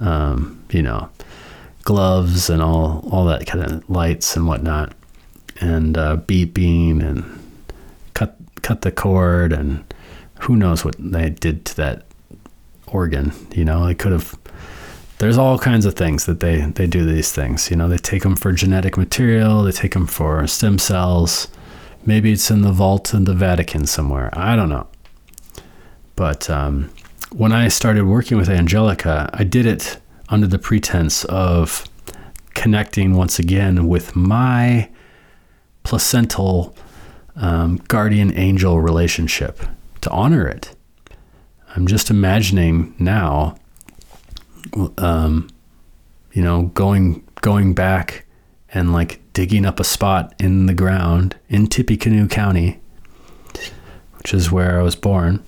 um, 0.00 0.62
you 0.70 0.82
know, 0.82 1.08
gloves 1.82 2.48
and 2.48 2.62
all 2.62 3.08
all 3.10 3.24
that 3.26 3.46
kind 3.46 3.64
of 3.64 3.90
lights 3.90 4.36
and 4.36 4.46
whatnot, 4.46 4.92
and 5.60 5.98
uh, 5.98 6.16
beeping 6.16 7.02
and 7.02 7.24
cut 8.14 8.36
cut 8.62 8.82
the 8.82 8.92
cord 8.92 9.52
and 9.52 9.84
who 10.42 10.56
knows 10.56 10.84
what 10.84 10.96
they 10.98 11.30
did 11.30 11.64
to 11.64 11.76
that 11.76 12.04
organ. 12.86 13.32
You 13.54 13.64
know, 13.64 13.86
they 13.86 13.94
could 13.94 14.12
have. 14.12 14.36
There's 15.18 15.38
all 15.38 15.56
kinds 15.56 15.86
of 15.86 15.94
things 15.94 16.26
that 16.26 16.40
they 16.40 16.60
they 16.60 16.86
do 16.86 17.04
these 17.04 17.32
things. 17.32 17.70
You 17.70 17.76
know, 17.76 17.88
they 17.88 17.98
take 17.98 18.22
them 18.22 18.36
for 18.36 18.52
genetic 18.52 18.96
material. 18.96 19.62
They 19.62 19.72
take 19.72 19.94
them 19.94 20.06
for 20.06 20.46
stem 20.46 20.78
cells. 20.78 21.48
Maybe 22.04 22.32
it's 22.32 22.50
in 22.50 22.62
the 22.62 22.72
vault 22.72 23.14
in 23.14 23.24
the 23.24 23.34
Vatican 23.34 23.86
somewhere. 23.86 24.30
I 24.32 24.56
don't 24.56 24.68
know. 24.68 24.88
But 26.16 26.50
um, 26.50 26.90
when 27.30 27.52
I 27.52 27.68
started 27.68 28.04
working 28.04 28.36
with 28.36 28.48
Angelica, 28.48 29.30
I 29.32 29.44
did 29.44 29.66
it 29.66 29.98
under 30.28 30.48
the 30.48 30.58
pretense 30.58 31.24
of 31.26 31.88
connecting 32.54 33.14
once 33.14 33.38
again 33.38 33.86
with 33.86 34.16
my 34.16 34.90
placental 35.84 36.74
um, 37.36 37.76
guardian 37.88 38.36
angel 38.36 38.80
relationship 38.80 39.60
to 40.02 40.10
honor 40.10 40.46
it. 40.46 40.74
I'm 41.74 41.86
just 41.86 42.10
imagining 42.10 42.94
now, 42.98 43.56
um, 44.98 45.48
you 46.32 46.42
know, 46.42 46.64
going 46.74 47.26
going 47.40 47.74
back 47.74 48.26
and 48.72 48.92
like 48.92 49.20
digging 49.32 49.64
up 49.64 49.80
a 49.80 49.84
spot 49.84 50.34
in 50.38 50.66
the 50.66 50.74
ground 50.74 51.36
in 51.48 51.66
Tippecanoe 51.66 52.28
County, 52.28 52.78
which 54.18 54.34
is 54.34 54.52
where 54.52 54.78
I 54.78 54.82
was 54.82 54.96
born, 54.96 55.42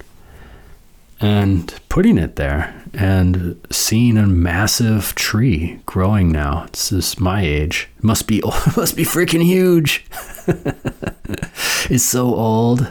and 1.21 1.75
putting 1.89 2.19
it 2.19 2.37
there 2.37 2.75
and 2.95 3.61
seeing 3.71 4.17
a 4.17 4.27
massive 4.27 5.15
tree 5.15 5.81
growing 5.85 6.31
now. 6.33 6.67
This 6.73 6.93
is 6.93 7.21
my 7.21 7.43
age. 7.43 7.89
It 7.99 8.05
must 8.05 8.27
be 8.27 8.39
it 8.45 8.77
must 8.77 8.97
be 8.97 9.05
freaking 9.05 9.43
huge. 9.43 10.07
it's 11.91 12.05
so 12.05 12.35
old. 12.35 12.91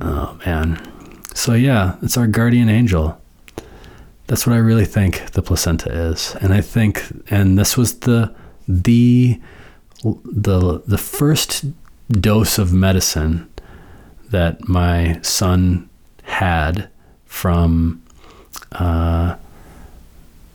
Oh 0.00 0.38
man. 0.46 0.80
So 1.34 1.54
yeah, 1.54 1.96
it's 2.02 2.16
our 2.16 2.26
guardian 2.26 2.68
angel. 2.68 3.20
That's 4.26 4.46
what 4.46 4.54
I 4.54 4.58
really 4.58 4.84
think 4.84 5.32
the 5.32 5.42
placenta 5.42 5.90
is. 5.90 6.36
And 6.40 6.52
I 6.52 6.60
think 6.60 7.04
and 7.30 7.58
this 7.58 7.76
was 7.76 8.00
the 8.00 8.34
the 8.66 9.40
the 10.04 10.82
the 10.86 10.98
first 10.98 11.64
dose 12.10 12.58
of 12.58 12.72
medicine 12.72 13.48
that 14.30 14.68
my 14.68 15.20
son 15.22 15.88
had 16.22 16.88
from 17.26 18.02
uh, 18.72 19.36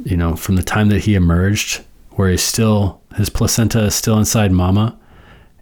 you 0.04 0.18
know 0.18 0.36
from 0.36 0.56
the 0.56 0.64
time 0.64 0.90
that 0.90 1.00
he 1.00 1.16
emerged 1.16 1.84
where 2.12 2.30
he's 2.30 2.44
still 2.44 3.02
his 3.16 3.30
placenta 3.30 3.84
is 3.84 3.96
still 3.96 4.18
inside 4.18 4.52
mama 4.52 4.98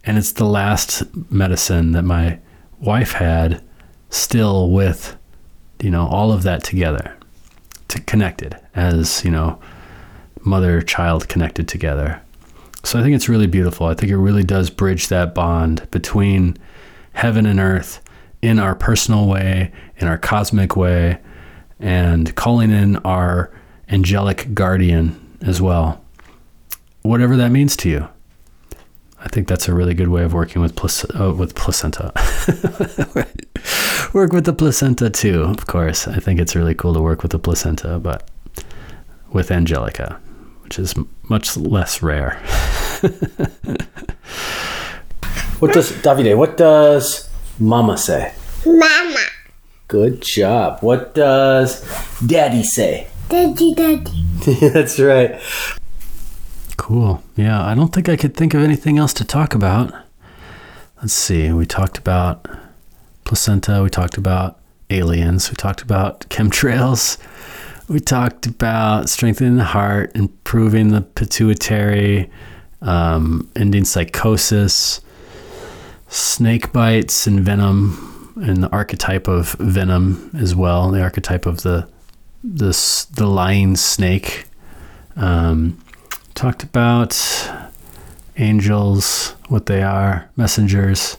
and 0.05 0.17
it's 0.17 0.33
the 0.33 0.45
last 0.45 1.03
medicine 1.31 1.91
that 1.93 2.03
my 2.03 2.39
wife 2.79 3.13
had 3.13 3.61
still 4.13 4.69
with 4.69 5.17
you 5.81 5.89
know 5.89 6.07
all 6.07 6.31
of 6.31 6.43
that 6.43 6.63
together 6.63 7.17
to 7.87 7.99
connected 8.01 8.55
as 8.75 9.25
you 9.25 9.31
know 9.31 9.59
mother 10.41 10.81
child 10.81 11.27
connected 11.27 11.67
together. 11.67 12.21
So 12.83 12.99
i 12.99 13.01
think 13.01 13.15
it's 13.15 13.29
really 13.29 13.47
beautiful. 13.47 13.87
I 13.87 13.93
think 13.93 14.11
it 14.11 14.17
really 14.17 14.43
does 14.43 14.69
bridge 14.69 15.07
that 15.07 15.33
bond 15.33 15.89
between 15.89 16.57
heaven 17.13 17.45
and 17.45 17.59
earth 17.59 18.01
in 18.41 18.59
our 18.59 18.75
personal 18.75 19.27
way 19.27 19.71
in 19.97 20.07
our 20.07 20.17
cosmic 20.17 20.75
way 20.75 21.19
and 21.79 22.35
calling 22.35 22.71
in 22.71 22.97
our 22.97 23.51
angelic 23.89 24.53
guardian 24.53 25.37
as 25.41 25.61
well. 25.61 26.03
Whatever 27.01 27.35
that 27.37 27.51
means 27.51 27.75
to 27.77 27.89
you 27.89 28.09
I 29.23 29.29
think 29.29 29.47
that's 29.47 29.67
a 29.67 29.73
really 29.73 29.93
good 29.93 30.09
way 30.09 30.23
of 30.23 30.33
working 30.33 30.61
with 30.61 30.75
plac- 30.75 31.19
uh, 31.19 31.33
with 31.33 31.55
placenta. 31.55 32.11
work 34.13 34.33
with 34.33 34.45
the 34.45 34.53
placenta 34.53 35.09
too, 35.09 35.43
of 35.43 35.65
course. 35.67 36.07
I 36.07 36.19
think 36.19 36.39
it's 36.39 36.55
really 36.55 36.75
cool 36.75 36.93
to 36.93 37.01
work 37.01 37.23
with 37.23 37.31
the 37.31 37.39
placenta, 37.39 37.99
but 37.99 38.29
with 39.31 39.51
Angelica, 39.51 40.19
which 40.61 40.77
is 40.77 40.95
m- 40.97 41.09
much 41.29 41.57
less 41.57 42.03
rare. 42.03 42.41
What 45.63 45.71
does 45.71 45.93
Davide? 45.93 46.35
What 46.35 46.57
does 46.57 47.29
Mama 47.57 47.97
say? 47.97 48.33
Mama. 48.65 49.25
Good 49.87 50.21
job. 50.21 50.79
What 50.81 51.15
does 51.15 51.81
Daddy 52.25 52.63
say? 52.63 53.07
Daddy, 53.29 53.73
daddy. 53.73 54.25
That's 54.73 54.99
right. 54.99 55.39
Cool. 56.83 57.23
Yeah, 57.37 57.65
I 57.65 57.75
don't 57.75 57.93
think 57.93 58.09
I 58.09 58.17
could 58.17 58.35
think 58.35 58.53
of 58.53 58.61
anything 58.61 58.97
else 58.97 59.13
to 59.13 59.23
talk 59.23 59.55
about. 59.55 59.93
Let's 60.97 61.13
see. 61.13 61.49
We 61.49 61.65
talked 61.65 61.97
about 61.97 62.45
placenta. 63.23 63.81
We 63.81 63.89
talked 63.89 64.17
about 64.17 64.59
aliens. 64.89 65.49
We 65.49 65.55
talked 65.55 65.81
about 65.81 66.27
chemtrails. 66.27 67.17
We 67.87 68.01
talked 68.01 68.47
about 68.47 69.07
strengthening 69.07 69.55
the 69.55 69.63
heart, 69.63 70.11
improving 70.13 70.89
the 70.89 70.99
pituitary, 70.99 72.29
um, 72.81 73.49
ending 73.55 73.85
psychosis, 73.85 74.99
snake 76.09 76.73
bites 76.73 77.25
and 77.27 77.39
venom, 77.39 78.33
and 78.43 78.61
the 78.61 78.69
archetype 78.73 79.29
of 79.29 79.53
venom 79.53 80.31
as 80.37 80.53
well. 80.53 80.91
The 80.91 81.01
archetype 81.01 81.45
of 81.45 81.61
the 81.61 81.87
this 82.43 83.05
the 83.05 83.25
lying 83.25 83.77
snake. 83.77 84.47
Um, 85.15 85.77
talked 86.33 86.63
about 86.63 87.17
angels, 88.37 89.35
what 89.49 89.65
they 89.67 89.83
are, 89.83 90.29
messengers. 90.35 91.17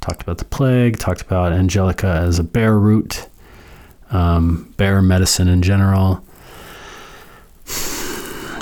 Talked 0.00 0.22
about 0.22 0.38
the 0.38 0.44
plague. 0.46 0.98
Talked 0.98 1.22
about 1.22 1.52
Angelica 1.52 2.06
as 2.06 2.38
a 2.38 2.44
bear 2.44 2.78
root, 2.78 3.28
um, 4.10 4.72
bear 4.76 5.02
medicine 5.02 5.48
in 5.48 5.62
general. 5.62 6.24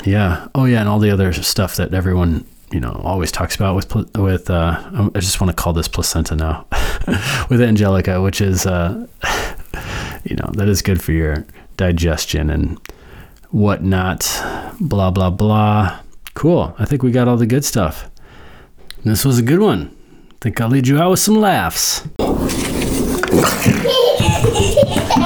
Yeah. 0.05 0.47
Oh, 0.53 0.65
yeah, 0.65 0.81
and 0.81 0.89
all 0.89 0.99
the 0.99 1.11
other 1.11 1.31
stuff 1.33 1.75
that 1.77 1.93
everyone 1.93 2.45
you 2.71 2.79
know 2.79 3.01
always 3.03 3.31
talks 3.31 3.55
about 3.55 3.75
with 3.75 3.93
with. 4.17 4.49
Uh, 4.49 5.09
I 5.15 5.19
just 5.19 5.41
want 5.41 5.55
to 5.55 5.61
call 5.61 5.73
this 5.73 5.87
placenta 5.87 6.35
now, 6.35 6.65
with 7.49 7.61
Angelica, 7.61 8.21
which 8.21 8.41
is 8.41 8.65
uh, 8.65 9.07
you 10.23 10.35
know 10.35 10.49
that 10.53 10.67
is 10.67 10.81
good 10.81 11.01
for 11.01 11.11
your 11.11 11.45
digestion 11.77 12.49
and 12.49 12.79
whatnot. 13.51 14.25
Blah 14.79 15.11
blah 15.11 15.29
blah. 15.29 15.99
Cool. 16.33 16.73
I 16.79 16.85
think 16.85 17.03
we 17.03 17.11
got 17.11 17.27
all 17.27 17.37
the 17.37 17.45
good 17.45 17.65
stuff. 17.65 18.09
This 19.03 19.25
was 19.25 19.39
a 19.39 19.43
good 19.43 19.59
one. 19.59 19.95
I 20.31 20.35
think 20.41 20.61
I'll 20.61 20.69
lead 20.69 20.87
you 20.87 20.99
out 20.99 21.11
with 21.11 21.19
some 21.19 21.35
laughs. 21.35 22.07